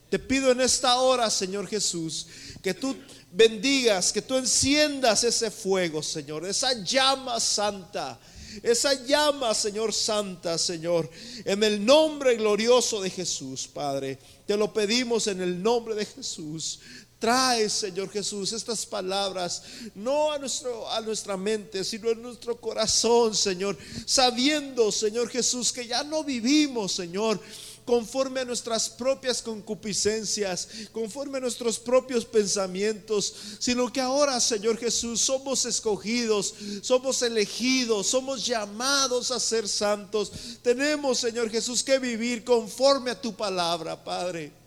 Te 0.10 0.20
pido 0.20 0.52
en 0.52 0.62
esta 0.62 1.00
hora, 1.00 1.30
Señor 1.30 1.68
Jesús, 1.68 2.28
que 2.62 2.74
tú 2.74 2.96
bendigas, 3.32 4.14
que 4.14 4.22
tú 4.22 4.38
enciendas 4.38 5.24
ese 5.24 5.50
fuego, 5.50 6.04
Señor, 6.04 6.46
esa 6.46 6.74
llama 6.84 7.40
santa. 7.40 8.20
Esa 8.62 8.94
llama, 9.06 9.54
Señor 9.56 9.94
Santa, 9.94 10.60
Señor, 10.60 11.10
en 11.44 11.64
el 11.64 11.84
nombre 11.84 12.36
glorioso 12.36 13.02
de 13.02 13.10
Jesús, 13.10 13.68
Padre. 13.68 14.20
Te 14.46 14.56
lo 14.56 14.72
pedimos 14.72 15.26
en 15.28 15.42
el 15.42 15.64
nombre 15.64 15.96
de 15.96 16.06
Jesús. 16.06 16.80
Trae, 17.24 17.70
Señor 17.70 18.12
Jesús, 18.12 18.52
estas 18.52 18.86
palabras, 18.86 19.64
no 19.96 20.34
a, 20.34 20.38
nuestro, 20.38 20.92
a 20.92 21.00
nuestra 21.00 21.38
mente, 21.38 21.86
sino 21.86 22.10
en 22.10 22.22
nuestro 22.22 22.60
corazón, 22.60 23.34
Señor, 23.34 23.78
sabiendo, 24.06 24.92
Señor 24.92 25.30
Jesús, 25.30 25.72
que 25.72 25.88
ya 25.88 26.04
no 26.04 26.26
vivimos, 26.26 26.92
Señor, 26.92 27.40
conforme 27.86 28.42
a 28.42 28.46
nuestras 28.46 28.90
propias 28.90 29.42
concupiscencias, 29.42 30.68
conforme 30.92 31.38
a 31.38 31.40
nuestros 31.40 31.80
propios 31.80 32.26
pensamientos, 32.26 33.34
sino 33.58 33.90
que 33.90 34.02
ahora, 34.02 34.42
Señor 34.42 34.78
Jesús, 34.78 35.22
somos 35.22 35.64
escogidos, 35.64 36.54
somos 36.82 37.22
elegidos, 37.22 38.08
somos 38.08 38.46
llamados 38.46 39.32
a 39.32 39.40
ser 39.40 39.70
santos. 39.70 40.30
Tenemos, 40.62 41.20
Señor 41.20 41.50
Jesús, 41.50 41.84
que 41.84 42.00
vivir 42.00 42.44
conforme 42.44 43.12
a 43.12 43.22
tu 43.22 43.34
palabra, 43.34 44.04
Padre. 44.04 44.63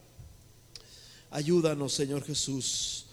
Ayúdanos, 1.36 1.92
Señor 1.92 2.24
Jesús, 2.24 3.04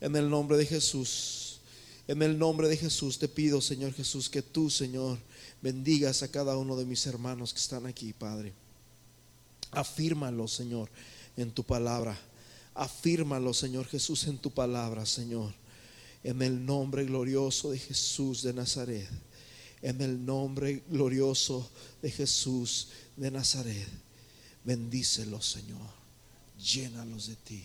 en 0.00 0.14
el 0.14 0.30
nombre 0.30 0.56
de 0.56 0.66
Jesús. 0.66 1.58
En 2.06 2.22
el 2.22 2.38
nombre 2.38 2.68
de 2.68 2.76
Jesús 2.76 3.18
te 3.18 3.26
pido, 3.26 3.60
Señor 3.60 3.92
Jesús, 3.92 4.30
que 4.30 4.40
tú, 4.40 4.70
Señor, 4.70 5.18
bendigas 5.60 6.22
a 6.22 6.30
cada 6.30 6.56
uno 6.56 6.76
de 6.76 6.84
mis 6.84 7.04
hermanos 7.08 7.52
que 7.52 7.58
están 7.58 7.86
aquí, 7.86 8.12
Padre. 8.12 8.52
Afírmalo, 9.72 10.46
Señor, 10.46 10.90
en 11.36 11.50
tu 11.50 11.64
palabra. 11.64 12.16
Afírmalo, 12.72 13.52
Señor 13.52 13.86
Jesús, 13.88 14.28
en 14.28 14.38
tu 14.38 14.52
palabra, 14.52 15.04
Señor. 15.04 15.52
En 16.22 16.40
el 16.40 16.64
nombre 16.64 17.04
glorioso 17.04 17.72
de 17.72 17.80
Jesús 17.80 18.44
de 18.44 18.52
Nazaret. 18.52 19.08
En 19.80 20.00
el 20.02 20.24
nombre 20.24 20.84
glorioso 20.88 21.68
de 22.00 22.12
Jesús 22.12 22.90
de 23.16 23.32
Nazaret. 23.32 23.88
Bendícelo, 24.62 25.42
Señor 25.42 26.02
llénalos 26.62 27.26
de 27.26 27.36
ti 27.36 27.64